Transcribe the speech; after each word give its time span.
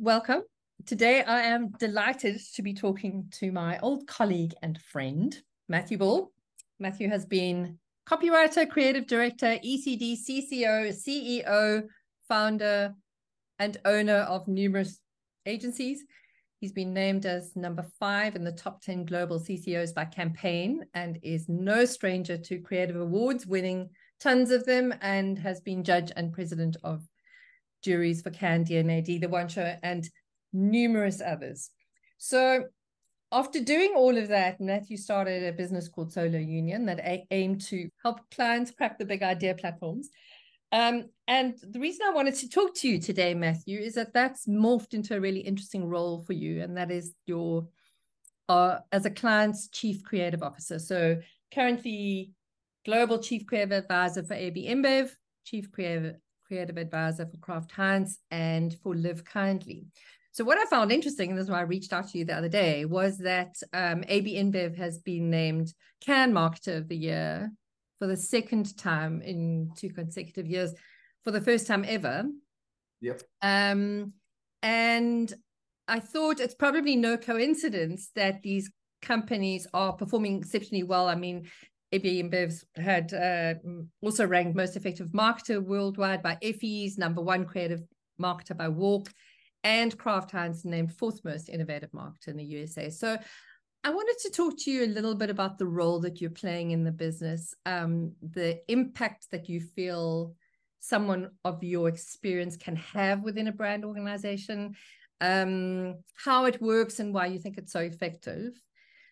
welcome. 0.00 0.42
Today 0.86 1.24
I 1.24 1.40
am 1.40 1.70
delighted 1.70 2.40
to 2.54 2.62
be 2.62 2.72
talking 2.72 3.26
to 3.40 3.50
my 3.50 3.80
old 3.80 4.06
colleague 4.06 4.54
and 4.62 4.80
friend, 4.80 5.36
Matthew 5.68 5.98
Bull. 5.98 6.30
Matthew 6.78 7.08
has 7.08 7.26
been 7.26 7.80
copywriter, 8.08 8.70
creative 8.70 9.08
director, 9.08 9.58
ECD, 9.64 10.16
CCO, 10.16 10.94
CEO, 10.94 11.82
founder, 12.28 12.94
and 13.58 13.76
owner 13.84 14.18
of 14.18 14.46
numerous 14.46 15.00
agencies. 15.46 16.04
He's 16.60 16.72
been 16.72 16.94
named 16.94 17.26
as 17.26 17.56
number 17.56 17.84
five 17.98 18.36
in 18.36 18.44
the 18.44 18.52
top 18.52 18.80
10 18.80 19.04
global 19.04 19.40
CCOs 19.40 19.92
by 19.92 20.04
Campaign 20.04 20.84
and 20.94 21.18
is 21.24 21.48
no 21.48 21.84
stranger 21.84 22.38
to 22.38 22.60
creative 22.60 22.96
awards, 22.96 23.48
winning 23.48 23.90
tons 24.20 24.52
of 24.52 24.64
them, 24.64 24.94
and 25.00 25.36
has 25.40 25.60
been 25.60 25.82
judge 25.82 26.12
and 26.14 26.32
president 26.32 26.76
of 26.84 27.02
juries 27.82 28.22
for 28.22 28.30
Cannes 28.30 28.64
D&AD, 28.64 29.06
The 29.06 29.28
One 29.28 29.48
Show, 29.48 29.76
and 29.82 30.08
numerous 30.52 31.20
others. 31.20 31.70
So 32.18 32.64
after 33.30 33.62
doing 33.62 33.92
all 33.94 34.16
of 34.16 34.28
that, 34.28 34.60
Matthew 34.60 34.96
started 34.96 35.44
a 35.44 35.52
business 35.52 35.88
called 35.88 36.12
SoloUnion 36.12 36.86
that 36.86 37.26
aimed 37.30 37.60
to 37.66 37.90
help 38.02 38.20
clients 38.30 38.70
crack 38.70 38.98
the 38.98 39.04
big 39.04 39.22
idea 39.22 39.54
platforms 39.54 40.10
um, 40.70 41.08
and 41.26 41.54
the 41.62 41.80
reason 41.80 42.06
I 42.06 42.14
wanted 42.14 42.34
to 42.36 42.48
talk 42.48 42.74
to 42.76 42.88
you 42.88 43.00
today, 43.00 43.32
Matthew, 43.34 43.78
is 43.78 43.94
that 43.94 44.12
that's 44.12 44.46
morphed 44.46 44.92
into 44.92 45.16
a 45.16 45.20
really 45.20 45.40
interesting 45.40 45.86
role 45.86 46.20
for 46.20 46.34
you, 46.34 46.62
and 46.62 46.76
that 46.76 46.90
is 46.90 47.14
your 47.26 47.68
uh, 48.48 48.78
as 48.92 49.06
a 49.06 49.10
client's 49.10 49.68
chief 49.68 50.02
creative 50.02 50.42
officer. 50.42 50.78
So 50.78 51.20
currently, 51.54 52.32
global 52.84 53.18
chief 53.18 53.46
creative 53.46 53.72
advisor 53.72 54.22
for 54.22 54.34
AB 54.34 54.68
InBev, 54.68 55.10
chief 55.44 55.70
creative 55.72 56.16
creative 56.48 56.78
advisor 56.78 57.26
for 57.26 57.36
Kraft 57.36 57.70
Heinz, 57.70 58.18
and 58.30 58.74
for 58.82 58.94
Live 58.94 59.24
Kindly. 59.24 59.86
So 60.32 60.44
what 60.44 60.58
I 60.58 60.64
found 60.66 60.90
interesting, 60.90 61.30
and 61.30 61.38
this 61.38 61.44
is 61.44 61.50
why 61.50 61.58
I 61.58 61.62
reached 61.62 61.92
out 61.92 62.08
to 62.08 62.18
you 62.18 62.24
the 62.24 62.36
other 62.36 62.48
day, 62.48 62.84
was 62.84 63.18
that 63.18 63.54
um, 63.72 64.04
AB 64.08 64.34
InBev 64.34 64.76
has 64.76 64.98
been 64.98 65.30
named 65.30 65.72
Cannes 66.00 66.32
Marketer 66.32 66.78
of 66.78 66.88
the 66.88 66.96
Year 66.96 67.50
for 67.98 68.06
the 68.06 68.16
second 68.16 68.76
time 68.76 69.20
in 69.22 69.72
two 69.76 69.90
consecutive 69.90 70.46
years, 70.46 70.72
for 71.24 71.30
the 71.32 71.40
first 71.40 71.66
time 71.66 71.84
ever. 71.86 72.24
Yep. 73.00 73.22
Um, 73.42 74.12
and 74.62 75.32
I 75.86 76.00
thought 76.00 76.40
it's 76.40 76.54
probably 76.54 76.96
no 76.96 77.16
coincidence 77.16 78.10
that 78.14 78.42
these 78.42 78.70
companies 79.02 79.66
are 79.74 79.92
performing 79.92 80.38
exceptionally 80.38 80.84
well. 80.84 81.08
I 81.08 81.14
mean, 81.14 81.48
AB 81.92 82.22
InBev's 82.22 82.64
had 82.76 83.14
uh, 83.14 83.54
also 84.02 84.26
ranked 84.26 84.56
most 84.56 84.76
effective 84.76 85.08
marketer 85.08 85.62
worldwide 85.62 86.22
by 86.22 86.36
Effie's, 86.42 86.98
number 86.98 87.22
one 87.22 87.44
creative 87.44 87.82
marketer 88.20 88.56
by 88.56 88.68
WARC, 88.68 89.08
and 89.64 89.96
Kraft 89.96 90.30
Heinz 90.30 90.64
named 90.64 90.92
fourth 90.94 91.24
most 91.24 91.48
innovative 91.48 91.90
marketer 91.92 92.28
in 92.28 92.36
the 92.36 92.44
USA. 92.44 92.90
So 92.90 93.18
I 93.84 93.90
wanted 93.90 94.16
to 94.22 94.30
talk 94.30 94.54
to 94.58 94.70
you 94.70 94.84
a 94.84 94.86
little 94.86 95.14
bit 95.14 95.30
about 95.30 95.56
the 95.56 95.66
role 95.66 96.00
that 96.00 96.20
you're 96.20 96.30
playing 96.30 96.72
in 96.72 96.84
the 96.84 96.92
business, 96.92 97.54
um, 97.64 98.12
the 98.22 98.60
impact 98.68 99.30
that 99.30 99.48
you 99.48 99.60
feel 99.60 100.34
someone 100.80 101.30
of 101.44 101.62
your 101.62 101.88
experience 101.88 102.56
can 102.56 102.76
have 102.76 103.22
within 103.22 103.48
a 103.48 103.52
brand 103.52 103.84
organization, 103.84 104.74
um, 105.20 105.96
how 106.14 106.44
it 106.44 106.60
works, 106.60 107.00
and 107.00 107.14
why 107.14 107.26
you 107.26 107.38
think 107.38 107.56
it's 107.56 107.72
so 107.72 107.80
effective. 107.80 108.52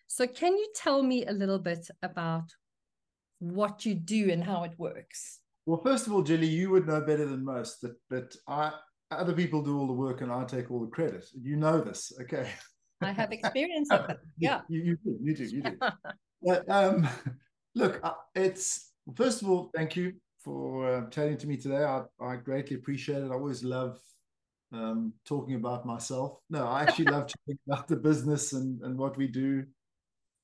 So, 0.07 0.27
can 0.27 0.55
you 0.57 0.67
tell 0.75 1.03
me 1.03 1.25
a 1.25 1.33
little 1.33 1.59
bit 1.59 1.87
about 2.01 2.53
what 3.39 3.85
you 3.85 3.95
do 3.95 4.29
and 4.31 4.43
how 4.43 4.63
it 4.63 4.73
works? 4.77 5.39
Well, 5.65 5.81
first 5.83 6.07
of 6.07 6.13
all, 6.13 6.21
Jilly, 6.21 6.47
you 6.47 6.69
would 6.71 6.87
know 6.87 7.01
better 7.01 7.25
than 7.25 7.43
most 7.43 7.81
that 7.81 7.95
that 8.09 8.35
I 8.47 8.71
other 9.11 9.33
people 9.33 9.61
do 9.61 9.77
all 9.77 9.87
the 9.87 9.93
work 9.93 10.21
and 10.21 10.31
I 10.31 10.43
take 10.45 10.71
all 10.71 10.81
the 10.81 10.87
credit. 10.91 11.25
You 11.39 11.55
know 11.55 11.81
this, 11.81 12.11
okay? 12.21 12.49
I 13.01 13.11
have 13.11 13.31
experience 13.33 13.89
of 13.91 14.09
it. 14.09 14.19
Yeah. 14.37 14.61
You, 14.69 14.81
you 14.81 14.97
do, 15.03 15.17
you 15.21 15.35
do, 15.35 15.43
you 15.43 15.61
do. 15.61 15.77
but 16.41 16.69
um, 16.69 17.07
look, 17.75 17.99
uh, 18.03 18.13
it's 18.35 18.91
first 19.15 19.41
of 19.41 19.49
all, 19.49 19.71
thank 19.75 19.95
you 19.95 20.13
for 20.39 20.89
uh, 20.89 21.09
chatting 21.09 21.37
to 21.37 21.47
me 21.47 21.57
today. 21.57 21.83
I, 21.83 22.03
I 22.19 22.35
greatly 22.37 22.75
appreciate 22.75 23.23
it. 23.23 23.31
I 23.31 23.33
always 23.33 23.63
love 23.63 23.99
um, 24.71 25.13
talking 25.25 25.55
about 25.55 25.85
myself. 25.85 26.39
No, 26.49 26.65
I 26.65 26.83
actually 26.83 27.05
love 27.05 27.27
talking 27.47 27.59
about 27.67 27.87
the 27.87 27.95
business 27.95 28.53
and, 28.53 28.81
and 28.81 28.97
what 28.97 29.17
we 29.17 29.27
do. 29.27 29.65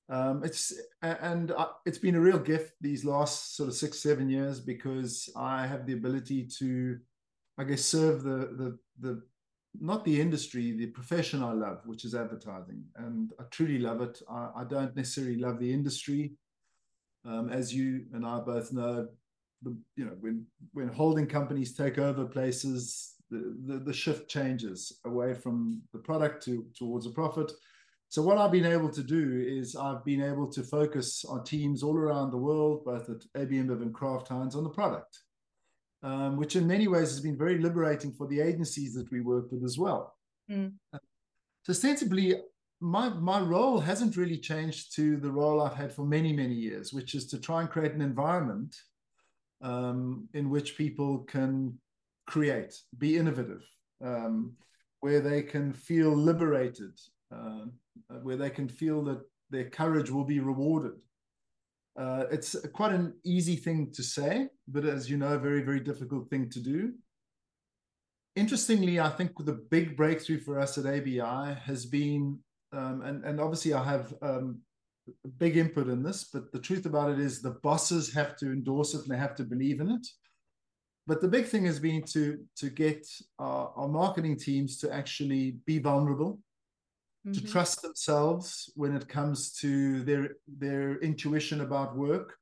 Um, 0.10 0.44
it's 0.44 0.74
and 1.02 1.52
I, 1.58 1.68
it's 1.86 1.98
been 1.98 2.16
a 2.16 2.20
real 2.20 2.38
gift 2.38 2.74
these 2.82 3.06
last 3.06 3.56
sort 3.56 3.70
of 3.70 3.76
six 3.76 4.00
seven 4.00 4.30
years 4.30 4.60
because 4.60 5.30
I 5.36 5.66
have 5.66 5.86
the 5.86 5.94
ability 5.94 6.46
to, 6.60 6.98
I 7.58 7.64
guess, 7.64 7.84
serve 7.84 8.24
the 8.24 8.38
the 8.58 8.78
the 9.00 9.24
not 9.80 10.06
the 10.06 10.20
industry, 10.20 10.72
the 10.74 10.88
profession 10.88 11.42
I 11.42 11.54
love, 11.54 11.82
which 11.86 12.06
is 12.06 12.16
advertising, 12.16 12.84
and 12.98 13.32
I 13.40 13.44
truly 13.50 13.80
love 13.80 14.02
it. 14.02 14.22
I, 14.30 14.50
I 14.58 14.64
don't 14.66 14.96
necessarily 14.96 15.38
love 15.38 15.60
the 15.60 15.74
industry, 15.74 16.34
um, 17.26 17.50
as 17.50 17.74
you 17.74 18.06
and 18.14 18.26
I 18.26 18.40
both 18.40 18.72
know. 18.74 19.08
The, 19.62 19.76
you 19.96 20.04
know, 20.04 20.18
when 20.20 20.46
when 20.74 20.90
holding 20.90 21.28
companies 21.28 21.74
take 21.74 21.98
over 21.98 22.26
places, 22.26 23.14
the, 23.32 23.56
the, 23.66 23.80
the 23.80 23.94
shift 23.94 24.30
changes 24.30 25.00
away 25.06 25.34
from 25.34 25.82
the 25.94 26.00
product 26.00 26.44
to 26.46 26.66
towards 26.78 27.06
a 27.06 27.12
profit. 27.12 27.54
So 28.14 28.22
what 28.22 28.38
I've 28.38 28.52
been 28.52 28.74
able 28.78 28.90
to 28.90 29.04
do 29.04 29.44
is 29.60 29.76
I've 29.76 30.06
been 30.06 30.22
able 30.22 30.48
to 30.52 30.62
focus 30.62 31.26
on 31.26 31.44
teams 31.44 31.82
all 31.82 31.98
around 31.98 32.30
the 32.30 32.38
world, 32.38 32.86
both 32.86 33.10
at 33.10 33.24
AB 33.42 33.56
InBev 33.56 33.82
and 33.82 33.94
Kraft 33.94 34.28
Heinz, 34.28 34.56
on 34.56 34.64
the 34.64 34.70
product 34.70 35.18
um, 36.04 36.36
which 36.36 36.56
in 36.56 36.68
many 36.68 36.88
ways 36.88 37.10
has 37.10 37.22
been 37.22 37.38
very 37.38 37.58
liberating 37.58 38.12
for 38.12 38.28
the 38.28 38.42
agencies 38.42 38.94
that 38.94 39.10
we 39.12 39.22
work 39.22 39.52
with 39.52 39.64
as 39.64 39.78
well. 39.78 40.16
Mm. 40.52 40.74
So 41.64 41.74
sensibly, 41.74 42.36
my 42.82 43.10
my 43.10 43.40
role 43.40 43.80
hasn't 43.80 44.18
really 44.18 44.38
changed 44.38 44.94
to 44.98 45.16
the 45.18 45.32
role 45.32 45.62
I've 45.62 45.76
had 45.76 45.94
for 45.94 46.06
many 46.06 46.34
many 46.34 46.54
years, 46.54 46.92
which 46.92 47.16
is 47.16 47.26
to 47.28 47.40
try 47.40 47.62
and 47.62 47.70
create 47.70 47.94
an 47.94 48.02
environment 48.02 48.76
um, 49.62 50.28
in 50.34 50.50
which 50.50 50.78
people 50.78 51.20
can 51.20 51.80
create, 52.28 52.76
be 52.98 53.18
innovative, 53.18 53.64
um, 54.04 54.54
where 55.00 55.22
they 55.22 55.42
can 55.42 55.72
feel 55.72 56.14
liberated, 56.14 57.00
uh, 57.34 57.66
where 58.22 58.38
they 58.38 58.50
can 58.50 58.68
feel 58.68 59.04
that 59.04 59.22
their 59.50 59.70
courage 59.70 60.10
will 60.10 60.26
be 60.26 60.40
rewarded. 60.40 61.00
Uh, 61.98 62.26
it's 62.32 62.56
quite 62.74 62.92
an 62.92 63.14
easy 63.24 63.56
thing 63.56 63.92
to 63.92 64.02
say, 64.02 64.48
but 64.68 64.84
as 64.84 65.10
you 65.10 65.18
know, 65.18 65.34
a 65.34 65.38
very, 65.38 65.62
very 65.62 65.80
difficult 65.80 66.30
thing 66.30 66.50
to 66.50 66.60
do. 66.60 66.94
Interestingly, 68.36 69.00
I 69.00 69.10
think 69.10 69.32
the 69.38 69.64
big 69.70 69.96
breakthrough 69.96 70.40
for 70.40 70.60
us 70.60 70.78
at 70.80 70.88
ABI 70.88 71.54
has 71.66 71.86
been, 71.86 72.40
um, 72.72 73.04
and, 73.04 73.24
and 73.24 73.40
obviously 73.40 73.76
I 73.76 73.84
have 73.84 74.12
um, 74.24 74.60
big 75.38 75.56
input 75.56 75.88
in 75.88 76.02
this, 76.02 76.24
but 76.34 76.52
the 76.52 76.60
truth 76.60 76.88
about 76.88 77.12
it 77.12 77.20
is 77.20 77.42
the 77.42 77.60
bosses 77.62 78.12
have 78.14 78.36
to 78.38 78.48
endorse 78.48 78.96
it 78.96 79.02
and 79.02 79.12
they 79.12 79.18
have 79.18 79.36
to 79.36 79.44
believe 79.44 79.80
in 79.80 79.92
it. 79.92 80.08
But 81.06 81.22
the 81.22 81.28
big 81.28 81.46
thing 81.46 81.66
has 81.66 81.80
been 81.80 82.02
to, 82.14 82.40
to 82.56 82.70
get 82.70 83.06
our, 83.38 83.72
our 83.76 83.88
marketing 83.88 84.40
teams 84.40 84.78
to 84.80 84.92
actually 84.92 85.58
be 85.68 85.78
vulnerable 85.78 86.40
mm-hmm. 87.26 87.34
to 87.34 87.52
trust 87.52 87.82
themselves 87.82 88.72
when 88.76 88.96
it 88.96 89.08
comes 89.08 89.54
to 89.60 90.04
their 90.04 90.36
their 90.48 91.00
intuition 91.00 91.62
about 91.62 91.96
work, 91.96 92.36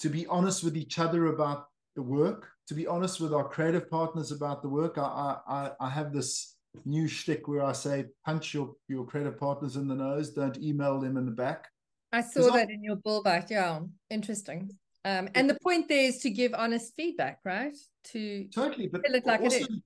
to 0.00 0.08
be 0.08 0.26
honest 0.26 0.62
with 0.64 0.76
each 0.76 0.98
other 0.98 1.26
about 1.26 1.66
the 1.94 2.02
work, 2.02 2.48
to 2.68 2.74
be 2.74 2.86
honest 2.86 3.20
with 3.20 3.32
our 3.32 3.48
creative 3.48 3.90
partners 3.90 4.32
about 4.32 4.62
the 4.62 4.68
work. 4.68 4.98
I 4.98 5.36
I, 5.48 5.70
I 5.80 5.90
have 5.90 6.12
this 6.12 6.56
new 6.84 7.08
shtick 7.08 7.48
where 7.48 7.64
I 7.64 7.72
say 7.72 8.06
punch 8.24 8.54
your 8.54 8.74
your 8.88 9.04
creative 9.04 9.38
partners 9.38 9.76
in 9.76 9.88
the 9.88 9.94
nose, 9.94 10.30
don't 10.30 10.58
email 10.58 11.00
them 11.00 11.16
in 11.16 11.24
the 11.24 11.32
back. 11.32 11.68
I 12.12 12.20
saw 12.22 12.50
that 12.52 12.68
I, 12.68 12.72
in 12.72 12.84
your 12.84 12.96
bull 12.96 13.22
bite. 13.22 13.50
Yeah, 13.50 13.80
interesting. 14.10 14.70
Um, 15.04 15.28
and 15.34 15.48
the 15.48 15.58
point 15.62 15.88
there 15.88 16.04
is 16.04 16.18
to 16.22 16.30
give 16.30 16.52
honest 16.52 16.94
feedback, 16.96 17.38
right? 17.44 17.76
To 18.12 18.48
totally, 18.54 18.88
but 18.88 19.02
it 19.04 19.24
like 19.24 19.40
also, 19.40 19.56
it 19.56 19.62
is 19.62 19.80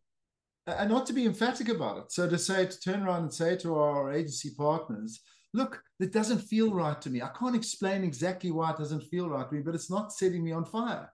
and 0.66 0.90
not 0.90 1.06
to 1.06 1.12
be 1.12 1.26
emphatic 1.26 1.68
about 1.68 1.98
it. 1.98 2.12
So 2.12 2.28
to 2.28 2.38
say, 2.38 2.66
to 2.66 2.80
turn 2.80 3.02
around 3.02 3.22
and 3.22 3.34
say 3.34 3.56
to 3.56 3.74
our 3.76 4.12
agency 4.12 4.50
partners, 4.56 5.20
look, 5.52 5.82
it 5.98 6.12
doesn't 6.12 6.38
feel 6.38 6.72
right 6.72 7.00
to 7.02 7.10
me. 7.10 7.22
I 7.22 7.30
can't 7.38 7.56
explain 7.56 8.04
exactly 8.04 8.50
why 8.50 8.70
it 8.70 8.78
doesn't 8.78 9.04
feel 9.04 9.28
right 9.28 9.48
to 9.48 9.54
me, 9.54 9.62
but 9.62 9.74
it's 9.74 9.90
not 9.90 10.12
setting 10.12 10.44
me 10.44 10.52
on 10.52 10.64
fire. 10.64 11.10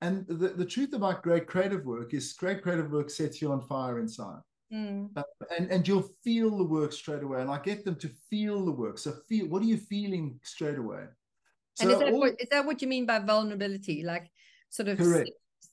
And 0.00 0.26
the, 0.26 0.48
the 0.48 0.64
truth 0.64 0.92
about 0.92 1.22
great 1.22 1.46
creative 1.46 1.84
work 1.84 2.12
is 2.12 2.32
great 2.34 2.62
creative 2.62 2.90
work 2.90 3.10
sets 3.10 3.40
you 3.40 3.52
on 3.52 3.62
fire 3.62 3.98
inside. 3.98 4.40
Mm. 4.72 5.10
Uh, 5.16 5.22
and, 5.56 5.70
and 5.70 5.86
you'll 5.86 6.10
feel 6.24 6.56
the 6.58 6.64
work 6.64 6.92
straight 6.92 7.22
away. 7.22 7.40
And 7.40 7.50
I 7.50 7.60
get 7.60 7.84
them 7.84 7.96
to 7.96 8.10
feel 8.28 8.64
the 8.64 8.72
work. 8.72 8.98
So 8.98 9.14
feel 9.28 9.46
what 9.46 9.62
are 9.62 9.66
you 9.66 9.78
feeling 9.78 10.38
straight 10.42 10.78
away? 10.78 11.04
So 11.74 11.84
and 11.84 11.92
is 11.92 11.98
that, 12.00 12.12
all, 12.12 12.20
what, 12.20 12.40
is 12.40 12.48
that 12.50 12.66
what 12.66 12.82
you 12.82 12.88
mean 12.88 13.06
by 13.06 13.20
vulnerability? 13.20 14.02
Like 14.02 14.30
sort 14.68 14.88
of 14.88 15.00
sit, 15.00 15.28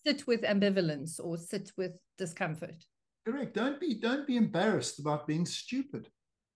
sit 0.05 0.27
with 0.27 0.43
ambivalence 0.43 1.19
or 1.21 1.37
sit 1.37 1.71
with 1.75 1.93
discomfort? 2.17 2.85
Correct. 3.25 3.53
Don't 3.53 3.79
be 3.79 3.95
don't 3.95 4.27
be 4.27 4.37
embarrassed 4.37 4.99
about 4.99 5.27
being 5.27 5.45
stupid. 5.45 6.09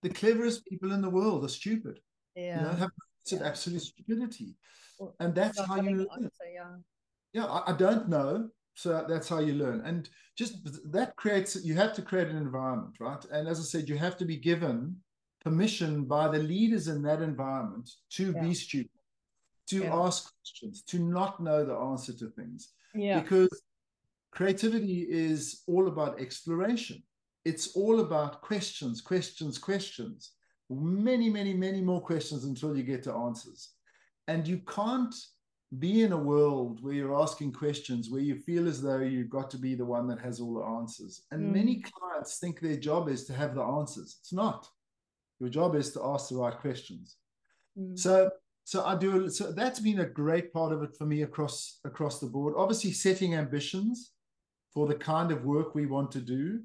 The 0.04 0.10
cleverest 0.10 0.66
people 0.66 0.92
in 0.92 1.02
the 1.02 1.10
world 1.10 1.44
are 1.46 1.50
stupid. 1.50 2.00
Yeah. 2.36 2.60
You 2.60 2.68
know, 2.68 2.74
have 2.74 2.92
yeah. 3.28 3.40
absolute 3.44 3.81
stupidity. 3.81 4.56
and 5.19 5.34
that's 5.34 5.60
how 5.60 5.81
you 5.81 5.98
learn. 5.98 6.30
yeah. 6.54 6.75
Yeah, 7.34 7.46
I, 7.46 7.72
I, 7.72 7.78
don't 7.78 8.08
know 8.10 8.50
so 8.78 9.04
that's 9.10 9.28
how 9.28 9.40
you 9.40 9.54
learn 9.54 9.81
and 9.86 10.08
just 10.38 10.54
that 10.92 11.16
creates 11.16 11.58
you 11.66 11.74
have 11.74 11.94
to 11.94 12.02
create 12.04 12.28
an 12.28 12.38
environment 12.38 12.94
right 13.00 13.25
and 13.31 13.48
as 13.48 13.60
i 13.60 13.64
said 13.64 13.90
you 13.90 13.98
have 13.98 14.16
to 14.18 14.25
be 14.25 14.38
given 14.38 14.96
permission 15.44 16.06
by 16.06 16.28
the 16.28 16.38
leaders 16.38 16.88
in 16.88 17.02
that 17.02 17.22
environment 17.22 17.90
to 18.12 18.31
yeah. 18.31 18.42
be 18.42 18.54
stupid 18.54 19.02
to 19.68 19.80
yeah. 19.80 19.96
ask 19.96 20.31
questions 20.38 20.84
to 20.84 21.00
not 21.00 21.40
know 21.40 21.66
the 21.66 21.74
answer 21.74 22.14
to 22.14 22.28
things 22.30 22.69
yeah 22.94 23.19
because 23.19 23.62
creativity 24.31 25.06
is 25.09 25.63
all 25.68 25.88
about 25.88 26.19
exploration 26.19 27.01
it's 27.45 27.75
all 27.75 28.01
about 28.01 28.41
questions 28.41 29.01
questions 29.01 29.57
questions 29.57 30.31
many 30.69 31.29
many 31.29 31.53
many 31.53 31.81
more 31.81 32.01
questions 32.01 32.44
until 32.44 32.75
you 32.75 32.83
get 32.83 33.03
to 33.03 33.13
answers 33.13 33.71
and 34.27 34.47
you 34.47 34.59
can't 34.68 35.15
be 35.79 36.03
in 36.03 36.13
a 36.13 36.18
world 36.18 36.81
where 36.81 36.94
you're 36.94 37.19
asking 37.19 37.51
questions 37.51 38.09
where 38.09 38.21
you 38.21 38.35
feel 38.35 38.68
as 38.68 38.81
though 38.81 39.00
you've 39.00 39.29
got 39.29 39.51
to 39.51 39.57
be 39.57 39.75
the 39.75 39.85
one 39.85 40.07
that 40.07 40.19
has 40.19 40.39
all 40.39 40.53
the 40.53 40.65
answers. 40.65 41.23
And 41.31 41.44
mm. 41.44 41.53
many 41.53 41.81
clients 41.81 42.39
think 42.39 42.59
their 42.59 42.77
job 42.77 43.09
is 43.09 43.25
to 43.25 43.33
have 43.33 43.53
the 43.53 43.63
answers. 43.63 44.18
It's 44.21 44.31
not. 44.31 44.68
Your 45.39 45.50
job 45.50 45.75
is 45.75 45.91
to 45.94 46.03
ask 46.03 46.30
the 46.30 46.38
right 46.38 46.57
questions. 46.57 47.18
Mm. 47.77 48.00
So 48.00 48.30
so 48.63 48.85
I 48.85 48.95
do 48.95 49.30
so 49.30 49.51
that's 49.51 49.80
been 49.80 50.00
a 50.00 50.06
great 50.06 50.51
part 50.51 50.73
of 50.73 50.83
it 50.83 50.95
for 50.97 51.06
me 51.06 51.23
across 51.23 51.80
across 51.85 52.19
the 52.19 52.27
board. 52.27 52.53
Obviously 52.57 52.91
setting 52.91 53.35
ambitions 53.35 54.12
for 54.74 54.88
the 54.88 54.96
kind 54.96 55.31
of 55.31 55.46
work 55.46 55.75
we 55.75 55.86
want 55.86 56.12
to 56.12 56.22
do 56.22 56.62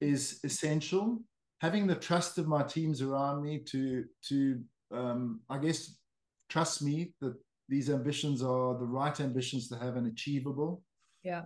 is 0.00 0.40
essential. 0.44 1.22
Having 1.60 1.86
the 1.86 1.94
trust 1.94 2.38
of 2.38 2.48
my 2.48 2.62
teams 2.62 3.02
around 3.02 3.42
me 3.42 3.60
to 3.70 4.04
to 4.28 4.60
um, 4.92 5.40
I 5.48 5.58
guess 5.58 5.96
trust 6.48 6.82
me 6.82 7.14
that 7.20 7.34
these 7.68 7.88
ambitions 7.88 8.42
are 8.42 8.78
the 8.78 8.84
right 8.84 9.18
ambitions 9.20 9.68
to 9.68 9.76
have 9.76 9.96
and 9.96 10.06
achievable. 10.06 10.82
Yeah. 11.22 11.42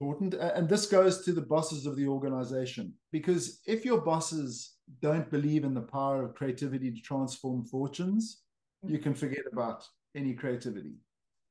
Important. 0.00 0.34
And 0.34 0.68
this 0.68 0.86
goes 0.86 1.24
to 1.24 1.32
the 1.32 1.40
bosses 1.40 1.86
of 1.86 1.96
the 1.96 2.06
organization 2.06 2.92
because 3.12 3.60
if 3.66 3.84
your 3.84 4.00
bosses 4.00 4.74
don't 5.00 5.30
believe 5.30 5.64
in 5.64 5.72
the 5.72 5.80
power 5.80 6.22
of 6.22 6.34
creativity 6.34 6.90
to 6.90 7.00
transform 7.00 7.64
fortunes, 7.64 8.42
mm-hmm. 8.84 8.92
you 8.92 9.00
can 9.00 9.14
forget 9.14 9.44
about 9.50 9.84
any 10.14 10.34
creativity. 10.34 10.96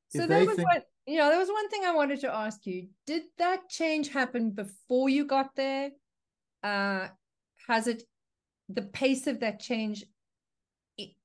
So 0.09 0.27
that 0.27 0.45
was 0.45 0.57
think- 0.57 0.67
what 0.67 0.85
you 1.05 1.17
know, 1.17 1.29
there 1.29 1.39
was 1.39 1.49
one 1.49 1.69
thing 1.69 1.83
I 1.85 1.93
wanted 1.93 2.21
to 2.21 2.33
ask 2.33 2.65
you. 2.65 2.87
Did 3.05 3.23
that 3.37 3.69
change 3.69 4.09
happen 4.09 4.51
before 4.51 5.09
you 5.09 5.25
got 5.25 5.55
there? 5.55 5.91
Uh 6.63 7.07
has 7.67 7.87
it 7.87 8.03
the 8.69 8.81
pace 8.81 9.27
of 9.27 9.39
that 9.41 9.59
change 9.59 10.03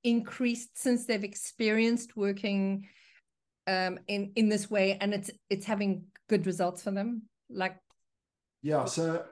increased 0.02 0.78
since 0.78 1.06
they've 1.06 1.25
experienced 1.25 2.16
working 2.16 2.88
um, 3.66 3.98
in 4.08 4.32
in 4.34 4.48
this 4.48 4.70
way, 4.70 4.96
and 5.00 5.12
it's 5.12 5.30
it's 5.50 5.66
having 5.66 6.04
good 6.28 6.46
results 6.46 6.82
for 6.82 6.90
them. 6.90 7.22
Like, 7.50 7.76
yeah. 8.62 8.86
So 8.86 9.24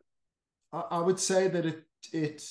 I, 0.72 0.80
I 0.90 1.00
would 1.00 1.18
say 1.18 1.48
that 1.48 1.64
it 1.64 1.82
it 2.12 2.42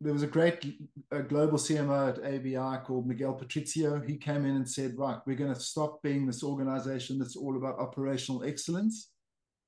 there 0.00 0.12
was 0.12 0.22
a 0.22 0.28
great 0.28 0.64
uh, 1.12 1.18
a 1.18 1.22
global 1.22 1.58
CMO 1.58 2.10
at 2.10 2.34
ABI 2.34 2.84
called 2.84 3.06
Miguel 3.06 3.34
Patricio. 3.34 4.00
He 4.00 4.16
came 4.16 4.44
in 4.44 4.56
and 4.56 4.68
said, 4.68 4.96
right, 4.96 5.18
we're 5.26 5.36
going 5.36 5.54
to 5.54 5.60
stop 5.60 6.02
being 6.02 6.26
this 6.26 6.44
organization 6.44 7.18
that's 7.18 7.36
all 7.36 7.56
about 7.56 7.78
operational 7.78 8.44
excellence 8.44 9.10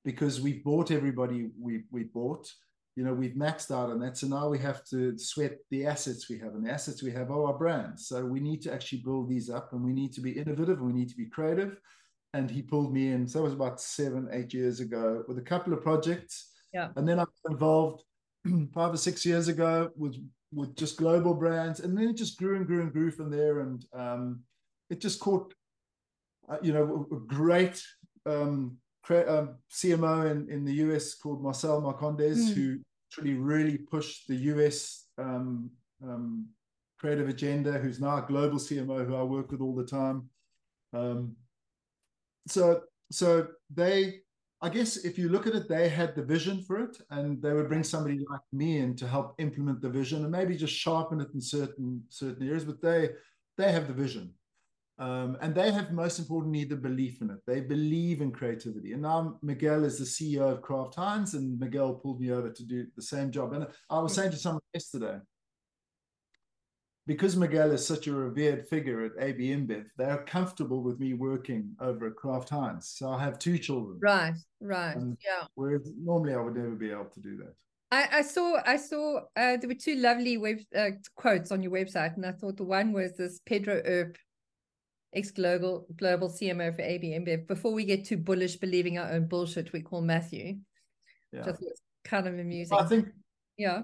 because 0.05 0.41
we've 0.41 0.63
bought 0.63 0.91
everybody 0.91 1.49
we 1.59 1.83
we 1.91 2.03
bought. 2.03 2.47
You 2.95 3.05
know 3.05 3.13
we've 3.13 3.35
maxed 3.35 3.71
out 3.71 3.89
on 3.89 3.99
that. 3.99 4.17
So 4.17 4.27
now 4.27 4.49
we 4.49 4.59
have 4.59 4.85
to 4.85 5.17
sweat 5.17 5.57
the 5.69 5.85
assets 5.85 6.29
we 6.29 6.37
have 6.39 6.53
and 6.55 6.65
the 6.65 6.71
assets 6.71 7.03
we 7.03 7.11
have 7.11 7.31
are 7.31 7.47
our 7.47 7.57
brands 7.57 8.07
so 8.07 8.25
we 8.25 8.39
need 8.39 8.61
to 8.63 8.73
actually 8.73 8.99
build 8.99 9.29
these 9.29 9.49
up 9.49 9.73
and 9.73 9.83
we 9.83 9.93
need 9.93 10.13
to 10.13 10.21
be 10.21 10.31
innovative 10.31 10.77
and 10.79 10.87
we 10.87 10.93
need 10.93 11.09
to 11.09 11.17
be 11.17 11.25
creative. 11.25 11.77
And 12.33 12.49
he 12.49 12.61
pulled 12.61 12.93
me 12.93 13.11
in. 13.11 13.27
So 13.27 13.39
it 13.39 13.43
was 13.43 13.53
about 13.53 13.81
seven 13.81 14.29
eight 14.31 14.53
years 14.53 14.79
ago 14.79 15.23
with 15.27 15.37
a 15.37 15.41
couple 15.41 15.73
of 15.73 15.81
projects. 15.81 16.51
Yeah. 16.73 16.89
And 16.95 17.05
then 17.07 17.19
i 17.19 17.23
got 17.23 17.51
involved 17.51 18.03
five 18.73 18.93
or 18.93 18.97
six 18.97 19.25
years 19.25 19.47
ago 19.47 19.91
with 19.95 20.15
with 20.53 20.75
just 20.75 20.97
global 20.97 21.33
brands 21.33 21.79
and 21.79 21.97
then 21.97 22.09
it 22.09 22.17
just 22.17 22.37
grew 22.37 22.57
and 22.57 22.67
grew 22.67 22.81
and 22.81 22.91
grew 22.91 23.09
from 23.09 23.29
there 23.29 23.61
and 23.61 23.85
um, 23.93 24.41
it 24.89 24.99
just 24.99 25.19
caught 25.19 25.53
uh, 26.49 26.57
you 26.61 26.73
know 26.73 27.07
a 27.11 27.15
great 27.15 27.81
um, 28.25 28.77
um, 29.09 29.55
CMO 29.71 30.29
in, 30.31 30.49
in 30.49 30.63
the 30.65 30.73
US 30.73 31.15
called 31.15 31.41
Marcel 31.41 31.81
Marcondes, 31.81 32.37
mm. 32.37 32.53
who 32.53 32.79
actually 33.09 33.33
really 33.33 33.77
pushed 33.77 34.27
the 34.27 34.35
US 34.35 35.05
um, 35.17 35.69
um, 36.03 36.47
creative 36.99 37.29
agenda, 37.29 37.73
who's 37.73 37.99
now 37.99 38.17
a 38.17 38.27
global 38.27 38.57
CMO 38.57 39.05
who 39.05 39.15
I 39.15 39.23
work 39.23 39.51
with 39.51 39.61
all 39.61 39.75
the 39.75 39.85
time. 39.85 40.29
Um, 40.93 41.35
so, 42.47 42.81
so 43.11 43.47
they, 43.73 44.21
I 44.63 44.69
guess, 44.69 44.97
if 44.97 45.17
you 45.17 45.29
look 45.29 45.47
at 45.47 45.55
it, 45.55 45.67
they 45.67 45.89
had 45.89 46.15
the 46.15 46.23
vision 46.23 46.61
for 46.61 46.79
it, 46.79 46.95
and 47.09 47.41
they 47.41 47.51
would 47.51 47.67
bring 47.67 47.83
somebody 47.83 48.23
like 48.29 48.41
me 48.53 48.77
in 48.77 48.95
to 48.97 49.07
help 49.07 49.33
implement 49.39 49.81
the 49.81 49.89
vision 49.89 50.21
and 50.21 50.31
maybe 50.31 50.55
just 50.55 50.75
sharpen 50.75 51.19
it 51.19 51.33
in 51.33 51.41
certain 51.41 52.03
certain 52.09 52.47
areas. 52.47 52.65
But 52.65 52.81
they 52.81 53.09
they 53.57 53.71
have 53.71 53.87
the 53.87 53.93
vision, 53.93 54.35
um, 54.99 55.35
and 55.41 55.55
they 55.55 55.71
have, 55.71 55.91
most 55.91 56.19
importantly, 56.19 56.63
the 56.63 56.75
belief 56.75 57.23
in 57.23 57.31
it. 57.31 57.39
They 57.47 57.61
believe 57.61 58.21
in 58.21 58.31
creativity. 58.31 58.93
And 58.93 59.01
now 59.01 59.39
Miguel 59.41 59.83
is 59.83 59.97
the 59.97 60.05
CEO 60.05 60.51
of 60.51 60.61
Kraft 60.61 60.93
Heinz, 60.93 61.33
and 61.33 61.59
Miguel 61.59 61.95
pulled 61.95 62.21
me 62.21 62.31
over 62.31 62.51
to 62.51 62.63
do 62.63 62.85
the 62.95 63.01
same 63.01 63.31
job. 63.31 63.53
And 63.53 63.65
I 63.89 63.99
was 63.99 64.13
saying 64.13 64.29
to 64.29 64.37
someone 64.37 64.61
yesterday, 64.75 65.17
because 67.07 67.35
Miguel 67.35 67.71
is 67.71 67.85
such 67.85 68.07
a 68.07 68.13
revered 68.13 68.67
figure 68.67 69.05
at 69.05 69.11
AB 69.19 69.49
InBev, 69.49 69.85
they're 69.97 70.23
comfortable 70.27 70.81
with 70.81 70.99
me 70.99 71.13
working 71.13 71.75
over 71.79 72.07
at 72.07 72.15
Kraft 72.15 72.49
Heinz. 72.49 72.87
So 72.87 73.09
I 73.09 73.23
have 73.23 73.39
two 73.39 73.57
children. 73.57 73.99
Right, 74.01 74.35
right, 74.59 74.95
yeah. 75.25 75.45
Whereas 75.55 75.89
normally 75.97 76.33
I 76.33 76.41
would 76.41 76.55
never 76.55 76.75
be 76.75 76.91
able 76.91 77.05
to 77.05 77.19
do 77.19 77.37
that. 77.37 77.53
I, 77.91 78.19
I 78.19 78.21
saw 78.21 78.57
I 78.65 78.77
saw 78.77 79.17
uh, 79.35 79.57
there 79.57 79.67
were 79.67 79.73
two 79.73 79.95
lovely 79.95 80.37
web 80.37 80.59
uh, 80.75 80.91
quotes 81.15 81.51
on 81.51 81.61
your 81.61 81.73
website, 81.73 82.15
and 82.15 82.25
I 82.25 82.31
thought 82.31 82.55
the 82.57 82.63
one 82.63 82.93
was 82.93 83.17
this 83.17 83.41
Pedro 83.45 83.81
Earp 83.83 84.17
ex-global 85.13 85.87
global 85.97 86.29
CMO 86.29 86.73
for 86.73 86.81
AB 86.81 87.09
InBev. 87.09 87.47
Before 87.47 87.73
we 87.73 87.83
get 87.83 88.05
too 88.05 88.17
bullish, 88.17 88.55
believing 88.55 88.97
our 88.97 89.11
own 89.11 89.27
bullshit, 89.27 89.73
we 89.73 89.81
call 89.81 90.01
Matthew. 90.01 90.59
Yeah. 91.33 91.43
Just 91.43 91.63
kind 92.05 92.27
of 92.27 92.39
amusing. 92.39 92.77
I 92.77 92.85
think. 92.85 93.09
Yeah. 93.57 93.81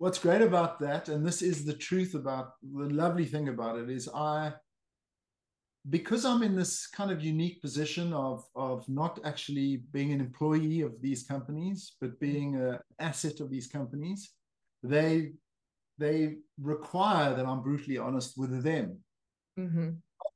What's 0.00 0.18
great 0.18 0.40
about 0.40 0.80
that, 0.80 1.10
and 1.10 1.20
this 1.26 1.42
is 1.42 1.64
the 1.64 1.74
truth 1.74 2.14
about 2.14 2.52
the 2.62 2.88
lovely 3.02 3.26
thing 3.26 3.48
about 3.48 3.78
it, 3.78 3.90
is 3.90 4.08
I, 4.08 4.54
because 5.90 6.24
I'm 6.24 6.42
in 6.42 6.56
this 6.56 6.86
kind 6.86 7.10
of 7.10 7.22
unique 7.22 7.60
position 7.60 8.12
of 8.14 8.44
of 8.54 8.88
not 8.88 9.20
actually 9.24 9.82
being 9.92 10.10
an 10.12 10.20
employee 10.20 10.80
of 10.80 10.92
these 11.02 11.22
companies, 11.24 11.96
but 12.00 12.18
being 12.18 12.56
an 12.56 12.78
asset 12.98 13.40
of 13.40 13.50
these 13.50 13.66
companies, 13.66 14.20
they 14.82 15.32
they 15.98 16.36
require 16.74 17.34
that 17.34 17.46
I'm 17.46 17.62
brutally 17.62 17.98
honest 17.98 18.38
with 18.38 18.62
them. 18.62 18.86
Mm-hmm 19.58 19.90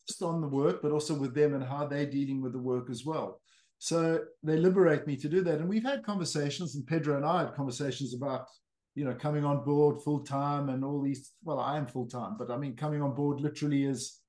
just 0.07 0.23
on 0.23 0.41
the 0.41 0.49
work, 0.49 0.83
but 0.83 0.93
also 0.93 1.15
with 1.15 1.35
them 1.35 1.55
and 1.55 1.65
how 1.65 1.87
they're 1.87 2.07
dealing 2.07 2.41
with 2.43 2.53
the 2.53 2.59
work 2.59 2.91
as 2.91 3.05
well. 3.05 3.41
So 3.79 4.21
they 4.43 4.57
liberate 4.57 5.07
me 5.07 5.17
to 5.17 5.29
do 5.29 5.43
that. 5.43 5.61
And 5.61 5.69
we've 5.69 5.85
had 5.85 6.05
conversations, 6.05 6.75
and 6.75 6.87
Pedro 6.87 7.17
and 7.17 7.25
I 7.25 7.41
had 7.45 7.55
conversations 7.55 8.15
about, 8.15 8.47
you 8.95 9.05
know, 9.05 9.15
coming 9.15 9.45
on 9.45 9.65
board 9.65 10.03
full 10.03 10.21
time 10.21 10.69
and 10.69 10.85
all 10.85 11.03
these. 11.03 11.33
Well, 11.43 11.59
I 11.61 11.77
am 11.77 11.87
full 11.87 12.07
time, 12.07 12.37
but 12.39 12.51
I 12.51 12.57
mean, 12.57 12.77
coming 12.77 13.03
on 13.03 13.15
board 13.15 13.41
literally 13.41 13.87
as, 13.87 14.21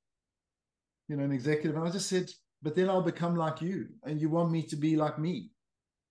you 1.07 1.15
know, 1.15 1.24
an 1.24 1.31
executive. 1.31 1.75
And 1.75 1.88
I 1.88 1.91
just 1.91 2.10
said, 2.10 2.31
but 2.62 2.75
then 2.75 2.89
I'll 2.89 3.01
become 3.01 3.36
like 3.36 3.62
you, 3.62 3.88
and 4.03 4.19
you 4.19 4.29
want 4.29 4.51
me 4.51 4.63
to 4.63 4.75
be 4.75 4.95
like 4.95 5.19
me. 5.19 5.51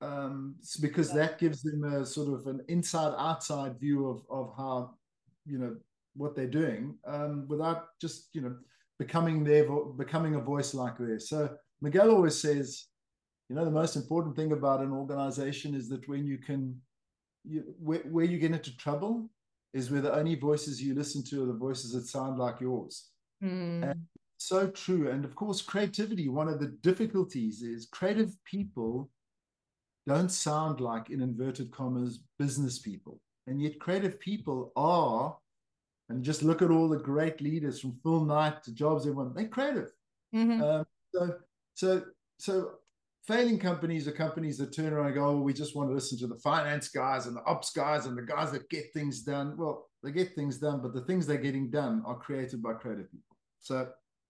Um, 0.00 0.56
because 0.80 1.08
yeah. 1.10 1.20
that 1.20 1.38
gives 1.38 1.62
them 1.62 1.82
a 1.84 2.04
sort 2.04 2.28
of 2.28 2.46
an 2.46 2.60
inside 2.68 3.14
outside 3.16 3.80
view 3.80 4.08
of 4.08 4.22
of 4.28 4.52
how, 4.56 4.96
you 5.46 5.58
know, 5.58 5.76
what 6.14 6.36
they're 6.36 6.46
doing 6.46 6.96
um, 7.06 7.46
without 7.48 7.98
just, 8.00 8.28
you 8.34 8.42
know, 8.42 8.54
becoming 8.98 9.42
their 9.42 9.64
becoming 9.96 10.34
a 10.34 10.40
voice 10.40 10.74
like 10.74 10.98
this. 10.98 11.28
So 11.28 11.56
Miguel 11.80 12.10
always 12.10 12.38
says, 12.38 12.86
you 13.48 13.56
know, 13.56 13.64
the 13.64 13.70
most 13.70 13.96
important 13.96 14.36
thing 14.36 14.52
about 14.52 14.80
an 14.80 14.92
organization 14.92 15.74
is 15.74 15.88
that 15.88 16.08
when 16.08 16.26
you 16.26 16.38
can, 16.38 16.80
you, 17.44 17.74
where, 17.78 18.00
where 18.00 18.24
you 18.24 18.38
get 18.38 18.52
into 18.52 18.76
trouble 18.76 19.28
is 19.72 19.90
where 19.90 20.00
the 20.00 20.14
only 20.14 20.34
voices 20.34 20.82
you 20.82 20.94
listen 20.94 21.22
to 21.24 21.42
are 21.42 21.46
the 21.46 21.52
voices 21.52 21.92
that 21.92 22.06
sound 22.06 22.38
like 22.38 22.60
yours. 22.60 23.10
Mm. 23.42 23.90
And 23.90 24.00
so 24.38 24.68
true. 24.68 25.10
And 25.10 25.24
of 25.24 25.34
course, 25.34 25.62
creativity, 25.62 26.28
one 26.28 26.48
of 26.48 26.60
the 26.60 26.68
difficulties 26.82 27.62
is 27.62 27.86
creative 27.86 28.36
people 28.44 29.10
don't 30.06 30.30
sound 30.30 30.80
like, 30.80 31.10
in 31.10 31.22
inverted 31.22 31.70
commas, 31.70 32.20
business 32.38 32.78
people. 32.78 33.20
And 33.46 33.60
yet, 33.60 33.80
creative 33.80 34.20
people 34.20 34.72
are 34.76 35.36
and 36.08 36.22
just 36.22 36.42
look 36.42 36.60
at 36.60 36.70
all 36.70 36.88
the 36.88 36.98
great 36.98 37.40
leaders 37.40 37.80
from 37.80 37.98
Phil 38.02 38.24
Knight 38.24 38.62
to 38.64 38.72
Jobs, 38.72 39.06
everyone, 39.06 39.32
they're 39.34 39.48
creative. 39.48 39.90
Mm-hmm. 40.34 40.62
Um, 40.62 40.86
so, 41.14 41.34
so, 41.74 42.02
so 42.38 42.70
failing 43.26 43.58
companies 43.58 44.06
are 44.06 44.12
companies 44.12 44.58
that 44.58 44.74
turn 44.74 44.92
around 44.92 45.06
and 45.06 45.14
go, 45.14 45.26
oh, 45.26 45.40
we 45.40 45.52
just 45.52 45.74
want 45.74 45.88
to 45.88 45.94
listen 45.94 46.18
to 46.18 46.26
the 46.26 46.38
finance 46.38 46.88
guys 46.88 47.26
and 47.26 47.36
the 47.36 47.44
ops 47.46 47.70
guys 47.72 48.06
and 48.06 48.16
the 48.16 48.22
guys 48.22 48.52
that 48.52 48.68
get 48.68 48.92
things 48.92 49.22
done. 49.22 49.56
Well, 49.56 49.88
they 50.02 50.12
get 50.12 50.34
things 50.34 50.58
done, 50.58 50.80
but 50.82 50.92
the 50.92 51.00
things 51.02 51.26
they're 51.26 51.38
getting 51.38 51.70
done 51.70 52.02
are 52.06 52.16
created 52.16 52.62
by 52.62 52.74
creative 52.74 53.10
people. 53.10 53.36
So, 53.60 53.88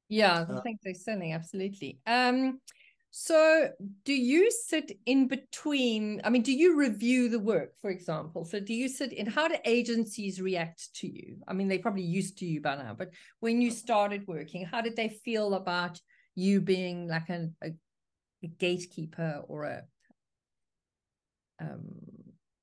yeah, 0.09 0.45
uh, 0.49 0.61
things 0.61 0.81
they're 0.85 0.95
selling, 0.95 1.33
absolutely. 1.33 1.99
Um, 2.07 2.61
So, 3.17 3.71
do 4.05 4.13
you 4.13 4.51
sit 4.51 4.99
in 5.07 5.29
between? 5.29 6.21
I 6.25 6.31
mean, 6.31 6.43
do 6.43 6.53
you 6.53 6.77
review 6.77 7.29
the 7.29 7.39
work, 7.39 7.77
for 7.81 7.91
example? 7.91 8.45
So, 8.45 8.59
do 8.59 8.75
you 8.75 8.89
sit 8.89 9.13
in 9.13 9.27
how 9.27 9.47
do 9.47 9.57
agencies 9.65 10.41
react 10.41 10.93
to 10.97 11.07
you? 11.07 11.37
I 11.47 11.53
mean, 11.53 11.69
they're 11.69 11.79
probably 11.79 12.03
used 12.03 12.39
to 12.39 12.45
you 12.45 12.61
by 12.61 12.75
now, 12.75 12.93
but 12.99 13.11
when 13.39 13.61
you 13.61 13.71
started 13.71 14.27
working, 14.27 14.65
how 14.65 14.81
did 14.81 14.97
they 14.97 15.11
feel 15.25 15.55
about 15.55 16.01
you 16.35 16.61
being 16.61 17.07
like 17.07 17.29
a, 17.29 17.51
a, 17.63 17.69
a 18.45 18.49
gatekeeper 18.49 19.43
or 19.49 19.65
a 19.65 19.83
um, 21.61 21.83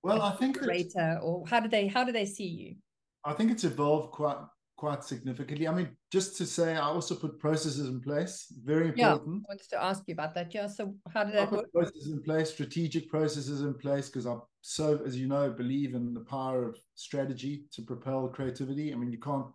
well, 0.03 0.21
I 0.21 0.31
think 0.31 0.61
later, 0.61 1.19
or 1.21 1.45
how 1.47 1.59
did 1.59 1.71
they 1.71 1.87
how 1.87 2.03
do 2.03 2.11
they 2.11 2.25
see 2.25 2.47
you? 2.47 2.75
I 3.23 3.33
think 3.33 3.51
it's 3.51 3.63
evolved 3.63 4.11
quite 4.11 4.37
quite 4.75 5.03
significantly. 5.03 5.67
I 5.67 5.73
mean, 5.73 5.89
just 6.11 6.37
to 6.37 6.45
say, 6.45 6.75
I 6.75 6.87
also 6.87 7.13
put 7.13 7.39
processes 7.39 7.87
in 7.87 8.01
place. 8.01 8.47
Very 8.63 8.87
important. 8.87 8.97
Yeah, 8.97 9.13
I 9.13 9.45
wanted 9.47 9.69
to 9.69 9.83
ask 9.83 10.03
you 10.07 10.13
about 10.13 10.33
that. 10.33 10.53
Yeah. 10.53 10.67
So 10.67 10.95
how 11.13 11.23
did 11.23 11.35
that 11.35 11.49
I 11.49 11.55
work? 11.55 11.71
Processes 11.71 12.11
in 12.11 12.23
place, 12.23 12.49
strategic 12.51 13.09
processes 13.09 13.61
in 13.61 13.75
place, 13.75 14.07
because 14.07 14.25
I 14.25 14.35
so, 14.61 14.99
as 15.05 15.15
you 15.17 15.27
know, 15.27 15.51
believe 15.51 15.93
in 15.93 16.13
the 16.13 16.25
power 16.37 16.63
of 16.67 16.79
strategy 16.95 17.65
to 17.73 17.83
propel 17.83 18.27
creativity. 18.27 18.91
I 18.91 18.95
mean, 18.95 19.11
you 19.11 19.19
can't 19.19 19.47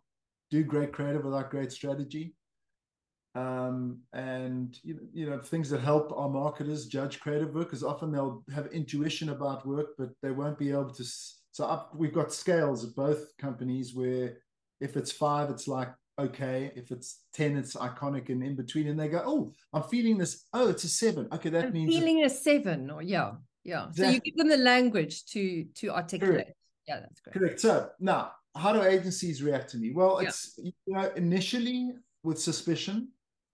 do 0.51 0.63
great 0.63 0.93
creative 0.93 1.25
without 1.25 1.51
great 1.51 1.73
strategy. 1.73 2.35
Um, 3.37 3.99
and 4.15 4.79
you, 4.83 4.99
you 5.13 5.29
know 5.29 5.39
things 5.39 5.69
that 5.69 5.83
help 5.83 6.11
our 6.17 6.31
marketers 6.31 6.87
judge 6.87 7.21
creative 7.21 7.55
work 7.55 7.67
because 7.67 7.85
often 7.85 8.11
they'll 8.11 8.43
have 8.55 8.67
intuition 8.69 9.29
about 9.29 9.67
work, 9.67 9.89
but 9.99 10.11
they 10.23 10.31
won't 10.31 10.59
be 10.59 10.71
able 10.71 10.95
to. 10.95 11.05
So 11.53 11.67
up, 11.67 11.95
we've 11.95 12.15
got 12.15 12.33
scales 12.33 12.83
at 12.83 12.95
both 12.95 13.37
companies 13.37 13.95
where 13.95 14.39
if 14.81 14.97
it's 14.97 15.13
five, 15.13 15.51
it's 15.51 15.69
like 15.69 15.91
okay. 16.19 16.73
If 16.75 16.91
it's 16.91 17.25
ten, 17.35 17.59
it's 17.59 17.75
iconic 17.75 18.31
and 18.31 18.43
in 18.43 18.57
between. 18.57 18.89
And 18.89 18.99
they 18.99 19.09
go, 19.09 19.23
oh, 19.27 19.53
I'm 19.75 19.83
feeling 19.83 20.17
this. 20.17 20.47
Oh, 20.55 20.69
it's 20.69 20.85
a 20.85 20.89
seven. 20.89 21.29
Okay, 21.31 21.51
that 21.51 21.67
I'm 21.67 21.73
means 21.75 21.95
feeling 21.95 22.25
a 22.25 22.31
seven. 22.31 22.91
Or 22.91 23.03
yeah, 23.03 23.33
yeah. 23.65 23.91
So 23.93 24.09
you 24.09 24.21
give 24.21 24.37
them 24.37 24.49
the 24.49 24.57
language 24.57 25.27
to 25.27 25.65
to 25.75 25.91
articulate. 25.91 26.37
Correct. 26.37 26.57
Yeah, 26.89 27.01
that's 27.01 27.21
great. 27.21 27.35
Correct. 27.35 27.61
So 27.61 27.91
now, 28.01 28.33
how 28.57 28.73
do 28.73 28.83
agencies 28.83 29.43
react 29.43 29.71
to 29.73 29.77
me? 29.77 29.93
Well, 29.93 30.21
it's 30.21 30.55
yeah. 30.57 30.71
you 30.87 30.95
know 30.95 31.11
initially 31.17 31.91
with 32.23 32.41
suspicion. 32.41 33.09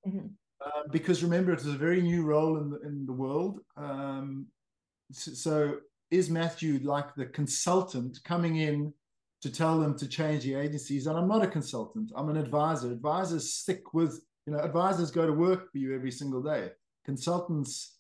Mm-hmm. 0.07 0.27
Uh, 0.65 0.83
because 0.91 1.23
remember, 1.23 1.53
it 1.53 1.61
is 1.61 1.67
a 1.67 1.73
very 1.73 2.01
new 2.01 2.23
role 2.23 2.59
in 2.59 2.71
the 2.71 2.81
in 2.83 3.07
the 3.07 3.13
world. 3.13 3.61
Um, 3.77 4.47
so, 5.11 5.33
so 5.33 5.77
is 6.11 6.31
Matthew 6.31 6.79
like 6.83 7.15
the 7.15 7.27
consultant 7.27 8.19
coming 8.25 8.57
in 8.57 8.93
to 9.41 9.51
tell 9.51 9.81
them 9.81 9.99
to 9.99 10.07
change 10.07 10.45
the 10.45 10.55
agencies. 10.55 11.07
And 11.07 11.19
I'm 11.19 11.29
not 11.29 11.43
a 11.43 11.49
consultant, 11.49 12.13
I'm 12.15 12.29
an 12.29 12.37
advisor. 12.37 12.93
Advisors 12.93 13.53
stick 13.53 13.93
with, 13.93 14.25
you 14.47 14.53
know, 14.53 14.61
advisors 14.61 15.11
go 15.11 15.27
to 15.27 15.33
work 15.33 15.71
for 15.73 15.79
you 15.79 15.95
every 15.95 16.13
single 16.13 16.43
day. 16.43 16.71
Consultants, 17.05 17.99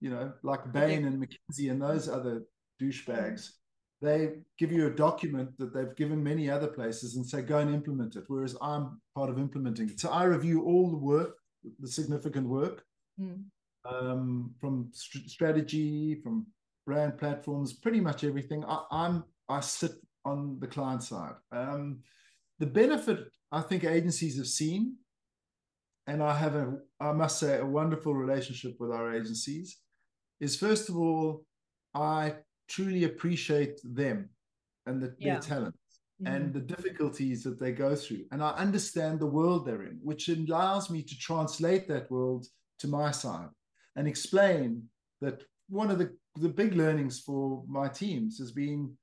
you 0.00 0.10
know, 0.10 0.32
like 0.42 0.72
Bain 0.72 1.04
and 1.04 1.20
McKinsey 1.20 1.70
and 1.70 1.82
those 1.82 2.08
other 2.08 2.44
douchebags, 2.80 3.50
they 4.00 4.34
give 4.58 4.70
you 4.70 4.86
a 4.86 4.90
document 4.90 5.56
that 5.58 5.74
they've 5.74 5.96
given 5.96 6.22
many 6.22 6.48
other 6.48 6.68
places 6.68 7.16
and 7.16 7.26
say, 7.26 7.42
go 7.42 7.58
and 7.58 7.74
implement 7.74 8.14
it. 8.14 8.24
Whereas 8.28 8.56
I'm 8.62 9.00
part 9.16 9.30
of 9.30 9.38
implementing 9.38 9.88
it. 9.88 9.98
So 9.98 10.10
I 10.10 10.24
review 10.24 10.64
all 10.64 10.90
the 10.90 10.96
work, 10.96 11.38
the 11.78 11.88
significant 11.88 12.48
work. 12.48 12.84
Mm. 13.20 13.44
Um, 13.86 14.54
from 14.60 14.88
st- 14.92 15.28
strategy, 15.28 16.14
from 16.22 16.46
brand 16.86 17.18
platforms, 17.18 17.74
pretty 17.74 18.00
much 18.00 18.24
everything. 18.24 18.64
I, 18.64 18.82
I'm 18.90 19.24
I 19.48 19.60
sit 19.60 19.92
on 20.24 20.58
the 20.58 20.66
client 20.66 21.02
side. 21.02 21.34
Um, 21.52 22.00
the 22.58 22.66
benefit 22.66 23.28
I 23.52 23.60
think 23.60 23.84
agencies 23.84 24.38
have 24.38 24.46
seen, 24.46 24.96
and 26.06 26.22
I 26.22 26.34
have 26.34 26.54
a, 26.54 26.78
I 26.98 27.12
must 27.12 27.38
say, 27.38 27.58
a 27.58 27.66
wonderful 27.66 28.14
relationship 28.14 28.76
with 28.78 28.90
our 28.90 29.14
agencies, 29.14 29.78
is 30.40 30.56
first 30.56 30.88
of 30.88 30.96
all, 30.96 31.44
I 31.94 32.36
truly 32.68 33.04
appreciate 33.04 33.80
them 33.84 34.30
and 34.86 35.02
the, 35.02 35.14
yeah. 35.18 35.34
their 35.34 35.42
talent 35.42 35.74
and 36.26 36.52
the 36.52 36.60
difficulties 36.60 37.42
that 37.44 37.58
they 37.58 37.72
go 37.72 37.94
through. 37.94 38.24
And 38.32 38.42
I 38.42 38.50
understand 38.50 39.18
the 39.18 39.26
world 39.26 39.66
they're 39.66 39.82
in, 39.82 39.98
which 40.02 40.28
allows 40.28 40.90
me 40.90 41.02
to 41.02 41.18
translate 41.18 41.88
that 41.88 42.10
world 42.10 42.46
to 42.80 42.88
my 42.88 43.10
side 43.10 43.48
and 43.96 44.08
explain 44.08 44.84
that 45.20 45.42
one 45.68 45.90
of 45.90 45.98
the, 45.98 46.14
the 46.36 46.48
big 46.48 46.74
learnings 46.74 47.20
for 47.20 47.62
my 47.66 47.88
teams 47.88 48.38
has 48.38 48.52
been 48.52 48.96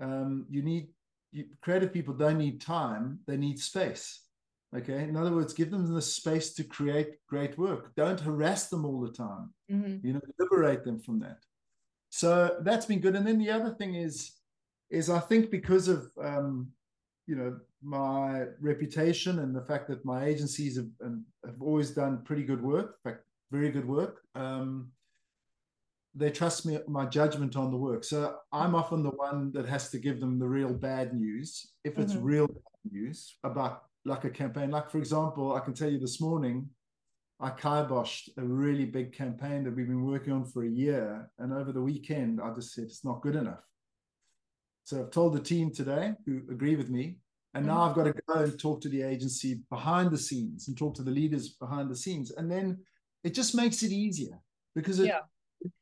um, 0.00 0.46
you 0.48 0.62
need 0.62 0.88
you, 1.32 1.46
creative 1.60 1.92
people 1.92 2.14
don't 2.14 2.38
need 2.38 2.60
time; 2.60 3.18
they 3.26 3.36
need 3.36 3.58
space. 3.58 4.22
Okay, 4.76 5.02
in 5.02 5.16
other 5.16 5.32
words, 5.32 5.54
give 5.54 5.70
them 5.70 5.92
the 5.92 6.02
space 6.02 6.52
to 6.54 6.64
create 6.64 7.16
great 7.26 7.56
work. 7.58 7.94
Don't 7.96 8.20
harass 8.20 8.68
them 8.68 8.84
all 8.84 9.00
the 9.00 9.12
time. 9.12 9.52
Mm-hmm. 9.70 10.06
You 10.06 10.12
know, 10.14 10.20
liberate 10.38 10.84
them 10.84 11.00
from 11.00 11.18
that. 11.20 11.38
So 12.10 12.58
that's 12.60 12.86
been 12.86 13.00
good. 13.00 13.16
And 13.16 13.26
then 13.26 13.38
the 13.38 13.50
other 13.50 13.74
thing 13.74 13.94
is, 13.94 14.32
is 14.90 15.10
I 15.10 15.20
think 15.20 15.50
because 15.50 15.88
of 15.88 16.10
um, 16.22 16.68
you 17.26 17.36
know 17.36 17.58
my 17.82 18.44
reputation 18.60 19.38
and 19.38 19.54
the 19.54 19.62
fact 19.62 19.88
that 19.88 20.04
my 20.04 20.24
agencies 20.24 20.76
have, 20.76 21.12
have 21.44 21.60
always 21.60 21.90
done 21.90 22.22
pretty 22.24 22.42
good 22.42 22.62
work, 22.62 22.96
in 23.04 23.10
fact, 23.10 23.24
very 23.50 23.70
good 23.70 23.86
work. 23.86 24.22
Um, 24.34 24.90
they 26.14 26.30
trust 26.30 26.66
me 26.66 26.78
my 26.88 27.06
judgment 27.06 27.54
on 27.54 27.70
the 27.70 27.76
work. 27.76 28.02
So 28.02 28.36
I'm 28.52 28.74
often 28.74 29.02
the 29.02 29.10
one 29.10 29.52
that 29.52 29.66
has 29.66 29.90
to 29.90 29.98
give 29.98 30.20
them 30.20 30.38
the 30.38 30.48
real 30.48 30.72
bad 30.72 31.14
news. 31.14 31.70
If 31.84 31.98
it's 31.98 32.14
mm-hmm. 32.14 32.24
real 32.24 32.46
bad 32.48 32.92
news 32.92 33.36
about 33.44 33.84
like 34.04 34.24
a 34.24 34.30
campaign, 34.30 34.70
like 34.70 34.90
for 34.90 34.98
example, 34.98 35.54
I 35.54 35.60
can 35.60 35.74
tell 35.74 35.90
you 35.90 36.00
this 36.00 36.20
morning, 36.20 36.68
I 37.40 37.50
kiboshed 37.50 38.30
a 38.36 38.42
really 38.42 38.84
big 38.84 39.12
campaign 39.12 39.62
that 39.64 39.76
we've 39.76 39.86
been 39.86 40.04
working 40.04 40.32
on 40.32 40.44
for 40.44 40.64
a 40.64 40.68
year. 40.68 41.30
And 41.38 41.52
over 41.52 41.70
the 41.70 41.82
weekend, 41.82 42.40
I 42.40 42.52
just 42.52 42.74
said 42.74 42.84
it's 42.84 43.04
not 43.04 43.22
good 43.22 43.36
enough. 43.36 43.62
So 44.88 45.00
I've 45.00 45.10
told 45.10 45.34
the 45.34 45.40
team 45.40 45.72
today 45.72 46.12
who 46.24 46.42
agree 46.50 46.76
with 46.76 46.90
me. 46.90 47.16
And 47.54 47.64
mm-hmm. 47.64 47.74
now 47.74 47.82
I've 47.82 47.94
got 47.94 48.04
to 48.04 48.14
go 48.28 48.40
and 48.42 48.58
talk 48.58 48.80
to 48.82 48.88
the 48.88 49.02
agency 49.02 49.60
behind 49.70 50.10
the 50.10 50.18
scenes 50.18 50.68
and 50.68 50.76
talk 50.76 50.94
to 50.96 51.02
the 51.02 51.10
leaders 51.10 51.50
behind 51.50 51.90
the 51.90 51.96
scenes. 51.96 52.30
And 52.30 52.50
then 52.50 52.78
it 53.24 53.34
just 53.34 53.54
makes 53.54 53.82
it 53.82 53.92
easier 53.92 54.38
because 54.74 55.00
it, 55.00 55.06
yeah 55.06 55.20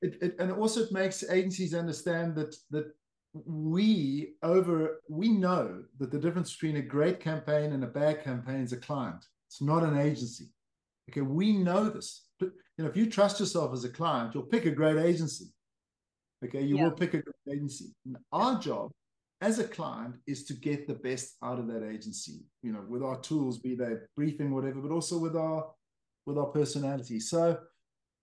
it, 0.02 0.22
it, 0.22 0.36
and 0.38 0.52
also 0.52 0.82
it 0.82 0.92
makes 0.92 1.28
agencies 1.28 1.74
understand 1.74 2.34
that 2.36 2.54
that 2.70 2.92
we 3.44 4.34
over 4.42 5.02
we 5.08 5.28
know 5.28 5.82
that 5.98 6.10
the 6.10 6.18
difference 6.18 6.52
between 6.52 6.76
a 6.76 6.82
great 6.82 7.20
campaign 7.20 7.72
and 7.72 7.84
a 7.84 7.88
bad 7.88 8.24
campaign 8.24 8.62
is 8.62 8.72
a 8.72 8.78
client. 8.78 9.24
It's 9.48 9.60
not 9.60 9.82
an 9.82 9.98
agency. 9.98 10.46
Okay, 11.10 11.20
we 11.20 11.52
know 11.52 11.88
this. 11.88 12.28
But 12.40 12.50
you 12.76 12.84
know, 12.84 12.90
if 12.90 12.96
you 12.96 13.08
trust 13.10 13.40
yourself 13.40 13.72
as 13.72 13.84
a 13.84 13.90
client, 13.90 14.34
you'll 14.34 14.44
pick 14.44 14.64
a 14.64 14.70
great 14.70 14.96
agency. 14.96 15.46
Okay, 16.46 16.62
you 16.62 16.76
yeah. 16.76 16.84
will 16.84 16.92
pick 16.92 17.14
a 17.14 17.22
good 17.22 17.34
agency. 17.50 17.86
And 18.04 18.16
our 18.32 18.58
job 18.58 18.90
as 19.40 19.58
a 19.58 19.64
client 19.64 20.16
is 20.26 20.44
to 20.44 20.54
get 20.54 20.86
the 20.86 20.94
best 20.94 21.36
out 21.42 21.58
of 21.58 21.66
that 21.68 21.86
agency. 21.86 22.40
You 22.62 22.72
know, 22.72 22.84
with 22.88 23.02
our 23.02 23.18
tools, 23.20 23.58
be 23.58 23.74
they 23.74 23.94
briefing, 24.16 24.54
whatever, 24.54 24.80
but 24.80 24.92
also 24.92 25.18
with 25.18 25.36
our 25.36 25.66
with 26.24 26.38
our 26.38 26.46
personality. 26.46 27.20
So 27.20 27.58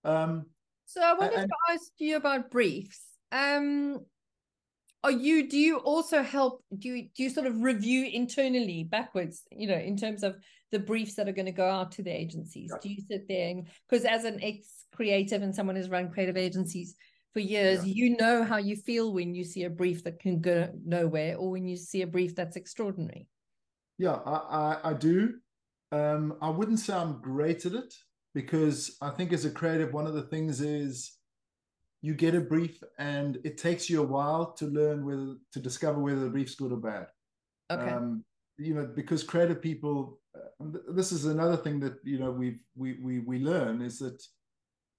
um, 0.03 0.45
so 0.85 1.01
I 1.01 1.13
wanted 1.13 1.39
and, 1.39 1.49
to 1.49 1.73
ask 1.73 1.91
you 1.97 2.17
about 2.17 2.51
briefs. 2.51 3.01
Um, 3.31 4.05
are 5.03 5.11
you 5.11 5.49
do 5.49 5.57
you 5.57 5.77
also 5.77 6.23
help 6.23 6.63
do 6.77 6.89
you 6.89 7.09
do 7.15 7.23
you 7.23 7.29
sort 7.29 7.45
of 7.45 7.61
review 7.61 8.09
internally 8.11 8.85
backwards 8.85 9.43
you 9.51 9.67
know 9.67 9.75
in 9.75 9.97
terms 9.97 10.23
of 10.23 10.37
the 10.71 10.79
briefs 10.79 11.15
that 11.15 11.27
are 11.27 11.33
going 11.33 11.45
to 11.45 11.51
go 11.51 11.69
out 11.69 11.91
to 11.91 12.03
the 12.03 12.09
agencies 12.09 12.71
yeah. 12.71 12.77
do 12.81 12.89
you 12.89 13.01
sit 13.09 13.27
there 13.27 13.53
because 13.89 14.05
as 14.05 14.23
an 14.23 14.41
ex 14.41 14.85
creative 14.95 15.41
and 15.41 15.53
someone 15.53 15.75
who's 15.75 15.89
run 15.89 16.09
creative 16.09 16.37
agencies 16.37 16.95
for 17.33 17.39
years 17.39 17.85
yeah. 17.85 17.93
you 17.93 18.17
know 18.17 18.43
how 18.43 18.57
you 18.57 18.75
feel 18.75 19.11
when 19.11 19.33
you 19.33 19.43
see 19.43 19.63
a 19.63 19.69
brief 19.69 20.03
that 20.03 20.19
can 20.19 20.39
go 20.39 20.69
nowhere 20.85 21.35
or 21.37 21.51
when 21.51 21.67
you 21.67 21.75
see 21.75 22.01
a 22.01 22.07
brief 22.07 22.35
that's 22.35 22.55
extraordinary 22.55 23.27
yeah 23.97 24.19
i 24.25 24.77
i, 24.83 24.89
I 24.89 24.93
do 24.93 25.35
um 25.91 26.35
i 26.41 26.49
wouldn't 26.49 26.79
say 26.79 26.93
i'm 26.93 27.19
great 27.21 27.65
at 27.65 27.73
it 27.73 27.93
because 28.33 28.97
I 29.01 29.09
think 29.11 29.31
as 29.31 29.45
a 29.45 29.51
creative, 29.51 29.93
one 29.93 30.07
of 30.07 30.13
the 30.13 30.23
things 30.23 30.61
is 30.61 31.17
you 32.01 32.13
get 32.13 32.35
a 32.35 32.41
brief 32.41 32.81
and 32.97 33.39
it 33.43 33.57
takes 33.57 33.89
you 33.89 34.01
a 34.01 34.05
while 34.05 34.53
to 34.53 34.65
learn 34.65 35.05
whether 35.05 35.35
to 35.53 35.59
discover 35.59 35.99
whether 36.01 36.19
the 36.19 36.29
brief's 36.29 36.55
good 36.55 36.71
or 36.71 36.77
bad. 36.77 37.07
Okay. 37.71 37.91
Um, 37.91 38.23
you 38.57 38.73
know, 38.73 38.85
because 38.85 39.23
creative 39.23 39.61
people, 39.61 40.19
uh, 40.35 40.65
this 40.89 41.11
is 41.11 41.25
another 41.25 41.57
thing 41.57 41.79
that 41.79 41.95
you 42.03 42.19
know 42.19 42.31
we 42.31 42.59
we 42.75 42.97
we 43.01 43.19
we 43.19 43.39
learn 43.39 43.81
is 43.81 43.99
that 43.99 44.21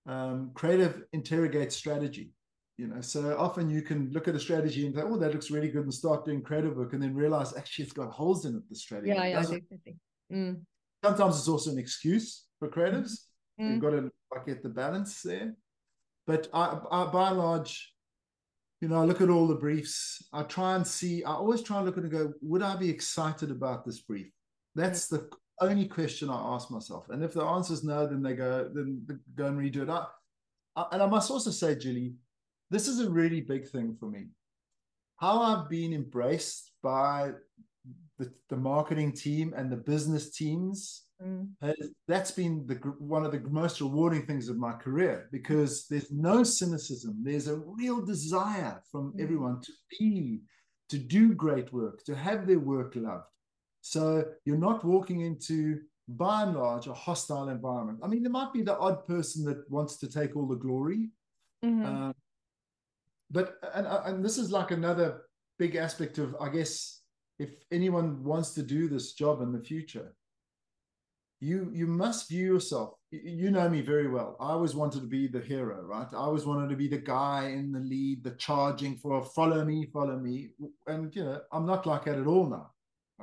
um, 0.07 0.51
creative 0.55 1.05
interrogates 1.13 1.77
strategy. 1.77 2.31
You 2.77 2.89
know, 2.89 3.01
so 3.01 3.37
often 3.39 3.71
you 3.71 3.83
can 3.83 4.11
look 4.13 4.27
at 4.27 4.35
a 4.35 4.41
strategy 4.41 4.85
and 4.85 4.95
say, 4.95 5.03
"Oh, 5.03 5.17
that 5.17 5.33
looks 5.33 5.51
really 5.51 5.69
good," 5.69 5.85
and 5.85 5.95
start 5.95 6.25
doing 6.25 6.43
creative 6.43 6.77
work, 6.77 6.93
and 6.93 7.03
then 7.03 7.15
realize 7.15 7.57
actually 7.57 7.85
it's 7.85 7.93
got 7.93 8.11
holes 8.11 8.47
in 8.47 8.57
it. 8.57 8.63
The 8.69 8.75
strategy. 8.75 9.11
Yeah, 9.11 9.25
yeah, 9.25 9.41
definitely. 9.41 9.97
Mm. 10.33 10.63
Sometimes 11.05 11.39
it's 11.39 11.49
also 11.49 11.71
an 11.71 11.79
excuse 11.79 12.47
for 12.59 12.69
creatives. 12.69 13.27
Mm. 13.61 13.73
You've 13.73 13.81
got 13.81 13.91
to 13.91 14.11
like, 14.35 14.47
get 14.47 14.63
the 14.63 14.71
balance 14.71 15.23
there. 15.23 15.55
But 16.27 16.49
I, 16.53 16.79
I, 16.91 17.05
by 17.07 17.29
and 17.31 17.39
large, 17.39 17.93
you 18.81 18.89
know, 18.89 18.97
I 18.97 19.05
look 19.05 19.21
at 19.21 19.29
all 19.29 19.47
the 19.47 19.55
briefs. 19.55 20.27
I 20.33 20.43
try 20.43 20.75
and 20.75 20.87
see. 20.87 21.23
I 21.23 21.33
always 21.35 21.63
try 21.63 21.77
and 21.77 21.87
look 21.87 21.99
at 21.99 22.05
and 22.05 22.13
go, 22.13 22.33
would 22.43 22.63
I 22.63 22.77
be 22.77 22.91
excited 22.91 23.51
about 23.51 23.85
this 23.85 24.01
brief? 24.01 24.31
That's 24.75 25.07
mm. 25.07 25.11
the 25.11 25.37
only 25.65 25.87
question 25.87 26.31
I 26.31 26.55
ask 26.55 26.71
myself. 26.71 27.09
And 27.11 27.23
if 27.23 27.35
the 27.35 27.43
answer 27.43 27.75
is 27.75 27.85
no, 27.85 28.07
then 28.07 28.23
they 28.23 28.35
go, 28.35 28.71
then 28.73 29.03
they 29.07 29.15
go 29.35 29.47
and 29.47 29.59
redo 29.59 29.83
it. 29.83 29.89
I, 29.89 30.07
I, 30.77 30.87
and 30.93 31.03
I 31.03 31.07
must 31.07 31.31
also 31.31 31.51
say, 31.51 31.75
Julie, 31.77 32.15
this 32.71 32.89
is 32.89 33.01
a 33.01 33.11
really 33.11 33.41
big 33.41 33.69
thing 33.69 33.97
for 33.99 34.07
me. 34.07 34.27
How 35.17 35.41
I've 35.43 35.69
been 35.69 35.93
embraced 35.93 36.73
by 36.83 37.33
the, 38.19 38.33
the 38.49 38.57
marketing 38.57 39.13
team 39.13 39.55
and 39.57 39.71
the 39.71 39.77
business 39.77 40.31
teams 40.31 41.05
mm. 41.23 41.49
that's 42.07 42.31
been 42.31 42.67
the 42.67 42.77
one 42.99 43.25
of 43.25 43.33
the 43.33 43.41
most 43.51 43.81
rewarding 43.81 44.25
things 44.27 44.49
of 44.49 44.57
my 44.57 44.73
career 44.73 45.29
because 45.33 45.87
there's 45.89 46.11
no 46.11 46.45
cynicism 46.45 47.17
there's 47.23 47.49
a 47.49 47.57
real 47.57 48.05
desire 48.05 48.81
from 48.91 49.13
mm. 49.13 49.23
everyone 49.23 49.61
to 49.61 49.73
be 49.99 50.41
to 50.89 50.99
do 50.99 51.35
great 51.35 51.73
work 51.73 52.05
to 52.05 52.15
have 52.15 52.47
their 52.47 52.61
work 52.61 52.95
loved 52.95 53.25
so 53.87 54.25
you're 54.45 54.57
not 54.57 54.85
walking 54.85 55.21
into 55.21 55.81
by 56.09 56.43
and 56.43 56.55
large 56.57 56.87
a 56.87 56.95
hostile 56.95 57.49
environment 57.49 57.99
i 58.03 58.07
mean 58.07 58.23
there 58.23 58.33
might 58.33 58.53
be 58.53 58.63
the 58.63 58.79
odd 58.79 59.07
person 59.07 59.45
that 59.45 59.71
wants 59.71 59.97
to 59.97 60.09
take 60.09 60.37
all 60.37 60.47
the 60.47 60.55
glory 60.55 61.11
mm-hmm. 61.65 61.85
um, 61.85 62.15
but 63.31 63.57
and, 63.75 63.87
and 63.87 64.25
this 64.25 64.39
is 64.39 64.51
like 64.51 64.71
another 64.71 65.23
big 65.59 65.77
aspect 65.77 66.19
of 66.19 66.35
i 66.41 66.49
guess 66.49 67.03
if 67.39 67.51
anyone 67.73 68.23
wants 68.23 68.53
to 68.55 68.63
do 68.63 68.89
this 68.89 69.13
job 69.13 69.41
in 69.43 69.53
the 69.53 69.61
future, 69.61 70.15
you 71.41 71.71
you 71.75 71.87
must 71.87 72.29
view 72.29 72.55
yourself. 72.55 72.95
You 73.11 73.51
know 73.51 73.69
me 73.69 73.81
very 73.81 74.09
well. 74.09 74.37
I 74.41 74.51
always 74.51 74.75
wanted 74.75 75.01
to 75.01 75.07
be 75.07 75.27
the 75.27 75.41
hero, 75.41 75.83
right? 75.83 76.07
I 76.13 76.17
always 76.17 76.47
wanted 76.47 76.69
to 76.71 76.77
be 76.77 76.89
the 76.89 76.99
guy 76.99 77.49
in 77.49 77.73
the 77.73 77.81
lead, 77.81 78.25
the 78.25 78.33
charging 78.33 78.97
for 78.97 79.25
follow 79.25 79.65
me, 79.65 79.87
follow 79.93 80.19
me. 80.19 80.51
And 80.87 81.15
you 81.15 81.25
know, 81.25 81.41
I'm 81.53 81.67
not 81.67 81.87
like 81.87 82.05
that 82.05 82.19
at 82.19 82.27
all 82.27 82.49
now. 82.49 82.71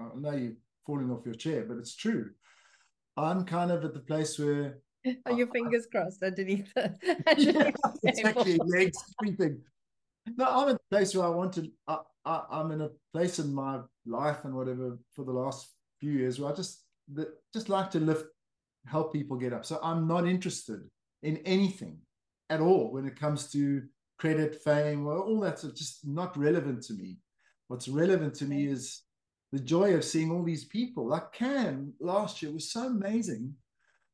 I 0.01 0.19
know 0.19 0.31
you're 0.31 0.53
falling 0.85 1.11
off 1.11 1.25
your 1.25 1.35
chair, 1.35 1.65
but 1.67 1.77
it's 1.77 1.95
true. 1.95 2.31
I'm 3.17 3.45
kind 3.45 3.71
of 3.71 3.83
at 3.83 3.93
the 3.93 3.99
place 3.99 4.39
where 4.39 4.79
are 5.25 5.33
your 5.33 5.47
fingers 5.47 5.87
I, 5.93 5.97
crossed 5.97 6.23
underneath 6.23 6.71
the, 6.73 6.95
underneath 7.27 7.75
yeah, 8.03 8.09
exactly 8.09 8.59
legs 8.65 8.97
sweeping. 9.19 9.61
No, 10.37 10.45
I'm 10.45 10.69
at 10.69 10.77
the 10.77 10.95
place 10.95 11.15
where 11.15 11.25
I 11.25 11.29
want 11.29 11.53
to. 11.53 11.71
I, 11.87 11.99
I, 12.25 12.43
I'm 12.51 12.71
in 12.71 12.81
a 12.81 12.89
place 13.13 13.39
in 13.39 13.53
my 13.53 13.79
life 14.05 14.45
and 14.45 14.55
whatever 14.55 14.99
for 15.15 15.25
the 15.25 15.31
last 15.31 15.67
few 15.99 16.11
years 16.11 16.39
where 16.39 16.51
I 16.51 16.55
just 16.55 16.83
just 17.53 17.69
like 17.69 17.91
to 17.91 17.99
lift, 17.99 18.25
help 18.85 19.13
people 19.13 19.37
get 19.37 19.53
up. 19.53 19.65
So 19.65 19.79
I'm 19.83 20.07
not 20.07 20.27
interested 20.27 20.81
in 21.23 21.37
anything 21.37 21.97
at 22.49 22.61
all 22.61 22.91
when 22.91 23.05
it 23.05 23.19
comes 23.19 23.51
to 23.51 23.83
credit, 24.17 24.61
fame, 24.63 25.07
or 25.07 25.19
all 25.19 25.39
that's 25.39 25.63
just 25.63 26.07
not 26.07 26.37
relevant 26.37 26.83
to 26.83 26.93
me. 26.93 27.17
What's 27.67 27.87
relevant 27.87 28.35
to 28.35 28.45
me 28.45 28.67
is 28.67 29.01
the 29.51 29.59
joy 29.59 29.93
of 29.93 30.03
seeing 30.05 30.31
all 30.31 30.43
these 30.43 30.65
people. 30.65 31.07
Like 31.07 31.33
Cannes 31.33 31.93
last 31.99 32.41
year 32.41 32.51
was 32.51 32.71
so 32.71 32.87
amazing. 32.87 33.53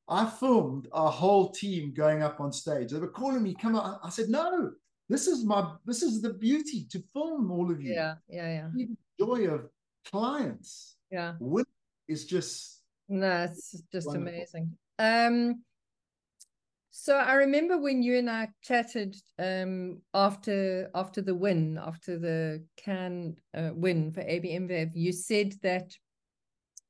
I 0.10 0.26
filmed 0.26 0.88
a 0.94 1.10
whole 1.10 1.50
team 1.52 1.94
going 1.94 2.24
up 2.24 2.40
on 2.40 2.52
stage. 2.52 2.92
They 2.92 3.00
were 3.00 3.10
calling 3.10 3.44
me, 3.44 3.54
come 3.54 3.76
on. 3.76 4.00
I 4.04 4.10
said, 4.10 4.30
no, 4.30 4.72
this 5.10 5.28
is 5.28 5.46
my 5.46 5.74
this 5.86 6.02
is 6.02 6.22
the 6.22 6.34
beauty 6.34 6.86
to 6.92 7.04
film 7.14 7.52
all 7.52 7.72
of 7.72 7.82
you. 7.82 7.94
Yeah, 7.94 8.16
yeah, 8.28 8.48
yeah. 8.48 8.70
The 8.74 8.90
joy 9.20 9.48
of 9.48 9.70
clients. 10.10 10.96
Yeah. 11.12 11.34
is 12.08 12.26
just 12.26 12.82
no, 13.08 13.44
it's 13.44 13.82
just 13.92 14.08
wonderful. 14.08 14.34
amazing. 14.34 14.78
Um 15.00 15.64
so 17.00 17.16
I 17.16 17.36
remember 17.36 17.78
when 17.78 18.02
you 18.02 18.18
and 18.18 18.28
I 18.28 18.48
chatted 18.64 19.16
um, 19.38 20.02
after 20.16 20.90
after 20.96 21.22
the 21.22 21.36
win, 21.36 21.78
after 21.78 22.18
the 22.18 22.66
Cannes 22.76 23.38
uh, 23.56 23.70
win 23.76 24.12
for 24.12 24.22
AB 24.22 24.50
InBev, 24.50 24.94
you 24.96 25.12
said 25.12 25.54
that 25.62 25.92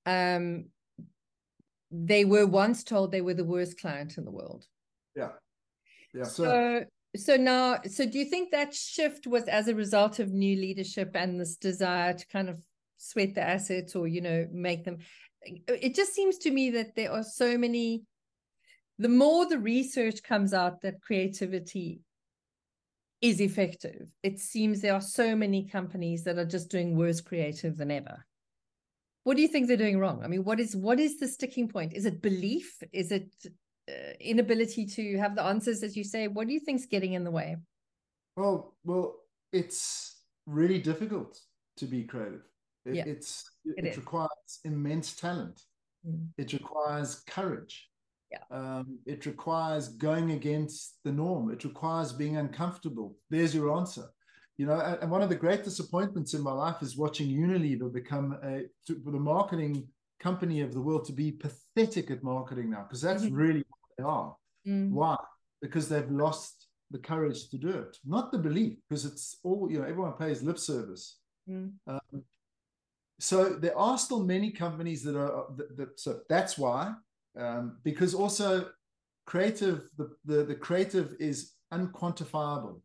um, 0.05 0.67
they 1.91 2.23
were 2.23 2.47
once 2.47 2.85
told 2.85 3.11
they 3.11 3.19
were 3.19 3.33
the 3.33 3.43
worst 3.43 3.81
client 3.81 4.17
in 4.17 4.23
the 4.23 4.31
world. 4.31 4.65
Yeah, 5.13 5.31
yeah. 6.13 6.23
So, 6.23 6.43
so 6.45 6.85
so 7.17 7.35
now 7.35 7.81
so 7.85 8.05
do 8.05 8.17
you 8.17 8.25
think 8.25 8.51
that 8.51 8.73
shift 8.73 9.27
was 9.27 9.43
as 9.49 9.67
a 9.67 9.75
result 9.75 10.19
of 10.19 10.31
new 10.31 10.55
leadership 10.55 11.11
and 11.15 11.37
this 11.37 11.57
desire 11.57 12.13
to 12.13 12.27
kind 12.27 12.47
of 12.47 12.57
sweat 12.95 13.35
the 13.35 13.41
assets 13.41 13.93
or 13.93 14.07
you 14.07 14.21
know 14.21 14.47
make 14.53 14.85
them 14.85 14.99
it 15.67 15.95
just 15.95 16.13
seems 16.13 16.37
to 16.37 16.49
me 16.49 16.69
that 16.71 16.95
there 16.95 17.11
are 17.11 17.23
so 17.23 17.57
many 17.57 18.03
the 18.99 19.09
more 19.09 19.45
the 19.47 19.59
research 19.59 20.23
comes 20.23 20.53
out 20.53 20.81
that 20.81 21.01
creativity 21.01 22.01
is 23.21 23.41
effective 23.41 24.11
it 24.23 24.39
seems 24.39 24.79
there 24.79 24.93
are 24.93 25.01
so 25.01 25.35
many 25.35 25.65
companies 25.65 26.23
that 26.23 26.37
are 26.37 26.45
just 26.45 26.69
doing 26.69 26.95
worse 26.95 27.19
creative 27.19 27.77
than 27.77 27.89
ever 27.89 28.25
what 29.23 29.35
do 29.35 29.41
you 29.41 29.47
think 29.47 29.67
they're 29.67 29.75
doing 29.75 29.99
wrong 29.99 30.21
i 30.23 30.27
mean 30.27 30.43
what 30.43 30.59
is 30.59 30.75
what 30.75 30.99
is 30.99 31.19
the 31.19 31.27
sticking 31.27 31.67
point 31.67 31.93
is 31.93 32.05
it 32.05 32.21
belief 32.21 32.81
is 32.93 33.11
it 33.11 33.31
uh, 33.89 34.11
inability 34.19 34.85
to 34.85 35.17
have 35.17 35.33
the 35.33 35.41
answers, 35.41 35.81
as 35.81 35.95
you 35.95 36.03
say. 36.03 36.27
What 36.27 36.47
do 36.47 36.53
you 36.53 36.59
think's 36.59 36.85
getting 36.85 37.13
in 37.13 37.23
the 37.23 37.31
way? 37.31 37.55
Well, 38.35 38.75
well, 38.83 39.15
it's 39.53 40.23
really 40.45 40.79
difficult 40.79 41.39
to 41.77 41.85
be 41.85 42.03
creative. 42.03 42.41
It, 42.85 42.95
yeah, 42.95 43.03
it's 43.05 43.49
it, 43.63 43.85
it 43.85 43.95
requires 43.95 44.59
immense 44.65 45.15
talent. 45.15 45.61
Mm. 46.05 46.27
It 46.37 46.51
requires 46.51 47.23
courage. 47.27 47.89
Yeah. 48.31 48.39
Um, 48.51 48.99
it 49.05 49.25
requires 49.25 49.89
going 49.89 50.31
against 50.31 50.99
the 51.03 51.11
norm. 51.11 51.51
It 51.51 51.63
requires 51.63 52.11
being 52.11 52.37
uncomfortable. 52.37 53.15
There's 53.29 53.55
your 53.55 53.75
answer. 53.77 54.05
You 54.57 54.65
know, 54.65 54.79
and 55.01 55.11
one 55.11 55.21
of 55.21 55.29
the 55.29 55.35
great 55.35 55.63
disappointments 55.63 56.33
in 56.33 56.41
my 56.41 56.51
life 56.51 56.81
is 56.81 56.97
watching 56.97 57.29
Unilever 57.29 57.93
become 57.93 58.37
a 58.43 58.63
to, 58.87 59.01
the 59.05 59.11
marketing 59.11 59.87
company 60.19 60.61
of 60.61 60.73
the 60.73 60.81
world 60.81 61.05
to 61.05 61.13
be 61.13 61.31
pathetic 61.31 62.09
at 62.09 62.23
marketing 62.23 62.71
now, 62.71 62.83
because 62.83 63.01
that's 63.01 63.23
mm-hmm. 63.23 63.35
really 63.35 63.63
they 63.97 64.03
are. 64.03 64.35
Mm. 64.67 64.91
Why? 64.91 65.15
Because 65.61 65.87
they've 65.87 66.09
lost 66.09 66.67
the 66.89 66.97
courage 66.97 67.49
to 67.49 67.57
do 67.57 67.69
it, 67.69 67.97
not 68.05 68.31
the 68.31 68.39
belief, 68.39 68.77
because 68.89 69.05
it's 69.05 69.37
all, 69.43 69.69
you 69.71 69.77
know, 69.77 69.85
everyone 69.85 70.13
pays 70.13 70.41
lip 70.41 70.57
service. 70.57 71.19
Mm. 71.47 71.73
Um, 71.85 72.23
so 73.19 73.49
there 73.49 73.77
are 73.77 73.97
still 73.97 74.23
many 74.23 74.51
companies 74.51 75.03
that 75.03 75.15
are, 75.15 75.45
that, 75.55 75.77
that 75.77 75.99
so 75.99 76.21
that's 76.29 76.57
why, 76.57 76.93
um, 77.39 77.77
because 77.83 78.13
also 78.13 78.69
creative, 79.25 79.89
the, 79.97 80.15
the, 80.25 80.43
the 80.43 80.55
creative 80.55 81.15
is 81.19 81.53
unquantifiable. 81.73 82.81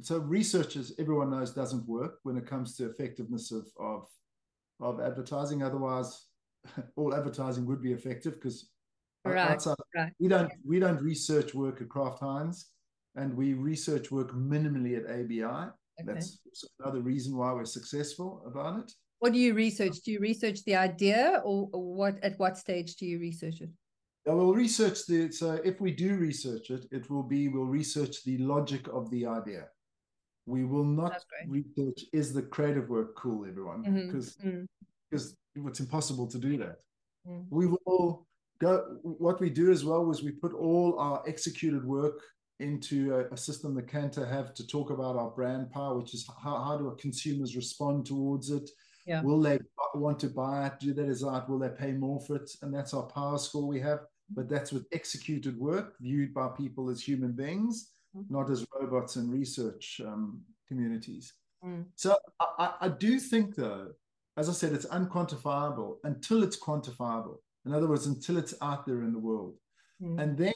So 0.00 0.18
researchers, 0.18 0.92
everyone 0.98 1.30
knows, 1.30 1.52
doesn't 1.52 1.86
work 1.86 2.18
when 2.22 2.36
it 2.36 2.46
comes 2.46 2.76
to 2.76 2.86
effectiveness 2.86 3.52
of, 3.52 3.66
of, 3.78 4.06
of 4.80 5.00
advertising. 5.00 5.62
Otherwise, 5.62 6.26
all 6.96 7.14
advertising 7.14 7.66
would 7.66 7.82
be 7.82 7.92
effective 7.92 8.34
because 8.34 8.70
right, 9.24 9.50
outside. 9.50 9.76
Right. 9.94 10.12
We 10.18 10.28
don't 10.28 10.50
we 10.66 10.78
don't 10.80 11.00
research 11.02 11.54
work 11.54 11.80
at 11.82 11.88
Kraft 11.88 12.20
Heinz, 12.20 12.70
and 13.14 13.36
we 13.36 13.54
research 13.54 14.10
work 14.10 14.32
minimally 14.32 14.96
at 14.96 15.10
ABI. 15.10 15.70
Okay. 16.00 16.06
That's 16.06 16.38
another 16.80 17.00
reason 17.00 17.36
why 17.36 17.52
we're 17.52 17.64
successful 17.64 18.42
about 18.46 18.80
it. 18.80 18.92
What 19.20 19.32
do 19.32 19.38
you 19.38 19.54
research? 19.54 20.00
Do 20.04 20.12
you 20.12 20.20
research 20.20 20.64
the 20.64 20.76
idea, 20.76 21.40
or, 21.44 21.68
or 21.72 21.94
what? 21.94 22.22
At 22.22 22.38
what 22.38 22.56
stage 22.56 22.96
do 22.96 23.06
you 23.06 23.18
research 23.18 23.60
it? 23.60 23.70
Yeah, 24.26 24.34
we'll 24.34 24.54
research 24.54 25.06
the. 25.06 25.32
So 25.32 25.60
if 25.64 25.80
we 25.80 25.90
do 25.90 26.16
research 26.16 26.70
it, 26.70 26.86
it 26.92 27.10
will 27.10 27.22
be 27.22 27.48
we'll 27.48 27.64
research 27.64 28.22
the 28.24 28.38
logic 28.38 28.86
of 28.92 29.10
the 29.10 29.26
idea. 29.26 29.64
We 30.46 30.64
will 30.64 30.84
not 30.84 31.22
research 31.46 32.04
is 32.12 32.32
the 32.32 32.42
creative 32.42 32.88
work 32.88 33.16
cool, 33.16 33.44
everyone, 33.46 33.82
because 33.82 34.36
mm-hmm. 34.36 34.64
because 35.10 35.36
mm. 35.56 35.68
it's 35.68 35.80
impossible 35.80 36.26
to 36.28 36.38
do 36.38 36.56
that. 36.58 36.76
Mm. 37.28 37.46
We 37.50 37.66
will 37.66 38.26
go 38.60 38.98
what 39.02 39.40
we 39.40 39.50
do 39.50 39.70
as 39.70 39.84
well 39.84 40.04
was 40.04 40.22
we 40.22 40.32
put 40.32 40.54
all 40.54 40.98
our 40.98 41.22
executed 41.26 41.84
work 41.84 42.20
into 42.60 43.14
a, 43.14 43.32
a, 43.34 43.36
system 43.36 43.74
that 43.76 43.86
Kantar 43.86 44.28
have 44.28 44.52
to 44.54 44.66
talk 44.66 44.90
about 44.90 45.16
our 45.16 45.30
brand 45.30 45.70
power, 45.70 45.96
which 45.96 46.12
is 46.12 46.28
how, 46.42 46.56
how 46.62 46.76
do 46.76 46.88
our 46.88 46.96
consumers 46.96 47.54
respond 47.54 48.04
towards 48.04 48.50
it? 48.50 48.68
Yeah. 49.08 49.22
Will 49.22 49.40
they 49.40 49.58
want 49.94 50.20
to 50.20 50.28
buy 50.28 50.66
it? 50.66 50.74
Do 50.78 50.92
they 50.92 51.06
desire 51.06 51.40
it? 51.40 51.48
Will 51.48 51.58
they 51.58 51.70
pay 51.70 51.92
more 51.92 52.20
for 52.20 52.36
it? 52.36 52.50
And 52.60 52.74
that's 52.74 52.92
our 52.92 53.04
power 53.04 53.38
score 53.38 53.66
we 53.66 53.80
have. 53.80 54.00
But 54.30 54.50
that's 54.50 54.70
with 54.70 54.86
executed 54.92 55.58
work 55.58 55.94
viewed 55.98 56.34
by 56.34 56.48
people 56.48 56.90
as 56.90 57.00
human 57.02 57.32
beings, 57.32 57.92
mm-hmm. 58.14 58.32
not 58.32 58.50
as 58.50 58.66
robots 58.78 59.16
and 59.16 59.32
research 59.32 60.02
um, 60.04 60.42
communities. 60.68 61.32
Mm. 61.64 61.86
So 61.96 62.16
I, 62.58 62.74
I 62.82 62.88
do 62.88 63.18
think, 63.18 63.56
though, 63.56 63.88
as 64.36 64.50
I 64.50 64.52
said, 64.52 64.74
it's 64.74 64.84
unquantifiable 64.86 65.96
until 66.04 66.42
it's 66.42 66.60
quantifiable. 66.60 67.38
In 67.64 67.72
other 67.72 67.88
words, 67.88 68.06
until 68.06 68.36
it's 68.36 68.54
out 68.60 68.86
there 68.86 69.02
in 69.02 69.14
the 69.14 69.18
world. 69.18 69.54
Mm. 70.02 70.20
And 70.22 70.36
then 70.36 70.52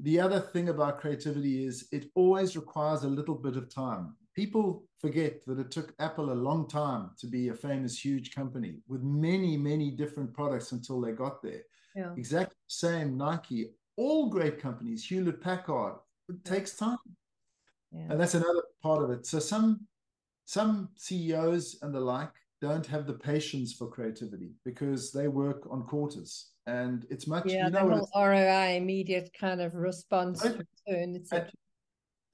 the 0.00 0.20
other 0.20 0.40
thing 0.40 0.68
about 0.68 1.00
creativity 1.00 1.64
is 1.64 1.88
it 1.92 2.10
always 2.14 2.56
requires 2.56 3.04
a 3.04 3.08
little 3.08 3.34
bit 3.34 3.56
of 3.56 3.74
time. 3.74 4.16
People 4.34 4.84
forget 4.98 5.44
that 5.46 5.58
it 5.58 5.70
took 5.70 5.94
Apple 5.98 6.32
a 6.32 6.34
long 6.34 6.66
time 6.66 7.10
to 7.18 7.26
be 7.26 7.48
a 7.48 7.54
famous, 7.54 8.02
huge 8.02 8.34
company 8.34 8.76
with 8.88 9.02
many, 9.02 9.56
many 9.56 9.90
different 9.90 10.32
products 10.32 10.72
until 10.72 11.00
they 11.00 11.12
got 11.12 11.42
there. 11.42 11.62
Yeah. 11.94 12.14
Exactly 12.16 12.56
same 12.68 13.18
Nike, 13.18 13.70
all 13.96 14.30
great 14.30 14.58
companies, 14.58 15.04
Hewlett 15.04 15.42
Packard, 15.42 15.96
it 16.28 16.42
takes 16.44 16.74
time. 16.74 16.96
Yeah. 17.90 18.06
And 18.10 18.20
that's 18.20 18.34
another 18.34 18.62
part 18.82 19.02
of 19.02 19.10
it. 19.10 19.26
So 19.26 19.38
some 19.38 19.86
some 20.44 20.88
CEOs 20.96 21.78
and 21.82 21.94
the 21.94 22.00
like 22.00 22.32
don't 22.60 22.86
have 22.86 23.06
the 23.06 23.14
patience 23.14 23.72
for 23.72 23.88
creativity 23.88 24.52
because 24.64 25.12
they 25.12 25.28
work 25.28 25.66
on 25.70 25.82
quarters 25.82 26.50
and 26.66 27.06
it's 27.10 27.26
much 27.26 27.46
yeah 27.46 27.66
you 27.66 27.70
the 27.70 27.82
know 27.82 28.06
whole 28.12 28.26
ROI 28.28 28.76
immediate 28.76 29.30
kind 29.38 29.60
of 29.60 29.74
response 29.74 30.44
return 30.44 31.16
etc. 31.16 31.50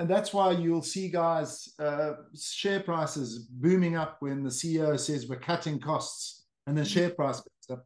and 0.00 0.08
that's 0.08 0.32
why 0.32 0.52
you'll 0.52 0.82
see 0.82 1.08
guys 1.08 1.74
uh, 1.78 2.12
share 2.38 2.80
prices 2.80 3.38
booming 3.50 3.96
up 3.96 4.16
when 4.20 4.42
the 4.42 4.50
ceo 4.50 4.98
says 4.98 5.28
we're 5.28 5.36
cutting 5.36 5.80
costs 5.80 6.46
and 6.66 6.76
the 6.76 6.84
share 6.84 7.10
price 7.10 7.40
goes 7.40 7.78
up. 7.78 7.84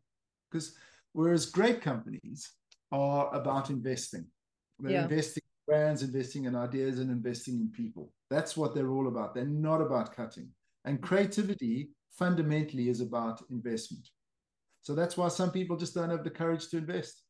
Because 0.51 0.77
whereas 1.13 1.47
great 1.47 1.81
companies 1.81 2.51
are 2.91 3.35
about 3.35 3.71
investing. 3.71 4.27
They're 4.81 4.93
Yeah. 4.93 5.03
investing 5.05 5.43
in 5.45 5.73
brands 5.73 6.03
investing 6.03 6.45
in 6.45 6.55
ideas 6.57 6.99
and 6.99 7.11
investing 7.11 7.55
in 7.61 7.71
people. 7.71 8.13
That's 8.29 8.57
what 8.57 8.75
they're 8.75 8.91
all 8.91 9.09
about. 9.09 9.35
They're 9.35 9.47
not 9.47 9.81
about 9.81 10.15
cutting. 10.15 10.51
And 10.85 11.01
creativity 11.01 11.93
fundamentally 12.11 12.89
is 12.89 13.01
about 13.01 13.41
investment. 13.51 14.07
So 14.83 14.95
that's 14.95 15.17
why 15.17 15.29
some 15.29 15.53
people 15.53 15.77
just 15.77 15.95
don't 15.95 16.11
have 16.11 16.25
the 16.25 16.31
courage 16.31 16.69
to 16.71 16.79
invest 16.79 17.23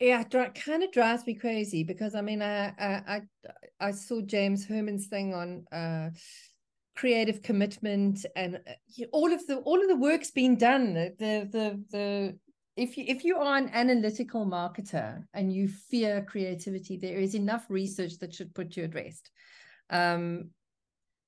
Yeah, 0.00 0.22
it 0.22 0.54
kind 0.54 0.82
of 0.82 0.92
drives 0.92 1.26
me 1.26 1.34
crazy 1.34 1.84
because 1.84 2.14
I 2.14 2.22
mean, 2.22 2.40
I 2.40 2.72
I 2.78 3.20
I, 3.78 3.90
saw 3.90 4.22
James 4.22 4.64
Hurman's 4.64 5.08
thing 5.08 5.34
on 5.34 5.66
uh, 5.70 6.08
creative 6.96 7.42
commitment 7.42 8.24
and 8.34 8.56
uh, 8.66 9.04
all 9.12 9.30
of 9.30 9.46
the 9.46 9.58
all 9.58 9.78
of 9.78 9.88
the 9.88 9.96
work's 9.96 10.30
been 10.30 10.56
done. 10.56 10.94
The 10.94 11.48
the 11.52 11.84
the, 11.90 12.38
if 12.76 12.96
you 12.96 13.04
if 13.08 13.24
you 13.24 13.36
are 13.36 13.58
an 13.58 13.68
analytical 13.74 14.46
marketer 14.46 15.22
and 15.34 15.52
you 15.52 15.68
fear 15.68 16.24
creativity, 16.26 16.96
there 16.96 17.18
is 17.18 17.34
enough 17.34 17.66
research 17.68 18.18
that 18.20 18.34
should 18.34 18.54
put 18.54 18.78
you 18.78 18.84
at 18.84 18.94
rest. 18.94 19.30
Um, 19.90 20.50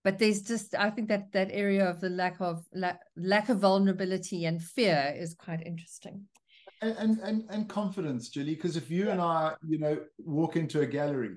but 0.02 0.18
there's 0.18 0.40
just 0.40 0.74
I 0.74 0.88
think 0.88 1.08
that 1.08 1.30
that 1.32 1.50
area 1.52 1.90
of 1.90 2.00
the 2.00 2.08
lack 2.08 2.40
of 2.40 2.64
lack, 2.72 3.00
lack 3.16 3.50
of 3.50 3.58
vulnerability 3.58 4.46
and 4.46 4.62
fear 4.62 5.14
is 5.14 5.34
quite 5.34 5.60
interesting. 5.66 6.24
And 6.82 7.18
and 7.20 7.44
and, 7.48 7.68
confidence 7.68 8.28
julie 8.28 8.54
because 8.54 8.76
if 8.76 8.90
you 8.90 9.10
and 9.10 9.20
i 9.20 9.54
you 9.66 9.78
know 9.78 9.96
walk 10.18 10.56
into 10.56 10.80
a 10.80 10.86
gallery 10.86 11.36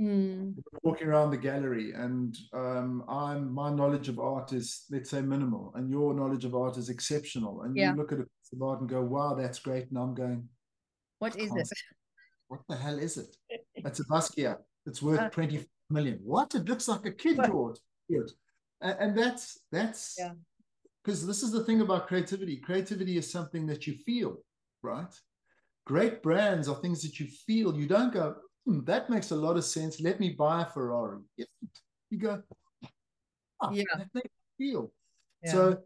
Mm, 0.00 0.54
walking 0.84 1.08
around 1.08 1.32
the 1.32 1.36
gallery 1.36 1.90
and 1.90 2.38
um 2.52 3.02
i'm 3.08 3.52
my 3.52 3.68
knowledge 3.68 4.08
of 4.08 4.20
art 4.20 4.52
is 4.52 4.84
let's 4.92 5.10
say 5.10 5.20
minimal 5.20 5.72
and 5.74 5.90
your 5.90 6.14
knowledge 6.14 6.44
of 6.44 6.54
art 6.54 6.76
is 6.76 6.88
exceptional 6.88 7.62
and 7.62 7.76
Yeah. 7.76 7.90
you 7.90 7.96
look 7.96 8.12
at 8.12 8.20
a 8.20 8.22
piece 8.22 8.52
of 8.52 8.62
art 8.62 8.78
and 8.80 8.88
go 8.88 9.02
wow 9.02 9.34
that's 9.34 9.58
great 9.58 9.88
and 9.88 9.98
i'm 9.98 10.14
going 10.14 10.48
what 11.18 11.34
is 11.34 11.50
it? 11.56 11.68
what 12.46 12.60
the 12.68 12.76
hell 12.76 12.98
is 12.98 13.16
it? 13.16 13.36
It's 13.74 13.98
a 13.98 14.04
basquiat. 14.04 14.58
It's 14.86 15.02
worth 15.02 15.20
Uh, 15.20 15.30
20 15.30 15.66
million. 15.90 16.20
What? 16.22 16.54
It 16.54 16.68
looks 16.68 16.86
like 16.86 17.04
a 17.06 17.12
kid 17.12 17.36
draw 17.36 17.70
it 17.70 18.30
and, 18.80 18.96
and 19.00 19.18
that's 19.18 19.58
that's 19.72 20.14
Yeah. 20.16 20.34
because 21.02 21.26
this 21.26 21.42
is 21.42 21.50
the 21.50 21.64
thing 21.64 21.80
about 21.80 22.06
creativity. 22.06 22.56
Creativity 22.58 23.16
is 23.16 23.28
something 23.30 23.66
that 23.66 23.86
you 23.88 23.94
feel 23.94 24.38
right 24.82 25.14
great 25.86 26.22
brands 26.22 26.68
are 26.68 26.76
things 26.76 27.02
that 27.02 27.18
you 27.18 27.26
feel 27.46 27.76
you 27.76 27.86
don't 27.86 28.12
go 28.12 28.34
hmm, 28.66 28.84
that 28.84 29.08
makes 29.10 29.30
a 29.30 29.36
lot 29.36 29.56
of 29.56 29.64
sense 29.64 30.00
let 30.00 30.20
me 30.20 30.30
buy 30.30 30.62
a 30.62 30.66
ferrari 30.66 31.20
you 32.10 32.18
go 32.18 32.42
oh, 33.60 33.70
Yeah. 33.72 33.84
that 33.96 34.08
makes 34.14 34.30
feel 34.56 34.92
Yeah. 35.42 35.52
so 35.52 35.78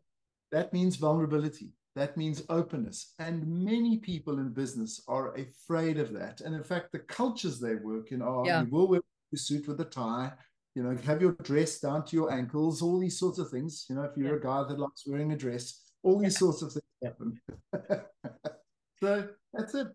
that 0.52 0.72
means 0.72 0.96
vulnerability. 0.96 1.72
That 1.96 2.16
means 2.16 2.42
openness. 2.48 3.14
And 3.18 3.46
many 3.46 3.98
people 3.98 4.38
in 4.38 4.50
business 4.52 5.02
are 5.08 5.34
afraid 5.34 5.98
of 5.98 6.12
that. 6.12 6.42
And 6.42 6.54
in 6.54 6.62
fact, 6.62 6.92
the 6.92 7.00
cultures 7.00 7.58
they 7.58 7.74
work 7.74 8.12
in 8.12 8.22
are 8.22 8.46
Yeah. 8.46 8.62
you 8.62 8.68
will 8.70 8.86
wear 8.86 9.00
a 9.32 9.36
suit 9.36 9.66
with 9.66 9.80
a 9.80 9.84
tie, 9.84 10.32
you 10.74 10.82
know, 10.82 10.94
have 11.04 11.20
your 11.20 11.32
dress 11.42 11.80
down 11.80 12.04
to 12.06 12.16
your 12.16 12.30
ankles, 12.30 12.82
all 12.82 12.98
these 12.98 13.18
sorts 13.18 13.38
of 13.38 13.50
things. 13.50 13.86
You 13.88 13.96
know, 13.96 14.04
if 14.04 14.16
you're 14.16 14.36
a 14.36 14.40
guy 14.40 14.62
that 14.64 14.78
likes 14.78 15.06
wearing 15.06 15.32
a 15.32 15.36
dress, 15.36 15.90
all 16.02 16.18
these 16.18 16.38
sorts 16.38 16.62
of 16.62 16.72
things 16.72 16.84
happen. 17.02 17.40
so 19.02 19.28
that's 19.52 19.74
it. 19.74 19.88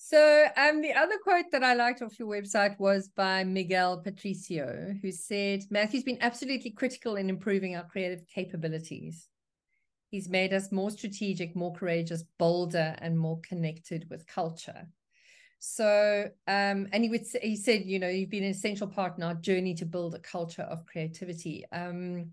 So, 0.00 0.46
um, 0.56 0.80
the 0.80 0.92
other 0.92 1.16
quote 1.22 1.46
that 1.50 1.64
I 1.64 1.74
liked 1.74 2.02
off 2.02 2.18
your 2.18 2.28
website 2.28 2.78
was 2.78 3.08
by 3.08 3.42
Miguel 3.42 4.00
Patricio, 4.00 4.94
who 5.02 5.10
said, 5.10 5.64
Matthew's 5.70 6.04
been 6.04 6.18
absolutely 6.20 6.70
critical 6.70 7.16
in 7.16 7.28
improving 7.28 7.74
our 7.74 7.84
creative 7.84 8.24
capabilities. 8.32 9.28
He's 10.10 10.28
made 10.28 10.54
us 10.54 10.72
more 10.72 10.90
strategic, 10.90 11.56
more 11.56 11.74
courageous, 11.74 12.22
bolder, 12.38 12.94
and 12.98 13.18
more 13.18 13.40
connected 13.46 14.06
with 14.08 14.26
culture. 14.26 14.86
So, 15.58 16.30
um, 16.46 16.86
and 16.92 17.02
he 17.02 17.10
would 17.10 17.26
say, 17.26 17.40
he 17.42 17.56
said, 17.56 17.82
you 17.84 17.98
know, 17.98 18.08
you've 18.08 18.30
been 18.30 18.44
an 18.44 18.50
essential 18.50 18.86
part 18.86 19.18
in 19.18 19.24
our 19.24 19.34
journey 19.34 19.74
to 19.74 19.84
build 19.84 20.14
a 20.14 20.20
culture 20.20 20.62
of 20.62 20.86
creativity. 20.86 21.64
Um, 21.72 22.32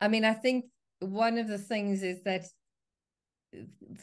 I 0.00 0.08
mean, 0.08 0.24
I 0.24 0.32
think 0.32 0.64
one 1.00 1.36
of 1.36 1.46
the 1.46 1.58
things 1.58 2.02
is 2.02 2.22
that 2.22 2.46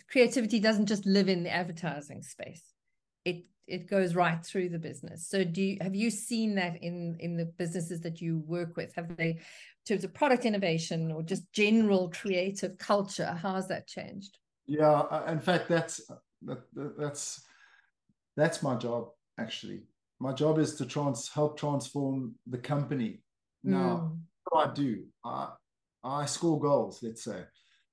creativity 0.09 0.59
doesn't 0.59 0.85
just 0.87 1.05
live 1.05 1.29
in 1.29 1.43
the 1.43 1.49
advertising 1.49 2.21
space 2.21 2.63
it 3.25 3.45
it 3.67 3.89
goes 3.89 4.13
right 4.15 4.45
through 4.45 4.67
the 4.69 4.79
business 4.79 5.27
so 5.27 5.43
do 5.43 5.61
you 5.61 5.77
have 5.81 5.95
you 5.95 6.09
seen 6.09 6.55
that 6.55 6.75
in 6.83 7.15
in 7.19 7.37
the 7.37 7.45
businesses 7.45 8.01
that 8.01 8.21
you 8.21 8.39
work 8.45 8.75
with 8.75 8.93
have 8.95 9.15
they 9.17 9.29
in 9.29 9.37
terms 9.85 10.03
of 10.03 10.13
product 10.13 10.45
innovation 10.45 11.11
or 11.11 11.23
just 11.23 11.51
general 11.53 12.09
creative 12.09 12.77
culture 12.77 13.37
how 13.41 13.55
has 13.55 13.67
that 13.67 13.87
changed 13.87 14.37
Yeah, 14.65 15.01
uh, 15.01 15.25
in 15.27 15.39
fact, 15.39 15.67
that's 15.67 15.97
that, 16.47 16.61
that- 16.73 16.97
that's 16.97 17.43
that's 18.35 18.63
my 18.63 18.75
job 18.75 19.09
actually. 19.37 19.83
My 20.19 20.33
job 20.33 20.57
is 20.59 20.75
to 20.75 20.85
trans 20.85 21.29
help 21.29 21.57
transform 21.59 22.35
the 22.47 22.57
company. 22.57 23.21
Now, 23.63 23.89
Mm, 23.89 24.19
what 24.49 24.75
do 24.75 24.81
I 24.81 24.85
do? 24.85 25.03
I 25.25 25.49
I 26.03 26.25
score 26.25 26.59
goals, 26.59 27.03
let's 27.03 27.23
say, 27.23 27.43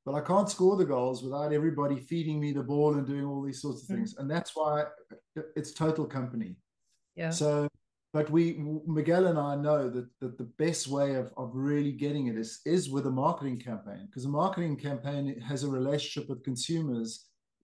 but 0.04 0.14
I 0.14 0.20
can't 0.20 0.48
score 0.48 0.76
the 0.76 0.84
goals 0.84 1.22
without 1.22 1.52
everybody 1.52 1.98
feeding 2.00 2.40
me 2.40 2.52
the 2.52 2.62
ball 2.62 2.94
and 2.94 3.06
doing 3.06 3.24
all 3.24 3.42
these 3.42 3.60
sorts 3.60 3.82
of 3.82 3.88
Mm. 3.88 3.94
things, 3.96 4.16
and 4.18 4.30
that's 4.30 4.56
why 4.56 4.84
it's 5.56 5.72
total 5.72 6.06
company. 6.06 6.56
yeah 7.16 7.30
So, 7.30 7.68
but 8.12 8.30
we 8.30 8.44
Miguel 8.86 9.26
and 9.26 9.38
I 9.38 9.54
know 9.56 9.88
that 9.90 10.08
that 10.20 10.38
the 10.38 10.50
best 10.64 10.88
way 10.88 11.14
of 11.14 11.32
of 11.36 11.54
really 11.54 11.92
getting 11.92 12.26
it 12.28 12.36
is 12.36 12.60
is 12.64 12.90
with 12.94 13.06
a 13.06 13.10
marketing 13.24 13.58
campaign 13.58 14.06
because 14.06 14.24
a 14.24 14.28
marketing 14.42 14.76
campaign 14.76 15.24
has 15.40 15.62
a 15.64 15.70
relationship 15.78 16.28
with 16.28 16.42
consumers 16.50 17.10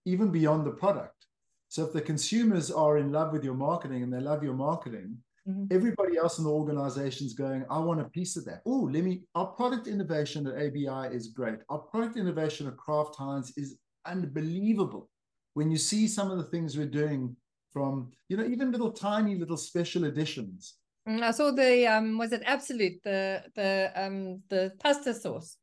even 0.05 0.31
beyond 0.31 0.64
the 0.66 0.77
product. 0.83 1.27
So 1.68 1.85
if 1.87 1.92
the 1.92 2.01
consumers 2.12 2.70
are 2.70 2.96
in 2.99 3.11
love 3.18 3.33
with 3.33 3.44
your 3.44 3.59
marketing 3.68 4.03
and 4.05 4.12
they 4.12 4.20
love 4.20 4.42
your 4.44 4.55
marketing, 4.55 5.18
Mhm. 5.48 5.72
everybody 5.72 6.16
else 6.16 6.38
in 6.38 6.44
the 6.44 6.50
organization 6.50 7.26
is 7.26 7.35
going, 7.35 7.64
I 7.70 7.78
want 7.78 8.00
a 8.00 8.04
piece 8.04 8.37
of 8.37 8.44
that. 8.46 8.62
Oh, 8.66 8.88
let 8.92 9.04
me. 9.04 9.22
Our 9.35 9.46
product 9.46 9.87
innovation 9.87 10.46
at 10.46 10.54
ABI 10.56 11.14
is 11.14 11.28
great. 11.28 11.59
Our 11.68 11.78
product 11.78 12.16
innovation 12.16 12.66
at 12.66 12.76
Kraft 12.76 13.14
Heinz 13.16 13.52
is 13.56 13.78
unbelievable. 14.04 15.09
When 15.54 15.70
you 15.70 15.78
see 15.78 16.09
some 16.09 16.30
of 16.30 16.38
the 16.38 16.44
things 16.44 16.76
we're 16.76 16.87
doing 16.87 17.37
from, 17.72 18.11
you 18.28 18.37
know, 18.37 18.44
even 18.44 18.72
little 18.72 18.90
tiny 18.90 19.37
little 19.37 19.56
special 19.56 20.04
editions. 20.04 20.74
Mm, 21.09 21.22
i 21.22 21.30
saw 21.30 21.52
the 21.52 21.87
um 21.87 22.18
was 22.18 22.32
it 22.32 22.42
Absolut 22.44 22.94
the 23.04 23.40
the 23.54 23.92
um 23.94 24.42
the 24.48 24.72
pasta 24.80 25.14
sauce 25.14 25.56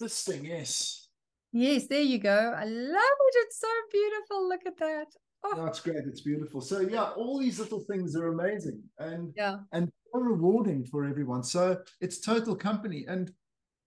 This 0.00 0.22
thing, 0.24 0.46
yes. 0.46 1.08
yes 1.52 1.86
there 1.88 2.00
you 2.12 2.18
go 2.18 2.54
i 2.56 2.64
love 2.64 3.18
it 3.28 3.34
it's 3.44 3.60
so 3.60 3.68
beautiful 3.92 4.48
look 4.48 4.64
at 4.66 4.78
that 4.78 5.08
oh 5.44 5.66
it's 5.66 5.80
great. 5.80 6.04
It's 6.06 6.22
beautiful. 6.22 6.60
So 6.60 6.80
yeah, 6.80 7.10
all 7.10 7.38
these 7.38 7.58
little 7.58 7.80
things 7.80 8.16
are 8.16 8.28
amazing 8.28 8.82
and 8.98 9.32
yeah 9.36 9.58
and 9.72 9.90
so 10.12 10.20
rewarding 10.20 10.84
for 10.84 11.04
everyone. 11.04 11.42
So 11.42 11.78
it's 12.00 12.20
total 12.20 12.54
company. 12.54 13.04
And 13.08 13.30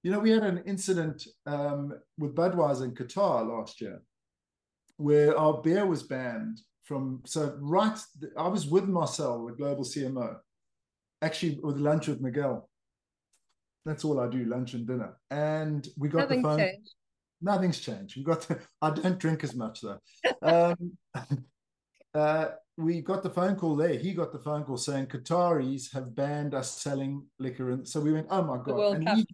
you 0.03 0.11
know, 0.11 0.19
we 0.19 0.31
had 0.31 0.43
an 0.43 0.63
incident 0.65 1.25
um, 1.45 1.93
with 2.17 2.35
Budweiser 2.35 2.85
in 2.85 2.91
Qatar 2.91 3.47
last 3.47 3.81
year, 3.81 4.01
where 4.97 5.37
our 5.37 5.61
beer 5.61 5.85
was 5.85 6.03
banned 6.03 6.59
from. 6.83 7.21
So 7.25 7.57
right, 7.59 7.97
I 8.37 8.47
was 8.47 8.67
with 8.67 8.85
Marcel, 8.85 9.45
the 9.45 9.53
global 9.53 9.83
CMO, 9.83 10.37
actually 11.21 11.59
with 11.61 11.77
lunch 11.77 12.07
with 12.07 12.21
Miguel. 12.21 12.69
That's 13.85 14.03
all 14.03 14.19
I 14.19 14.27
do, 14.29 14.43
lunch 14.45 14.73
and 14.73 14.85
dinner. 14.85 15.17
And 15.31 15.87
we 15.97 16.09
got 16.09 16.19
nothing 16.19 16.41
the 16.41 16.47
phone. 16.47 16.59
changed 16.59 16.93
Nothing's 17.41 17.79
changed. 17.79 18.17
We 18.17 18.23
got. 18.23 18.41
The, 18.41 18.59
I 18.81 18.89
don't 18.91 19.19
drink 19.19 19.43
as 19.43 19.53
much 19.55 19.81
though. 19.81 19.99
Um, 20.41 20.97
uh, 22.13 22.47
we 22.77 23.01
got 23.01 23.23
the 23.23 23.29
phone 23.29 23.55
call 23.55 23.75
there. 23.75 23.95
He 23.97 24.13
got 24.13 24.31
the 24.31 24.39
phone 24.39 24.63
call 24.63 24.77
saying 24.77 25.07
Qataris 25.07 25.91
have 25.93 26.15
banned 26.15 26.53
us 26.53 26.71
selling 26.71 27.25
liquor, 27.39 27.71
and 27.71 27.87
so 27.87 27.99
we 28.01 28.13
went, 28.13 28.27
"Oh 28.29 28.43
my 28.43 28.57
god!" 28.63 28.95
And 28.95 29.05
Cup. 29.07 29.17
we 29.17 29.25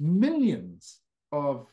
millions 0.00 1.00
of 1.32 1.66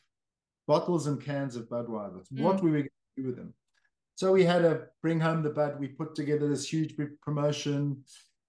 bottles 0.68 1.08
and 1.08 1.22
cans 1.22 1.56
of 1.56 1.68
Budweiser. 1.68 2.24
What 2.32 2.58
Mm. 2.58 2.62
we 2.64 2.72
were 2.72 2.78
going 2.78 2.90
to 3.18 3.22
do 3.22 3.28
with 3.28 3.36
them? 3.36 3.54
So 4.16 4.32
we 4.32 4.44
had 4.46 4.62
to 4.62 4.88
bring 5.02 5.20
home 5.20 5.42
the 5.44 5.50
Bud. 5.50 5.80
We 5.80 5.88
put 5.88 6.16
together 6.16 6.48
this 6.48 6.72
huge 6.72 6.96
big 6.96 7.20
promotion. 7.22 8.04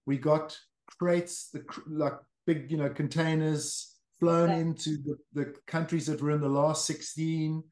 We 0.05 0.17
got 0.17 0.57
crates, 0.99 1.49
the 1.49 1.65
like 1.87 2.13
big, 2.45 2.71
you 2.71 2.77
know, 2.77 2.89
containers 2.89 3.94
flown 4.19 4.49
Yeah. 4.49 4.57
into 4.57 4.97
the, 5.03 5.17
the 5.33 5.53
countries 5.67 6.07
that 6.07 6.21
were 6.21 6.31
in 6.31 6.41
the 6.41 6.49
last 6.49 6.85
16. 6.85 7.63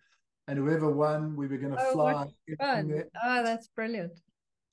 And 0.48 0.60
whoever 0.60 0.92
won, 0.92 1.36
we 1.36 1.48
were 1.48 1.58
going 1.58 1.76
to 1.76 1.82
Oh, 1.82 1.92
fly. 1.94 2.28
oh 2.62 3.44
that's 3.44 3.68
brilliant 3.70 4.20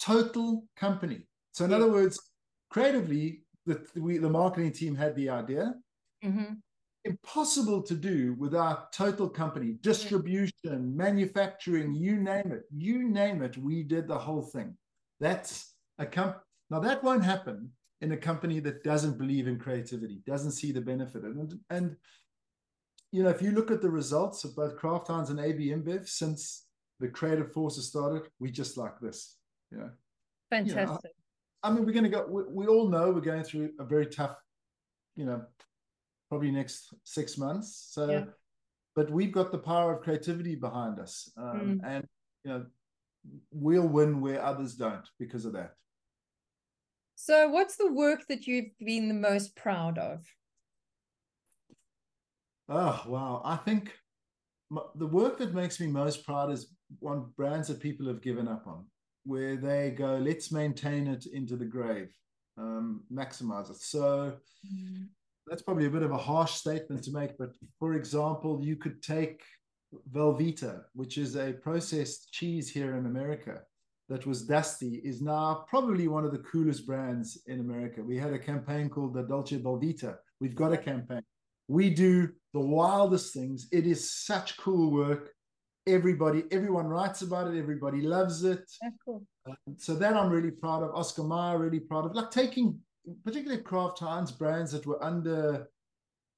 Total 0.00 0.64
company. 0.76 1.28
So 1.52 1.64
in 1.64 1.70
Yeah. 1.70 1.76
other 1.76 1.90
words, 1.92 2.18
creatively, 2.70 3.44
the 3.66 3.86
we 3.94 4.18
the 4.18 4.30
marketing 4.30 4.72
team 4.72 4.94
had 4.96 5.14
the 5.16 5.28
idea. 5.30 5.74
hmm 6.22 6.54
impossible 7.04 7.82
to 7.82 7.94
do 7.94 8.34
without 8.34 8.92
total 8.92 9.26
company 9.26 9.78
distribution 9.80 10.94
manufacturing 10.94 11.94
you 11.94 12.18
name 12.18 12.52
it 12.52 12.64
you 12.70 13.08
name 13.08 13.40
it 13.40 13.56
we 13.56 13.82
did 13.82 14.06
the 14.06 14.18
whole 14.18 14.42
thing 14.42 14.76
that's 15.18 15.76
a 15.98 16.04
comp 16.04 16.36
now 16.68 16.78
that 16.78 17.02
won't 17.02 17.24
happen 17.24 17.72
in 18.00 18.12
a 18.12 18.16
company 18.16 18.60
that 18.60 18.82
doesn't 18.82 19.18
believe 19.18 19.46
in 19.46 19.58
creativity 19.58 20.22
doesn't 20.26 20.52
see 20.52 20.72
the 20.72 20.80
benefit 20.80 21.22
and 21.22 21.58
and 21.70 21.96
you 23.12 23.22
know 23.22 23.28
if 23.28 23.42
you 23.42 23.50
look 23.50 23.70
at 23.70 23.82
the 23.82 23.90
results 23.90 24.44
of 24.44 24.56
both 24.56 24.76
Kraft 24.76 25.08
Heinz 25.08 25.30
and 25.30 25.40
AB 25.40 25.68
InBev 25.68 26.08
since 26.08 26.66
the 26.98 27.08
creative 27.08 27.52
forces 27.52 27.88
started 27.88 28.22
we 28.38 28.50
just 28.50 28.76
like 28.76 28.98
this 29.00 29.36
you 29.70 29.78
know 29.78 29.90
fantastic 30.50 30.76
you 30.76 30.86
know, 30.86 31.00
I, 31.62 31.68
I, 31.68 31.72
mean 31.72 31.84
we're 31.84 31.92
going 31.92 32.04
to 32.04 32.10
go 32.10 32.26
we, 32.28 32.42
we 32.48 32.66
all 32.66 32.88
know 32.88 33.10
we're 33.10 33.20
going 33.20 33.44
through 33.44 33.72
a 33.78 33.84
very 33.84 34.06
tough 34.06 34.36
you 35.16 35.24
know 35.24 35.44
probably 36.30 36.50
next 36.50 36.94
six 37.04 37.36
months. 37.36 37.88
So, 37.90 38.08
yeah. 38.08 38.24
but 38.96 39.10
we've 39.10 39.32
got 39.32 39.52
the 39.52 39.58
power 39.58 39.92
of 39.92 40.02
creativity 40.02 40.54
behind 40.54 40.98
us, 40.98 41.30
um, 41.36 41.80
mm. 41.80 41.80
and 41.84 42.06
you 42.44 42.50
know, 42.50 42.66
we'll 43.50 43.86
win 43.86 44.22
where 44.22 44.42
others 44.42 44.74
don't 44.74 45.06
because 45.18 45.44
of 45.44 45.52
that. 45.52 45.74
So, 47.22 47.50
what's 47.50 47.76
the 47.76 47.92
work 47.92 48.26
that 48.28 48.46
you've 48.46 48.70
been 48.78 49.06
the 49.08 49.14
most 49.14 49.54
proud 49.54 49.98
of? 49.98 50.24
Oh 52.66 53.02
wow! 53.06 53.42
I 53.44 53.56
think 53.56 53.92
the 54.94 55.06
work 55.06 55.36
that 55.36 55.52
makes 55.52 55.78
me 55.80 55.86
most 55.86 56.24
proud 56.24 56.50
is 56.50 56.72
one 56.98 57.26
brands 57.36 57.68
that 57.68 57.78
people 57.78 58.06
have 58.06 58.22
given 58.22 58.48
up 58.48 58.66
on, 58.66 58.86
where 59.24 59.56
they 59.56 59.90
go, 59.90 60.16
let's 60.16 60.50
maintain 60.50 61.06
it 61.08 61.26
into 61.26 61.56
the 61.56 61.66
grave, 61.66 62.10
um, 62.56 63.04
maximize 63.12 63.70
it. 63.70 63.76
So. 63.76 64.36
Mm 64.66 65.08
that's 65.46 65.62
probably 65.62 65.86
a 65.86 65.90
bit 65.90 66.04
of 66.04 66.12
a 66.12 66.16
harsh 66.16 66.52
statement 66.52 67.02
to 67.02 67.10
make, 67.10 67.36
but 67.36 67.50
for 67.80 67.94
example, 67.94 68.60
you 68.62 68.76
could 68.76 69.02
take 69.02 69.42
Velveeta, 70.12 70.84
which 70.92 71.18
is 71.18 71.34
a 71.34 71.54
processed 71.54 72.30
cheese 72.30 72.68
here 72.68 72.94
in 72.94 73.06
America 73.06 73.62
that 74.10 74.26
was 74.26 74.42
dusty, 74.42 75.00
is 75.04 75.22
now 75.22 75.64
probably 75.68 76.08
one 76.08 76.24
of 76.24 76.32
the 76.32 76.38
coolest 76.38 76.84
brands 76.84 77.40
in 77.46 77.60
America. 77.60 78.02
We 78.02 78.18
had 78.18 78.34
a 78.34 78.38
campaign 78.38 78.90
called 78.90 79.14
the 79.14 79.22
Dolce 79.22 79.56
Velveeta. 79.56 80.16
We've 80.40 80.56
got 80.56 80.72
a 80.72 80.76
campaign. 80.76 81.22
We 81.68 81.90
do 81.90 82.28
the 82.52 82.60
wildest 82.60 83.32
things. 83.32 83.68
It 83.70 83.86
is 83.86 84.12
such 84.12 84.56
cool 84.56 84.90
work. 84.90 85.30
Everybody, 85.86 86.42
everyone 86.50 86.88
writes 86.88 87.22
about 87.22 87.54
it. 87.54 87.58
Everybody 87.58 88.02
loves 88.02 88.42
it. 88.42 88.64
That's 88.82 88.96
cool. 89.04 89.22
Uh, 89.48 89.54
so 89.78 89.94
that 89.94 90.16
I'm 90.16 90.28
really 90.28 90.50
proud 90.50 90.82
of. 90.82 90.94
Oscar 90.94 91.22
Mayer, 91.22 91.58
really 91.58 91.80
proud 91.80 92.06
of. 92.06 92.14
Like 92.14 92.32
taking 92.32 92.80
particularly 93.24 93.62
Kraft 93.62 94.00
Heinz 94.00 94.32
brands 94.32 94.72
that 94.72 94.86
were 94.86 95.02
under, 95.02 95.68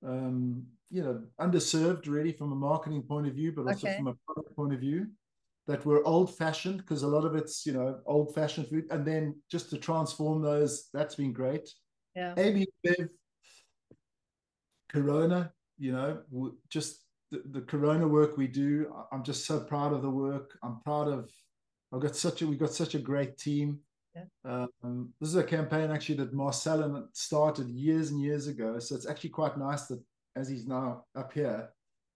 um, 0.06 0.62
you 0.90 1.02
know, 1.02 1.22
underserved 1.40 2.06
really 2.06 2.32
from 2.32 2.52
a 2.52 2.56
marketing 2.56 3.02
point 3.02 3.26
of 3.26 3.34
view, 3.34 3.52
but 3.52 3.66
also 3.66 3.86
okay. 3.86 3.96
from 3.96 4.08
a 4.08 4.14
product 4.26 4.54
point 4.54 4.74
of 4.74 4.80
view, 4.80 5.06
that 5.66 5.84
were 5.86 6.06
old 6.06 6.36
fashioned 6.36 6.78
because 6.78 7.02
a 7.02 7.08
lot 7.08 7.24
of 7.24 7.34
it's 7.36 7.64
you 7.64 7.72
know 7.72 8.00
old 8.06 8.34
fashioned 8.34 8.68
food, 8.68 8.84
and 8.90 9.06
then 9.06 9.34
just 9.50 9.70
to 9.70 9.78
transform 9.78 10.42
those, 10.42 10.88
that's 10.92 11.14
been 11.14 11.32
great. 11.32 11.68
Yeah. 12.14 12.34
Bev, 12.34 13.08
Corona, 14.90 15.52
you 15.78 15.92
know, 15.92 16.20
just 16.68 17.04
the, 17.30 17.42
the 17.50 17.62
Corona 17.62 18.06
work 18.06 18.36
we 18.36 18.46
do. 18.46 18.92
I'm 19.10 19.24
just 19.24 19.46
so 19.46 19.60
proud 19.60 19.92
of 19.92 20.02
the 20.02 20.10
work. 20.10 20.58
I'm 20.62 20.80
proud 20.80 21.08
of. 21.08 21.30
I've 21.92 22.00
got 22.00 22.16
such 22.16 22.42
a 22.42 22.46
we've 22.46 22.58
got 22.58 22.72
such 22.72 22.94
a 22.94 22.98
great 22.98 23.38
team. 23.38 23.80
Yeah. 24.14 24.66
Um, 24.84 25.12
this 25.20 25.30
is 25.30 25.36
a 25.36 25.44
campaign 25.44 25.90
actually 25.90 26.16
that 26.16 26.34
Marcellin 26.34 27.08
started 27.14 27.70
years 27.70 28.10
and 28.10 28.20
years 28.20 28.46
ago. 28.46 28.78
So 28.78 28.94
it's 28.94 29.08
actually 29.08 29.30
quite 29.30 29.56
nice 29.56 29.86
that 29.86 30.02
as 30.36 30.48
he's 30.48 30.66
now 30.66 31.04
up 31.16 31.32
here, 31.32 31.70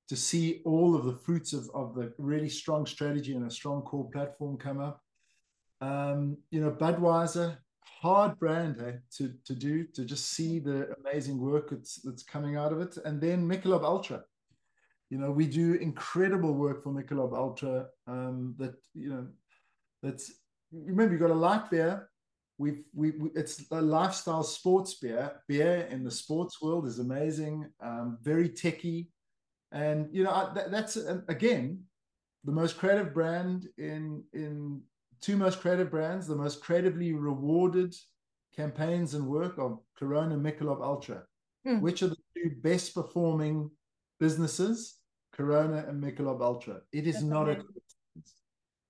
to 0.08 0.16
see 0.16 0.62
all 0.64 0.94
of 0.94 1.04
the 1.04 1.14
fruits 1.14 1.52
of, 1.52 1.68
of 1.74 1.94
the 1.94 2.12
really 2.18 2.48
strong 2.48 2.86
strategy 2.86 3.34
and 3.34 3.46
a 3.46 3.50
strong 3.50 3.82
core 3.82 4.08
platform 4.10 4.56
come 4.56 4.80
up. 4.80 5.00
Um, 5.80 6.38
you 6.50 6.60
know, 6.60 6.70
Budweiser, 6.70 7.58
hard 7.80 8.38
brand 8.38 8.76
hey, 8.78 8.98
to, 9.16 9.32
to 9.44 9.54
do, 9.54 9.84
to 9.94 10.04
just 10.04 10.32
see 10.32 10.58
the 10.58 10.94
amazing 11.00 11.38
work 11.40 11.70
that's, 11.70 11.96
that's 12.02 12.22
coming 12.22 12.56
out 12.56 12.72
of 12.72 12.80
it. 12.80 12.96
And 13.04 13.20
then 13.20 13.48
Michelob 13.48 13.84
Ultra. 13.84 14.22
You 15.10 15.18
know, 15.18 15.30
we 15.30 15.46
do 15.46 15.74
incredible 15.74 16.54
work 16.54 16.82
for 16.82 16.92
Michelob 16.92 17.36
Ultra 17.36 17.86
um, 18.06 18.54
that, 18.58 18.74
you 18.94 19.10
know, 19.10 19.26
that's 20.02 20.32
remember 20.72 21.12
you've 21.12 21.20
got 21.20 21.30
a 21.30 21.34
light 21.34 21.70
beer. 21.70 22.08
We've 22.58 22.84
we, 22.94 23.10
we, 23.12 23.30
it's 23.34 23.64
a 23.70 23.80
lifestyle 23.80 24.42
sports 24.42 24.94
beer. 24.94 25.42
Beer 25.46 25.88
in 25.90 26.04
the 26.04 26.10
sports 26.10 26.60
world 26.62 26.86
is 26.86 26.98
amazing, 26.98 27.68
um, 27.80 28.18
very 28.22 28.48
techy, 28.48 29.10
and 29.76 30.08
you 30.10 30.24
know 30.24 30.30
I, 30.30 30.52
that, 30.54 30.70
that's 30.70 30.96
again 31.28 31.84
the 32.44 32.52
most 32.52 32.78
creative 32.78 33.12
brand 33.12 33.68
in 33.76 34.24
in 34.32 34.80
two 35.20 35.36
most 35.36 35.60
creative 35.60 35.90
brands, 35.90 36.26
the 36.26 36.36
most 36.36 36.60
creatively 36.60 37.12
rewarded 37.12 37.94
campaigns 38.54 39.14
and 39.14 39.26
work 39.26 39.58
of 39.58 39.80
Corona 39.98 40.36
Michelob 40.36 40.82
Ultra. 40.82 41.22
Mm. 41.66 41.80
Which 41.80 42.02
are 42.02 42.08
the 42.08 42.16
two 42.36 42.50
best 42.62 42.94
performing 42.94 43.70
businesses? 44.20 44.96
Corona 45.32 45.84
and 45.88 46.02
Michelob 46.02 46.40
Ultra. 46.40 46.80
It 46.92 47.06
is 47.06 47.22
not 47.22 47.48
a 47.48 47.62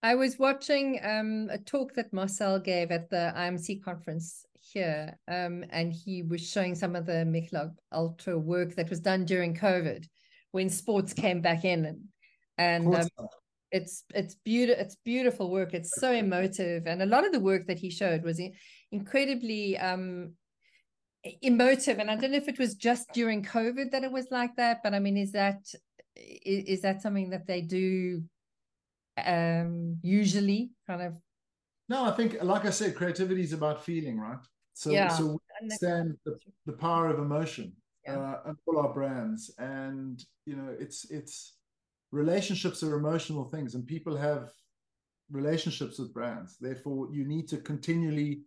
I 0.02 0.14
was 0.14 0.38
watching 0.38 1.00
um, 1.02 1.48
a 1.50 1.58
talk 1.58 1.94
that 1.94 2.12
Marcel 2.12 2.60
gave 2.60 2.92
at 2.92 3.10
the 3.10 3.32
IMC 3.36 3.82
conference 3.82 4.44
here, 4.60 5.18
um, 5.26 5.64
and 5.70 5.92
he 5.92 6.22
was 6.22 6.48
showing 6.48 6.76
some 6.76 6.94
of 6.94 7.06
the 7.06 7.24
Michelob 7.24 7.74
Ultra 7.90 8.38
work 8.38 8.76
that 8.76 8.88
was 8.88 9.00
done 9.00 9.24
during 9.24 9.56
COVID 9.56 10.06
when 10.52 10.68
sports 10.70 11.12
came 11.12 11.40
back 11.40 11.64
in, 11.64 11.84
and, 11.84 12.00
and 12.58 12.94
um, 12.94 13.28
it's 13.70 14.04
it's 14.14 14.34
beautiful. 14.36 14.82
It's 14.82 14.96
beautiful 15.04 15.50
work. 15.50 15.74
It's 15.74 15.98
so 16.00 16.12
emotive, 16.12 16.86
and 16.86 17.02
a 17.02 17.06
lot 17.06 17.26
of 17.26 17.32
the 17.32 17.40
work 17.40 17.66
that 17.66 17.78
he 17.78 17.90
showed 17.90 18.22
was 18.22 18.40
incredibly 18.92 19.78
um, 19.78 20.32
emotive. 21.42 21.98
And 21.98 22.10
I 22.10 22.16
don't 22.16 22.30
know 22.30 22.36
if 22.36 22.48
it 22.48 22.58
was 22.58 22.74
just 22.74 23.12
during 23.12 23.42
COVID 23.42 23.90
that 23.90 24.04
it 24.04 24.12
was 24.12 24.26
like 24.30 24.56
that, 24.56 24.80
but 24.82 24.94
I 24.94 24.98
mean, 24.98 25.16
is 25.16 25.32
that 25.32 25.60
is, 26.16 26.64
is 26.64 26.82
that 26.82 27.02
something 27.02 27.30
that 27.30 27.46
they 27.46 27.60
do 27.60 28.22
um 29.24 29.96
usually 30.02 30.70
kind 30.86 31.02
of 31.02 31.16
no 31.88 32.04
i 32.04 32.10
think 32.10 32.36
like 32.42 32.66
i 32.66 32.70
said 32.70 32.94
creativity 32.94 33.40
is 33.40 33.54
about 33.54 33.82
feeling 33.82 34.18
right 34.18 34.38
so 34.74 34.90
yeah. 34.90 35.08
so 35.08 35.26
we 35.26 35.38
understand 35.62 36.14
the, 36.26 36.38
the 36.66 36.72
power 36.72 37.08
of 37.08 37.18
emotion 37.18 37.72
yeah. 38.06 38.18
uh, 38.18 38.40
and 38.46 38.56
all 38.66 38.78
our 38.78 38.92
brands 38.92 39.50
and 39.58 40.24
you 40.46 40.56
know 40.56 40.74
it's 40.78 41.10
it's 41.10 41.54
relationships 42.12 42.82
are 42.82 42.96
emotional 42.96 43.44
things 43.44 43.74
and 43.74 43.86
people 43.86 44.16
have 44.16 44.50
relationships 45.30 45.98
with 45.98 46.14
brands 46.14 46.56
therefore 46.60 47.08
you 47.10 47.24
need 47.24 47.48
to 47.48 47.56
continually 47.58 48.42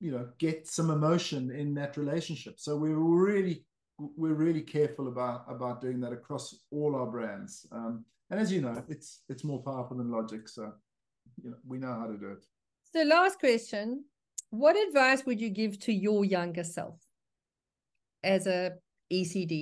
you 0.00 0.10
know 0.10 0.28
get 0.38 0.66
some 0.66 0.90
emotion 0.90 1.50
in 1.50 1.74
that 1.74 1.96
relationship 1.96 2.58
so 2.58 2.76
we're 2.76 2.96
really 2.96 3.64
we're 3.98 4.34
really 4.34 4.62
careful 4.62 5.06
about 5.06 5.44
about 5.48 5.80
doing 5.80 6.00
that 6.00 6.12
across 6.12 6.56
all 6.72 6.96
our 6.96 7.06
brands 7.06 7.66
um, 7.70 8.04
and 8.32 8.40
as 8.40 8.50
you 8.50 8.62
know, 8.62 8.82
it's 8.88 9.20
it's 9.28 9.44
more 9.44 9.62
powerful 9.62 9.98
than 9.98 10.10
logic. 10.10 10.48
So 10.48 10.72
you 11.42 11.50
know, 11.50 11.56
we 11.66 11.76
know 11.78 11.92
how 11.92 12.06
to 12.06 12.16
do 12.16 12.30
it. 12.30 12.46
So 12.90 13.02
last 13.02 13.38
question. 13.38 14.04
What 14.48 14.74
advice 14.88 15.24
would 15.26 15.40
you 15.40 15.50
give 15.50 15.78
to 15.80 15.92
your 15.92 16.24
younger 16.24 16.64
self 16.64 16.98
as 18.24 18.46
a 18.46 18.72
ECD? 19.12 19.60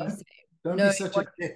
Don't, 0.64 0.76
don't 0.76 0.88
be 0.88 0.92
such 0.92 1.16
what, 1.16 1.26
a 1.42 1.54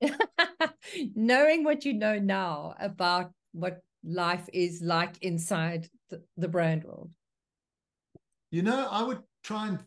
knowing 1.14 1.64
what 1.64 1.84
you 1.84 1.94
know 1.94 2.18
now 2.18 2.74
about 2.80 3.30
what 3.52 3.80
life 4.04 4.48
is 4.52 4.82
like 4.82 5.16
inside 5.22 5.88
the, 6.10 6.22
the 6.36 6.48
brand 6.48 6.84
world. 6.84 7.10
You 8.50 8.62
know, 8.62 8.88
I 8.90 9.02
would 9.02 9.20
try 9.42 9.68
and 9.68 9.78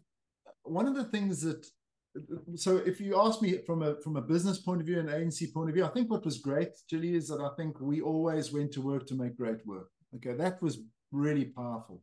one 0.64 0.88
of 0.88 0.96
the 0.96 1.06
things 1.06 1.42
that 1.42 1.66
so 2.56 2.78
if 2.78 3.00
you 3.00 3.20
ask 3.20 3.42
me 3.42 3.60
from 3.66 3.84
a 3.84 3.96
from 4.02 4.18
a 4.18 4.22
business 4.22 4.58
point 4.58 4.82
of 4.82 4.88
view 4.88 5.00
and 5.00 5.10
agency 5.10 5.48
point 5.48 5.70
of 5.70 5.76
view, 5.76 5.86
I 5.86 5.90
think 5.90 6.10
what 6.10 6.26
was 6.26 6.40
great, 6.40 6.70
Julie, 6.90 7.16
is 7.16 7.28
that 7.28 7.40
I 7.40 7.50
think 7.56 7.80
we 7.80 8.02
always 8.02 8.52
went 8.52 8.72
to 8.74 8.82
work 8.82 9.06
to 9.08 9.16
make 9.16 9.38
great 9.38 9.66
work. 9.66 9.90
Okay, 10.16 10.34
that 10.34 10.62
was 10.62 10.80
really 11.12 11.46
powerful. 11.46 12.02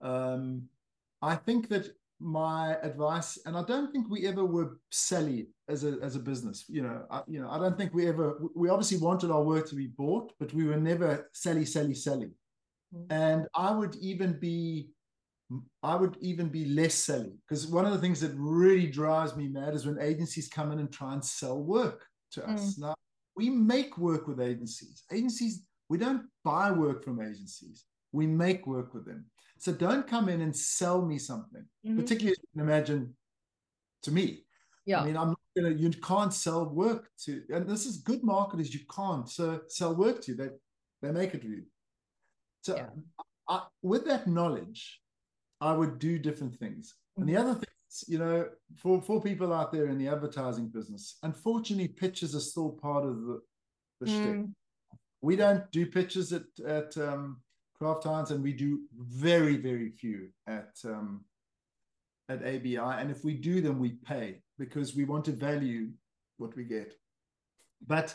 Um, 0.00 0.68
I 1.22 1.34
think 1.34 1.68
that 1.68 1.88
my 2.20 2.76
advice, 2.82 3.38
and 3.44 3.56
I 3.56 3.62
don't 3.64 3.92
think 3.92 4.08
we 4.08 4.26
ever 4.26 4.44
were 4.44 4.78
sally 4.90 5.48
as 5.68 5.84
a 5.84 5.98
as 6.02 6.16
a 6.16 6.20
business. 6.20 6.64
You 6.68 6.82
know, 6.82 7.04
I, 7.10 7.22
you 7.26 7.40
know, 7.40 7.50
I 7.50 7.58
don't 7.58 7.76
think 7.76 7.92
we 7.92 8.08
ever. 8.08 8.38
We 8.54 8.68
obviously 8.68 8.98
wanted 8.98 9.30
our 9.30 9.42
work 9.42 9.68
to 9.68 9.74
be 9.74 9.88
bought, 9.88 10.32
but 10.40 10.52
we 10.54 10.64
were 10.64 10.76
never 10.76 11.30
sally, 11.32 11.64
sally, 11.64 11.94
sally. 11.94 12.30
Mm-hmm. 12.94 13.12
And 13.12 13.46
I 13.54 13.70
would 13.72 13.96
even 13.96 14.38
be 14.38 14.90
I 15.82 15.94
would 15.94 16.16
even 16.20 16.48
be 16.48 16.64
less 16.64 16.94
selling 16.94 17.38
because 17.48 17.66
one 17.68 17.86
of 17.86 17.92
the 17.92 17.98
things 17.98 18.20
that 18.20 18.32
really 18.34 18.88
drives 18.88 19.36
me 19.36 19.48
mad 19.48 19.74
is 19.74 19.86
when 19.86 20.00
agencies 20.00 20.48
come 20.48 20.72
in 20.72 20.80
and 20.80 20.92
try 20.92 21.12
and 21.12 21.24
sell 21.24 21.58
work 21.58 22.04
to 22.32 22.40
mm. 22.40 22.54
us. 22.54 22.78
Now, 22.78 22.94
we 23.36 23.50
make 23.50 23.96
work 23.96 24.26
with 24.26 24.40
agencies. 24.40 25.04
Agencies, 25.12 25.62
we 25.88 25.98
don't 25.98 26.22
buy 26.42 26.72
work 26.72 27.04
from 27.04 27.20
agencies, 27.20 27.84
we 28.12 28.26
make 28.26 28.66
work 28.66 28.92
with 28.92 29.06
them. 29.06 29.26
So 29.58 29.72
don't 29.72 30.06
come 30.06 30.28
in 30.28 30.40
and 30.40 30.54
sell 30.54 31.04
me 31.04 31.18
something, 31.18 31.64
mm-hmm. 31.86 31.98
particularly 31.98 32.36
you 32.40 32.48
can 32.52 32.68
imagine 32.68 33.14
to 34.02 34.12
me. 34.12 34.44
Yeah. 34.84 35.00
I 35.00 35.04
mean, 35.04 35.16
I'm 35.16 35.28
not 35.28 35.40
gonna. 35.56 35.70
You 35.70 35.90
can't 35.90 36.32
sell 36.32 36.66
work 36.68 37.08
to, 37.24 37.42
and 37.50 37.68
this 37.68 37.86
is 37.86 37.98
good 37.98 38.22
marketers. 38.22 38.72
You 38.72 38.80
can't 38.94 39.28
so 39.28 39.60
sell 39.68 39.94
work 39.94 40.22
to. 40.22 40.34
They 40.34 40.48
they 41.02 41.10
make 41.10 41.34
it 41.34 41.42
to 41.42 41.48
you. 41.48 41.62
So, 42.62 42.76
Yeah. 42.76 42.88
I, 43.48 43.62
with 43.82 44.04
that 44.06 44.26
knowledge, 44.26 45.00
I 45.60 45.72
would 45.72 45.98
do 45.98 46.18
different 46.18 46.58
things. 46.58 46.94
And 47.16 47.28
the 47.28 47.36
other 47.36 47.54
thing 47.54 47.68
is, 47.90 48.04
you 48.08 48.18
know, 48.18 48.48
for 48.76 49.00
for 49.00 49.20
people 49.20 49.52
out 49.52 49.72
there 49.72 49.86
in 49.86 49.98
the 49.98 50.08
advertising 50.08 50.68
business, 50.68 51.18
unfortunately, 51.22 51.88
pitches 51.88 52.34
are 52.34 52.40
still 52.40 52.70
part 52.70 53.04
of 53.04 53.16
the 53.22 53.40
the 54.00 54.06
shtick. 54.06 54.36
Mm. 54.36 54.52
We 55.22 55.36
don't 55.36 55.70
do 55.72 55.86
pitches 55.86 56.32
at 56.32 56.44
at 56.66 56.96
um, 56.98 57.40
Kraft 57.78 58.04
Heinz, 58.04 58.30
and 58.30 58.42
we 58.42 58.52
do 58.52 58.80
very 58.96 59.56
very 59.56 59.90
few 59.90 60.28
at 60.46 60.74
um, 60.84 61.24
at 62.28 62.42
ABI. 62.42 62.76
And 62.76 63.10
if 63.10 63.24
we 63.24 63.34
do 63.34 63.60
them, 63.60 63.78
we 63.78 63.90
pay 64.04 64.40
because 64.58 64.96
we 64.96 65.04
want 65.04 65.24
to 65.26 65.32
value 65.32 65.88
what 66.38 66.56
we 66.56 66.64
get. 66.64 66.94
But 67.86 68.14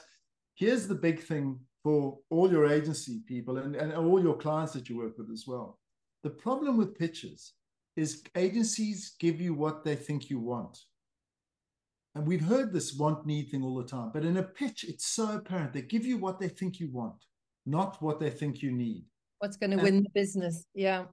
here's 0.55 0.87
the 0.87 0.95
big 0.95 1.21
thing 1.21 1.59
for 1.83 2.17
all 2.29 2.51
your 2.51 2.67
agency 2.67 3.21
people 3.27 3.57
and, 3.57 3.75
and 3.75 3.93
all 3.93 4.21
your 4.21 4.37
clients 4.37 4.73
that 4.73 4.89
you 4.89 4.97
work 4.97 5.17
with 5.17 5.31
as 5.31 5.45
well. 5.47 5.79
The 6.23 6.29
problem 6.29 6.77
with 6.77 6.97
pitches 6.97 7.53
is 7.95 8.23
agencies 8.35 9.15
give 9.19 9.41
you 9.41 9.53
what 9.53 9.83
they 9.83 9.95
think 9.95 10.29
you 10.29 10.39
want. 10.39 10.77
And 12.13 12.27
we've 12.27 12.43
heard 12.43 12.73
this 12.73 12.93
want 12.93 13.25
need 13.25 13.49
thing 13.49 13.63
all 13.63 13.75
the 13.75 13.87
time, 13.87 14.11
but 14.13 14.25
in 14.25 14.37
a 14.37 14.43
pitch, 14.43 14.83
it's 14.83 15.07
so 15.07 15.37
apparent. 15.37 15.73
They 15.73 15.81
give 15.81 16.05
you 16.05 16.17
what 16.17 16.39
they 16.39 16.49
think 16.49 16.79
you 16.79 16.89
want, 16.91 17.25
not 17.65 18.01
what 18.01 18.19
they 18.19 18.29
think 18.29 18.61
you 18.61 18.71
need. 18.71 19.05
What's 19.41 19.57
going 19.57 19.71
to 19.71 19.77
And- 19.77 19.83
win 19.83 20.03
the 20.03 20.09
business? 20.11 20.65
Yeah. 20.75 21.05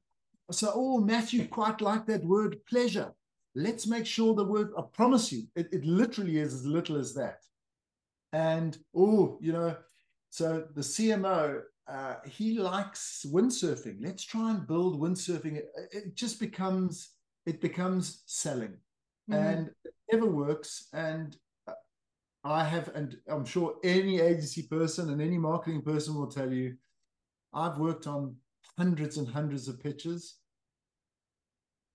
So, 0.51 0.71
oh, 0.75 1.01
Matthew, 1.01 1.49
quite 1.49 1.81
like 1.81 2.05
that 2.07 2.23
word 2.25 2.59
pleasure. 2.67 3.11
Let's 3.55 3.87
make 3.87 4.05
sure 4.05 4.35
the 4.35 4.45
word, 4.45 4.71
I 4.77 4.83
promise 4.93 5.33
you, 5.33 5.45
it, 5.57 5.69
it 5.73 5.85
literally 5.87 6.37
is 6.39 6.53
as 6.53 6.67
little 6.67 6.97
as 6.99 7.15
that. 7.15 7.39
And, 8.35 8.77
oh, 8.95 9.39
you 9.41 9.53
know, 9.53 9.75
so 10.29 10.67
the 10.75 10.83
CMO, 10.83 11.63
uh, 11.87 12.17
he 12.27 12.59
likes 12.59 13.25
windsurfing. 13.27 13.97
Let's 14.01 14.25
try 14.25 14.51
and 14.51 14.67
build 14.67 15.01
windsurfing. 15.01 15.57
It, 15.57 15.71
it 15.91 16.15
just 16.15 16.39
becomes, 16.39 17.15
it 17.47 17.63
becomes 17.63 18.23
selling 18.27 18.77
Mhm. 19.31 19.35
and 19.37 19.71
it 19.87 19.95
never 20.13 20.27
works. 20.27 20.89
And 20.93 21.35
I 22.45 22.63
have, 22.65 22.89
and 22.95 23.19
I'm 23.27 23.47
sure 23.47 23.77
any 23.83 24.21
agency 24.21 24.65
person 24.65 25.09
and 25.11 25.23
any 25.23 25.39
marketing 25.39 25.81
person 25.81 26.15
will 26.15 26.29
tell 26.31 26.53
you, 26.53 26.77
I've 27.53 27.79
worked 27.79 28.07
on 28.07 28.37
hundreds 28.77 29.17
and 29.17 29.29
hundreds 29.29 29.69
of 29.69 29.83
pitches. 29.83 30.37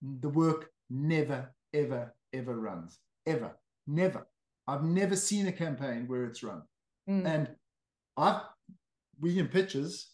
The 0.01 0.29
work 0.29 0.69
never, 0.89 1.53
ever, 1.73 2.13
ever 2.33 2.59
runs. 2.59 2.99
Ever. 3.25 3.57
Never. 3.87 4.27
I've 4.67 4.83
never 4.83 5.15
seen 5.15 5.47
a 5.47 5.51
campaign 5.51 6.05
where 6.07 6.25
it's 6.25 6.43
run. 6.43 6.63
Mm. 7.09 7.25
And 7.25 7.49
I've 8.17 8.41
we 9.19 9.39
in 9.39 9.47
pitches. 9.47 10.11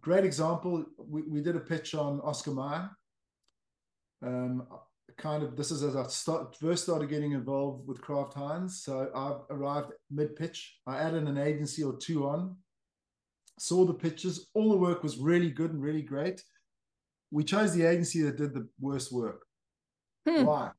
Great 0.00 0.24
example. 0.24 0.84
We, 0.98 1.22
we 1.22 1.40
did 1.40 1.56
a 1.56 1.60
pitch 1.60 1.94
on 1.94 2.20
Oscar 2.20 2.52
Mayer. 2.52 2.90
Um, 4.22 4.66
kind 5.16 5.42
of 5.42 5.56
this 5.56 5.70
is 5.70 5.82
as 5.82 5.96
I 5.96 6.06
start, 6.06 6.56
first 6.56 6.84
started 6.84 7.08
getting 7.08 7.32
involved 7.32 7.86
with 7.86 8.00
Kraft 8.00 8.34
Heinz. 8.34 8.82
So 8.82 9.10
I 9.14 9.52
arrived 9.52 9.92
mid 10.10 10.36
pitch. 10.36 10.78
I 10.86 10.98
added 10.98 11.24
an 11.24 11.38
agency 11.38 11.82
or 11.82 11.96
two 11.96 12.28
on. 12.28 12.56
Saw 13.60 13.84
the 13.84 13.92
pictures. 13.92 14.48
All 14.54 14.70
the 14.70 14.76
work 14.78 15.02
was 15.02 15.18
really 15.18 15.50
good 15.50 15.70
and 15.70 15.82
really 15.82 16.00
great. 16.00 16.42
We 17.30 17.44
chose 17.44 17.74
the 17.74 17.84
agency 17.84 18.22
that 18.22 18.38
did 18.38 18.54
the 18.54 18.66
worst 18.80 19.12
work. 19.12 19.44
Hmm. 20.26 20.46
Why? 20.46 20.70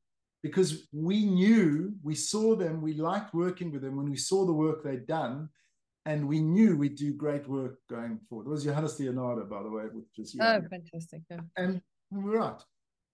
Because 0.41 0.87
we 0.91 1.23
knew, 1.23 1.93
we 2.01 2.15
saw 2.15 2.55
them, 2.55 2.81
we 2.81 2.95
liked 2.95 3.35
working 3.35 3.71
with 3.71 3.83
them 3.83 3.97
when 3.97 4.09
we 4.09 4.17
saw 4.17 4.47
the 4.47 4.51
work 4.53 4.83
they'd 4.83 5.05
done, 5.05 5.49
and 6.07 6.27
we 6.27 6.39
knew 6.39 6.75
we'd 6.75 6.95
do 6.95 7.13
great 7.13 7.47
work 7.47 7.77
going 7.87 8.19
forward. 8.27 8.47
It 8.47 8.49
was 8.49 8.63
Johannes 8.63 8.99
Leonardo, 8.99 9.45
by 9.45 9.61
the 9.61 9.69
way, 9.69 9.83
which 9.93 10.17
is 10.17 10.35
Oh, 10.41 10.61
fantastic. 10.67 11.21
Yeah. 11.29 11.41
and 11.57 11.81
we 12.09 12.23
were 12.23 12.39
right. 12.39 12.61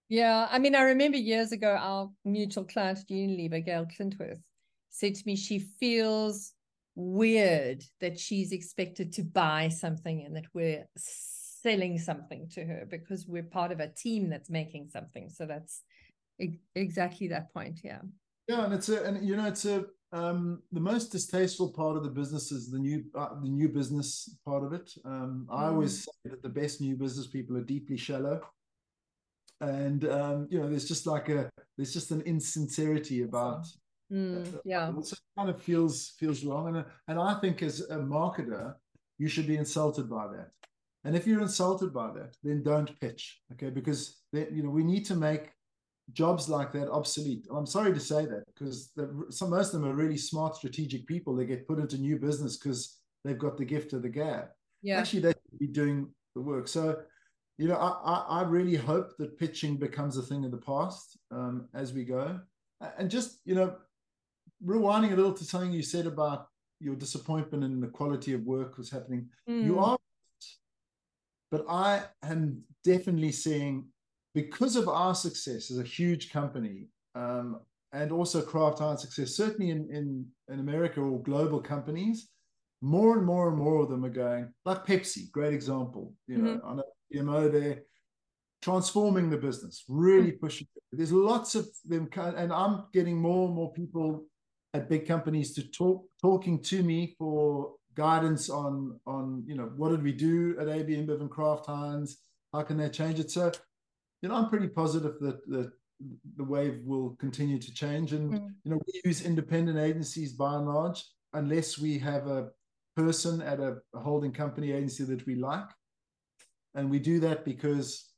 Yeah, 0.07 0.47
I 0.49 0.59
mean, 0.59 0.75
I 0.75 0.83
remember 0.83 1.17
years 1.17 1.51
ago, 1.51 1.75
our 1.77 2.09
mutual 2.23 2.63
client 2.63 2.99
Unilever, 3.09 3.65
Gail 3.65 3.85
Klintworth, 3.85 4.41
said 4.91 5.15
to 5.15 5.23
me 5.25 5.35
she 5.35 5.59
feels 5.59 6.53
weird 6.97 7.83
that 8.01 8.19
she's 8.19 8.51
expected 8.51 9.13
to 9.13 9.21
buy 9.21 9.69
something 9.69 10.23
and 10.25 10.35
that 10.35 10.47
we're 10.55 10.83
selling 10.97 11.99
something 11.99 12.49
to 12.49 12.65
her 12.65 12.87
because 12.89 13.27
we're 13.27 13.43
part 13.43 13.71
of 13.71 13.79
a 13.79 13.87
team 13.87 14.29
that's 14.29 14.49
making 14.49 14.89
something. 14.89 15.29
So 15.29 15.45
that's 15.45 15.83
e- 16.41 16.59
exactly 16.73 17.27
that 17.27 17.53
point. 17.53 17.81
Yeah. 17.83 17.99
Yeah, 18.47 18.65
and 18.65 18.73
it's 18.73 18.89
a, 18.89 19.03
and 19.03 19.23
you 19.27 19.35
know, 19.35 19.45
it's 19.45 19.65
a, 19.65 19.85
um, 20.11 20.63
the 20.71 20.79
most 20.79 21.11
distasteful 21.11 21.71
part 21.71 21.97
of 21.97 22.03
the 22.03 22.09
business 22.09 22.51
is 22.51 22.71
the 22.71 22.79
new, 22.79 23.03
uh, 23.13 23.35
the 23.43 23.49
new 23.49 23.69
business 23.69 24.35
part 24.43 24.63
of 24.63 24.73
it. 24.73 24.91
Um, 25.05 25.47
I 25.51 25.65
always 25.65 26.05
say 26.05 26.31
that 26.31 26.41
the 26.41 26.49
best 26.49 26.81
new 26.81 26.95
business 26.95 27.27
people 27.27 27.57
are 27.57 27.63
deeply 27.63 27.97
shallow, 27.97 28.39
and 29.59 30.07
um, 30.09 30.47
you 30.49 30.59
know, 30.59 30.69
there's 30.69 30.87
just 30.87 31.05
like 31.05 31.27
a, 31.27 31.49
there's 31.75 31.93
just 31.93 32.11
an 32.11 32.21
insincerity 32.21 33.23
about 33.23 33.67
Mm, 34.11 34.59
yeah. 34.63 34.91
So 35.01 35.13
it 35.13 35.19
kind 35.37 35.49
of 35.49 35.61
feels 35.61 36.13
feels 36.19 36.43
wrong, 36.43 36.75
and 36.75 36.85
and 37.07 37.19
I 37.19 37.35
think 37.39 37.61
as 37.61 37.81
a 37.81 37.97
marketer, 37.97 38.75
you 39.17 39.27
should 39.27 39.47
be 39.47 39.57
insulted 39.57 40.09
by 40.09 40.27
that. 40.27 40.51
And 41.03 41.15
if 41.15 41.27
you're 41.27 41.41
insulted 41.41 41.93
by 41.93 42.11
that, 42.13 42.35
then 42.43 42.63
don't 42.63 42.99
pitch, 42.99 43.41
okay? 43.53 43.69
Because 43.69 44.21
they, 44.31 44.47
you 44.51 44.63
know 44.63 44.69
we 44.69 44.83
need 44.83 45.05
to 45.05 45.15
make 45.15 45.51
jobs 46.13 46.47
like 46.47 46.71
that 46.71 46.89
obsolete. 46.89 47.47
I'm 47.53 47.65
sorry 47.65 47.93
to 47.93 47.99
say 47.99 48.25
that 48.25 48.43
because 48.53 48.91
some 49.29 49.49
most 49.49 49.73
of 49.73 49.81
them 49.81 49.89
are 49.89 49.95
really 49.95 50.17
smart, 50.17 50.55
strategic 50.55 51.05
people. 51.05 51.35
They 51.35 51.45
get 51.45 51.67
put 51.67 51.79
into 51.79 51.97
new 51.97 52.17
business 52.17 52.57
because 52.57 52.99
they've 53.25 53.37
got 53.37 53.57
the 53.57 53.65
gift 53.65 53.93
of 53.93 54.03
the 54.03 54.09
gab. 54.09 54.45
Yeah. 54.81 54.99
Actually, 54.99 55.21
they 55.21 55.33
should 55.33 55.59
be 55.59 55.67
doing 55.67 56.09
the 56.33 56.41
work. 56.41 56.69
So, 56.69 56.99
you 57.57 57.67
know, 57.67 57.75
I 57.75 57.89
I, 57.89 58.39
I 58.39 58.41
really 58.43 58.75
hope 58.75 59.17
that 59.17 59.37
pitching 59.37 59.75
becomes 59.75 60.15
a 60.15 60.23
thing 60.23 60.45
of 60.45 60.51
the 60.51 60.57
past 60.57 61.17
um, 61.31 61.67
as 61.73 61.91
we 61.93 62.05
go, 62.05 62.39
and 62.97 63.11
just 63.11 63.41
you 63.43 63.55
know 63.55 63.75
rewinding 64.65 65.13
a 65.13 65.15
little 65.15 65.33
to 65.33 65.43
something 65.43 65.71
you 65.71 65.83
said 65.83 66.05
about 66.07 66.47
your 66.79 66.95
disappointment 66.95 67.63
in 67.63 67.79
the 67.79 67.87
quality 67.87 68.33
of 68.33 68.41
work 68.43 68.77
was 68.77 68.89
happening. 68.89 69.29
You 69.47 69.73
Mm, 69.73 69.81
are, 69.81 69.97
but 71.51 71.65
I 71.69 72.03
am 72.23 72.63
definitely 72.83 73.31
seeing 73.31 73.87
because 74.33 74.75
of 74.75 74.87
our 74.87 75.15
success 75.15 75.71
as 75.71 75.79
a 75.79 75.83
huge 75.83 76.31
company, 76.31 76.87
um, 77.15 77.59
and 77.93 78.11
also 78.11 78.41
Kraft 78.41 78.79
Heinz 78.79 79.01
success, 79.01 79.35
certainly 79.35 79.71
in, 79.71 79.89
in 79.89 80.25
in 80.49 80.59
America 80.59 80.99
or 81.01 81.21
global 81.23 81.61
companies, 81.61 82.29
more 82.81 83.17
and 83.17 83.25
more 83.25 83.47
and 83.47 83.57
more 83.57 83.81
of 83.81 83.89
them 83.89 84.03
are 84.05 84.09
going 84.09 84.53
like 84.65 84.85
Pepsi, 84.85 85.31
great 85.31 85.53
example. 85.53 86.13
You 86.27 86.37
know, 86.39 86.61
I 86.65 86.73
know 86.75 86.83
PMO 87.13 87.51
there 87.51 87.79
transforming 88.61 89.29
the 89.29 89.37
business, 89.37 89.83
really 89.87 90.31
pushing. 90.33 90.67
it. 90.75 90.97
There's 90.97 91.11
lots 91.11 91.55
of 91.55 91.67
them, 91.85 92.09
and 92.15 92.51
I'm 92.51 92.85
getting 92.93 93.17
more 93.17 93.45
and 93.47 93.55
more 93.55 93.71
people 93.73 94.25
at 94.77 94.89
big 94.89 95.07
companies 95.07 95.53
to 95.55 95.63
talk 95.63 96.05
talking 96.21 96.61
to 96.61 96.83
me 96.83 97.15
for 97.17 97.73
guidance 97.95 98.49
on 98.49 98.99
on 99.07 99.43
you 99.47 99.55
know 99.55 99.71
what 99.75 99.89
did 99.89 100.03
we 100.03 100.13
do 100.13 100.55
at 100.59 100.69
AB 100.69 100.95
InBev 100.95 101.19
and 101.21 101.31
Kraft 101.31 101.65
Heinz? 101.65 102.19
How 102.53 102.61
can 102.61 102.77
they 102.77 102.89
change 102.89 103.19
it? 103.19 103.29
So, 103.31 103.51
you 104.21 104.29
know, 104.29 104.35
I'm 104.35 104.49
pretty 104.49 104.67
positive 104.67 105.15
that 105.19 105.39
that 105.49 105.71
the 106.35 106.43
wave 106.43 106.79
will 106.85 107.15
continue 107.19 107.59
to 107.59 107.73
change, 107.73 108.13
and 108.13 108.33
Mm. 108.33 108.53
you 108.63 108.71
know, 108.71 108.79
we 108.85 109.01
use 109.03 109.25
independent 109.25 109.79
agencies 109.79 110.31
by 110.33 110.55
and 110.55 110.67
large, 110.67 111.03
unless 111.33 111.79
we 111.79 111.97
have 111.99 112.27
a 112.27 112.49
person 112.95 113.41
at 113.41 113.59
a, 113.59 113.71
a 113.93 113.99
holding 113.99 114.31
company 114.31 114.71
agency 114.71 115.03
that 115.05 115.25
we 115.25 115.35
like, 115.35 115.69
and 116.75 116.89
we 116.89 116.99
do 116.99 117.19
that 117.19 117.43
because 117.45 118.13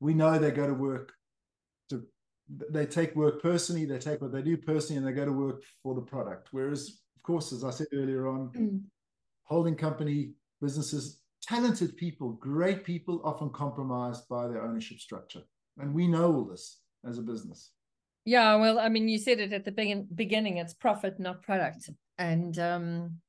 we 0.00 0.14
know 0.14 0.38
they 0.38 0.50
go 0.50 0.66
to 0.66 0.74
work 0.74 1.12
they 2.70 2.86
take 2.86 3.14
work 3.14 3.42
personally 3.42 3.84
they 3.84 3.98
take 3.98 4.20
what 4.20 4.32
they 4.32 4.42
do 4.42 4.56
personally 4.56 4.98
and 4.98 5.06
they 5.06 5.12
go 5.12 5.24
to 5.24 5.32
work 5.32 5.62
for 5.82 5.94
the 5.94 6.00
product 6.00 6.48
whereas 6.52 7.00
of 7.16 7.22
course 7.22 7.52
as 7.52 7.64
i 7.64 7.70
said 7.70 7.86
earlier 7.92 8.26
on 8.26 8.50
mm. 8.56 8.80
holding 9.44 9.76
company 9.76 10.32
businesses 10.60 11.20
talented 11.42 11.96
people 11.96 12.32
great 12.32 12.84
people 12.84 13.20
often 13.24 13.50
compromised 13.50 14.28
by 14.28 14.48
their 14.48 14.62
ownership 14.62 14.98
structure 14.98 15.42
and 15.78 15.94
we 15.94 16.06
know 16.06 16.34
all 16.34 16.44
this 16.44 16.80
as 17.08 17.18
a 17.18 17.22
business 17.22 17.70
Yeah, 18.24 18.56
well, 18.56 18.78
I 18.78 18.88
mean, 18.88 19.08
you 19.08 19.18
said 19.18 19.40
it 19.40 19.52
at 19.52 19.64
the 19.64 19.72
begin- 19.72 20.08
beginning. 20.14 20.58
It's 20.58 20.74
profit, 20.74 21.18
not 21.18 21.42
product, 21.42 21.88
and 22.18 22.58
um, 22.58 23.20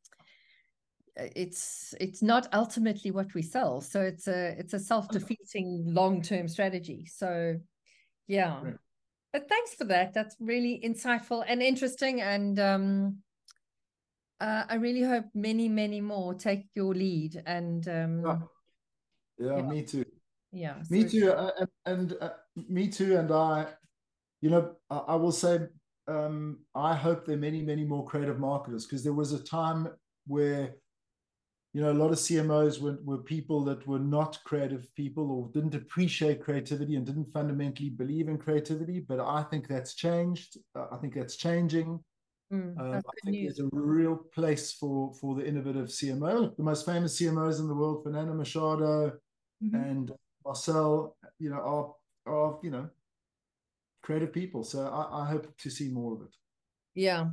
it's 1.15 1.93
it's 1.99 2.21
not 2.21 2.47
ultimately 2.53 3.11
what 3.11 3.33
we 3.33 3.41
sell. 3.41 3.81
So 3.81 4.01
it's 4.01 4.27
a 4.27 4.55
it's 4.59 4.73
a 4.73 4.79
self 4.79 5.07
defeating 5.09 5.83
long 5.85 6.21
term 6.21 6.47
strategy. 6.47 7.05
So, 7.05 7.59
yeah. 8.27 8.61
Right. 8.61 8.75
But 9.33 9.47
thanks 9.47 9.73
for 9.73 9.85
that. 9.85 10.13
That's 10.13 10.35
really 10.39 10.81
insightful 10.83 11.43
and 11.47 11.61
interesting. 11.61 12.21
And 12.21 12.59
um, 12.59 13.17
uh, 14.39 14.65
I 14.67 14.75
really 14.75 15.03
hope 15.03 15.25
many 15.33 15.69
many 15.69 16.01
more 16.01 16.33
take 16.33 16.67
your 16.75 16.93
lead. 16.93 17.41
And 17.45 17.87
um, 17.87 18.23
Yeah. 18.25 18.37
yeah, 19.37 19.55
Yeah. 19.57 19.69
me 19.69 19.83
too 19.83 20.05
yeah, 20.53 20.75
me 20.89 21.05
too 21.05 21.31
uh, 21.31 21.51
and, 21.59 21.69
and 21.85 22.17
uh, 22.19 22.31
me 22.67 22.89
too 22.89 23.15
and 23.15 23.31
i 23.31 23.65
you 24.41 24.49
know 24.49 24.75
I, 24.89 24.97
I 24.97 25.15
will 25.15 25.31
say 25.31 25.61
um, 26.07 26.59
I 26.75 26.95
hope 26.95 27.25
there 27.25 27.35
are 27.35 27.39
many, 27.39 27.61
many 27.61 27.83
more 27.83 28.05
creative 28.05 28.39
marketers 28.39 28.85
because 28.85 29.03
there 29.03 29.13
was 29.13 29.31
a 29.31 29.43
time 29.43 29.87
where, 30.27 30.73
you 31.73 31.81
know, 31.81 31.91
a 31.91 31.93
lot 31.93 32.11
of 32.11 32.17
CMOs 32.17 32.81
were, 32.81 32.97
were 33.03 33.19
people 33.19 33.63
that 33.63 33.87
were 33.87 33.99
not 33.99 34.37
creative 34.43 34.93
people 34.95 35.31
or 35.31 35.49
didn't 35.53 35.75
appreciate 35.75 36.43
creativity 36.43 36.95
and 36.95 37.05
didn't 37.05 37.31
fundamentally 37.31 37.89
believe 37.89 38.27
in 38.27 38.37
creativity. 38.37 38.99
But 38.99 39.21
I 39.21 39.43
think 39.43 39.67
that's 39.67 39.93
changed. 39.93 40.57
Uh, 40.75 40.87
I 40.91 40.97
think 40.97 41.15
that's 41.15 41.37
changing. 41.37 41.99
Mm, 42.51 42.77
um, 42.77 42.95
I 42.95 43.01
think 43.23 43.37
news. 43.37 43.55
there's 43.55 43.67
a 43.67 43.69
real 43.71 44.17
place 44.17 44.73
for 44.73 45.13
for 45.13 45.35
the 45.35 45.47
innovative 45.47 45.87
CMO. 45.87 46.55
The 46.57 46.63
most 46.63 46.85
famous 46.85 47.17
CMOs 47.17 47.61
in 47.61 47.67
the 47.67 47.75
world, 47.75 48.03
Fernando 48.03 48.33
Machado 48.33 49.13
mm-hmm. 49.63 49.75
and 49.75 50.11
Marcel, 50.45 51.15
you 51.39 51.49
know, 51.49 51.61
are 52.25 52.33
are 52.33 52.59
you 52.61 52.71
know 52.71 52.89
creative 54.03 54.33
people. 54.33 54.65
So 54.65 54.85
I, 54.85 55.21
I 55.21 55.25
hope 55.27 55.57
to 55.59 55.69
see 55.69 55.87
more 55.87 56.15
of 56.15 56.21
it. 56.23 56.35
Yeah. 56.95 57.27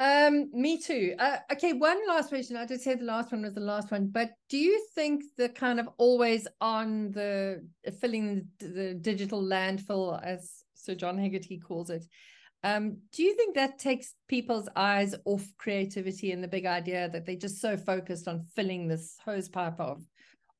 Um, 0.00 0.48
me 0.54 0.78
too. 0.78 1.14
Uh, 1.18 1.36
okay, 1.52 1.74
one 1.74 1.98
last 2.08 2.30
question. 2.30 2.56
I 2.56 2.64
did 2.64 2.80
say 2.80 2.94
the 2.94 3.04
last 3.04 3.30
one 3.32 3.42
was 3.42 3.52
the 3.52 3.60
last 3.60 3.90
one, 3.90 4.08
but 4.08 4.30
do 4.48 4.56
you 4.56 4.82
think 4.94 5.22
the 5.36 5.50
kind 5.50 5.78
of 5.78 5.90
always 5.98 6.48
on 6.58 7.10
the 7.10 7.62
filling 8.00 8.48
the, 8.60 8.94
digital 8.94 9.42
landfill, 9.42 10.18
as 10.24 10.64
Sir 10.72 10.94
John 10.94 11.18
Hegarty 11.18 11.58
calls 11.58 11.90
it, 11.90 12.06
um, 12.64 12.96
do 13.12 13.22
you 13.22 13.36
think 13.36 13.54
that 13.56 13.78
takes 13.78 14.14
people's 14.26 14.70
eyes 14.74 15.14
off 15.26 15.46
creativity 15.58 16.32
and 16.32 16.42
the 16.42 16.48
big 16.48 16.64
idea 16.64 17.10
that 17.10 17.26
they're 17.26 17.36
just 17.36 17.60
so 17.60 17.76
focused 17.76 18.26
on 18.26 18.46
filling 18.56 18.88
this 18.88 19.18
hose 19.22 19.50
pipe 19.50 19.78
of 19.78 20.02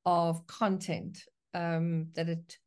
of 0.04 0.46
content 0.46 1.24
um, 1.54 2.08
that 2.14 2.28
it 2.28 2.58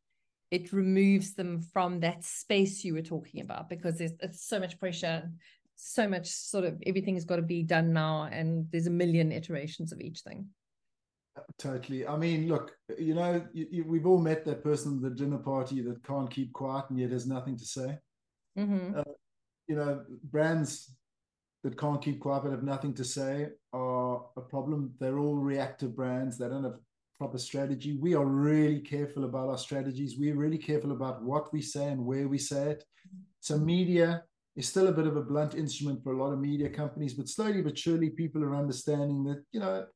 it 0.50 0.72
removes 0.72 1.34
them 1.34 1.60
from 1.60 2.00
that 2.00 2.24
space 2.24 2.84
you 2.84 2.94
were 2.94 3.02
talking 3.02 3.40
about 3.40 3.68
because 3.68 3.98
there's 3.98 4.12
it's 4.20 4.46
so 4.46 4.58
much 4.58 4.78
pressure, 4.78 5.30
so 5.86 6.08
much 6.08 6.28
sort 6.28 6.64
of 6.64 6.82
everything's 6.86 7.26
got 7.26 7.36
to 7.36 7.42
be 7.42 7.62
done 7.62 7.92
now, 7.92 8.28
and 8.32 8.66
there's 8.72 8.86
a 8.86 8.90
million 8.90 9.30
iterations 9.30 9.92
of 9.92 10.00
each 10.00 10.20
thing. 10.20 10.46
Totally. 11.58 12.06
I 12.06 12.16
mean, 12.16 12.48
look, 12.48 12.72
you 12.98 13.14
know, 13.14 13.44
you, 13.52 13.66
you, 13.70 13.84
we've 13.86 14.06
all 14.06 14.20
met 14.20 14.44
that 14.44 14.62
person 14.62 14.96
at 14.96 15.02
the 15.02 15.10
dinner 15.10 15.38
party 15.38 15.82
that 15.82 16.04
can't 16.04 16.30
keep 16.30 16.52
quiet 16.52 16.86
and 16.88 16.98
yet 16.98 17.10
has 17.10 17.26
nothing 17.26 17.58
to 17.58 17.64
say. 17.64 17.98
Mm-hmm. 18.58 18.98
Uh, 18.98 19.02
you 19.66 19.76
know, 19.76 20.04
brands 20.22 20.94
that 21.64 21.76
can't 21.76 22.00
keep 22.00 22.20
quiet 22.20 22.44
but 22.44 22.52
have 22.52 22.62
nothing 22.62 22.94
to 22.94 23.04
say 23.04 23.48
are 23.72 24.24
a 24.36 24.40
problem. 24.40 24.94
They're 25.00 25.18
all 25.18 25.36
reactive 25.36 25.96
brands. 25.96 26.38
They 26.38 26.48
don't 26.48 26.64
have 26.64 26.78
proper 27.18 27.38
strategy. 27.38 27.98
We 28.00 28.14
are 28.14 28.24
really 28.24 28.80
careful 28.80 29.24
about 29.24 29.48
our 29.48 29.58
strategies. 29.58 30.16
We're 30.16 30.36
really 30.36 30.58
careful 30.58 30.92
about 30.92 31.22
what 31.22 31.52
we 31.52 31.62
say 31.62 31.86
and 31.86 32.04
where 32.04 32.28
we 32.28 32.38
say 32.38 32.70
it. 32.70 32.84
So 33.40 33.58
media 33.58 34.22
is 34.56 34.68
still 34.68 34.86
a 34.88 34.92
bit 34.92 35.06
of 35.06 35.16
a 35.16 35.22
blunt 35.22 35.54
instrument 35.54 36.02
for 36.02 36.12
a 36.12 36.16
lot 36.16 36.32
of 36.32 36.40
media 36.40 36.68
companies, 36.68 37.14
but 37.14 37.28
slowly 37.28 37.62
but 37.62 37.78
surely 37.78 38.10
people 38.10 38.42
are 38.44 38.54
understanding 38.54 39.24
that, 39.24 39.42
you 39.52 39.60
know, 39.60 39.86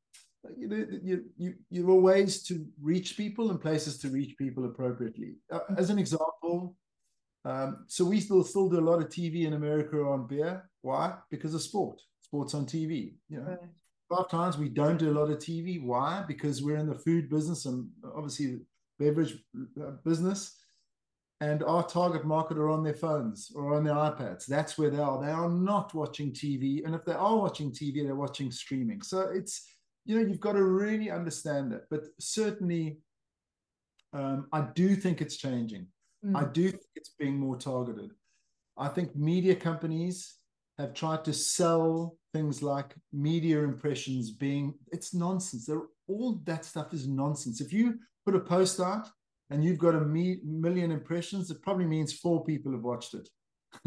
you 0.56 1.24
you, 1.36 1.54
you, 1.70 1.90
are 1.90 2.00
ways 2.00 2.42
to 2.44 2.66
reach 2.80 3.16
people 3.16 3.50
and 3.50 3.60
places 3.60 3.98
to 3.98 4.08
reach 4.08 4.36
people 4.38 4.64
appropriately. 4.64 5.34
Uh, 5.52 5.60
as 5.76 5.90
an 5.90 5.98
example, 5.98 6.76
um, 7.44 7.84
so 7.86 8.04
we 8.04 8.20
still 8.20 8.44
still 8.44 8.68
do 8.68 8.78
a 8.78 8.88
lot 8.88 9.00
of 9.00 9.08
TV 9.08 9.46
in 9.46 9.54
America 9.54 9.96
on 9.98 10.26
beer. 10.26 10.68
Why? 10.82 11.14
Because 11.30 11.54
of 11.54 11.62
sport. 11.62 12.00
Sports 12.20 12.54
on 12.54 12.66
TV. 12.66 13.14
You 13.28 13.38
know, 13.38 13.46
right. 13.46 13.58
a 14.10 14.14
lot 14.14 14.24
of 14.24 14.30
times 14.30 14.58
we 14.58 14.68
don't 14.68 14.98
do 14.98 15.10
a 15.10 15.18
lot 15.18 15.30
of 15.30 15.38
TV. 15.38 15.82
Why? 15.82 16.24
Because 16.26 16.62
we're 16.62 16.76
in 16.76 16.88
the 16.88 16.98
food 16.98 17.28
business 17.28 17.66
and 17.66 17.88
obviously 18.14 18.60
beverage 18.98 19.38
uh, 19.80 19.92
business, 20.04 20.56
and 21.40 21.62
our 21.62 21.86
target 21.86 22.24
market 22.24 22.58
are 22.58 22.68
on 22.68 22.82
their 22.82 22.94
phones 22.94 23.52
or 23.54 23.74
on 23.74 23.84
their 23.84 23.94
iPads. 23.94 24.46
That's 24.46 24.76
where 24.76 24.90
they 24.90 24.98
are. 24.98 25.22
They 25.22 25.30
are 25.30 25.48
not 25.48 25.94
watching 25.94 26.32
TV, 26.32 26.84
and 26.84 26.94
if 26.94 27.04
they 27.04 27.12
are 27.12 27.36
watching 27.36 27.70
TV, 27.70 28.04
they're 28.04 28.14
watching 28.14 28.50
streaming. 28.50 29.02
So 29.02 29.20
it's 29.20 29.70
you 30.04 30.16
know 30.16 30.26
you've 30.26 30.40
got 30.40 30.54
to 30.54 30.64
really 30.64 31.10
understand 31.10 31.72
that. 31.72 31.82
But 31.90 32.04
certainly, 32.18 32.98
um, 34.12 34.48
I 34.52 34.62
do 34.74 34.96
think 34.96 35.20
it's 35.20 35.36
changing. 35.36 35.86
Mm. 36.24 36.36
I 36.36 36.50
do 36.50 36.70
think 36.70 36.82
it's 36.96 37.14
being 37.18 37.38
more 37.38 37.56
targeted. 37.56 38.10
I 38.76 38.88
think 38.88 39.14
media 39.14 39.54
companies 39.54 40.34
have 40.78 40.94
tried 40.94 41.24
to 41.24 41.32
sell 41.32 42.16
things 42.32 42.62
like 42.62 42.94
media 43.12 43.62
impressions 43.62 44.30
being 44.30 44.74
it's 44.92 45.14
nonsense. 45.14 45.66
They're, 45.66 45.82
all 46.08 46.40
that 46.44 46.64
stuff 46.64 46.92
is 46.92 47.06
nonsense. 47.06 47.60
If 47.60 47.72
you 47.72 47.98
put 48.24 48.34
a 48.34 48.40
post 48.40 48.80
out 48.80 49.08
and 49.50 49.64
you've 49.64 49.78
got 49.78 49.94
a 49.94 50.00
me- 50.00 50.40
million 50.44 50.90
impressions, 50.90 51.50
it 51.50 51.62
probably 51.62 51.86
means 51.86 52.12
four 52.12 52.44
people 52.44 52.72
have 52.72 52.82
watched 52.82 53.14
it. 53.14 53.28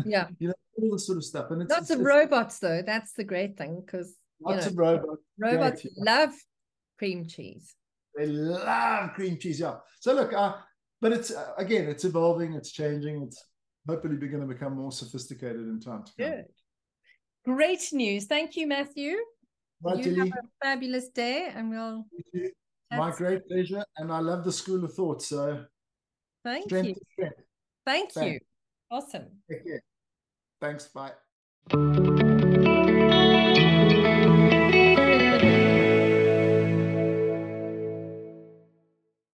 Yeah, 0.06 0.28
you 0.40 0.50
know 0.50 0.54
all 0.78 0.92
this 0.92 1.06
sort 1.06 1.18
of 1.18 1.24
stuff. 1.24 1.52
And 1.52 1.62
it's 1.62 1.72
lots 1.72 1.90
it's, 1.90 2.00
of 2.00 2.06
robots 2.06 2.60
though. 2.60 2.82
That's 2.86 3.14
the 3.14 3.24
great 3.24 3.58
thing 3.58 3.82
because 3.86 4.16
lots 4.42 4.66
know, 4.66 4.72
of 4.72 4.78
robots. 4.78 5.22
Robots 5.38 5.82
great, 5.82 5.94
love 5.98 6.34
cream 6.98 7.28
cheese. 7.28 7.76
They 8.16 8.26
love 8.26 9.14
cream 9.14 9.38
cheese. 9.38 9.60
Yeah. 9.60 9.76
So 10.00 10.14
look, 10.14 10.34
uh, 10.34 10.56
but 11.00 11.14
it's 11.14 11.32
uh, 11.32 11.54
again, 11.58 11.88
it's 11.88 12.06
evolving, 12.06 12.54
it's 12.54 12.72
changing, 12.72 13.24
it's 13.24 13.44
hopefully 13.88 14.16
going 14.16 14.42
to 14.42 14.48
become 14.48 14.76
more 14.76 14.92
sophisticated 14.92 15.62
in 15.62 15.80
time 15.80 16.04
to 16.04 16.12
come. 16.18 16.32
Good. 16.32 16.46
Great 17.46 17.92
news. 17.92 18.26
Thank 18.26 18.56
you, 18.56 18.68
Matthew. 18.68 19.18
Right, 19.84 20.06
you 20.06 20.16
have 20.16 20.28
a 20.28 20.64
fabulous 20.64 21.10
day, 21.10 21.52
and 21.54 21.72
we'll. 21.72 22.06
My 22.92 23.12
great 23.12 23.48
pleasure, 23.48 23.84
and 23.98 24.12
I 24.12 24.20
love 24.20 24.44
the 24.44 24.52
school 24.52 24.84
of 24.84 24.94
thought. 24.94 25.22
So, 25.22 25.66
thank 26.44 26.72
you. 26.72 26.96
Thank 27.86 28.12
Thanks. 28.12 28.16
you. 28.18 28.40
Awesome. 28.90 29.28
Thanks. 30.60 30.88
Bye. 30.88 31.12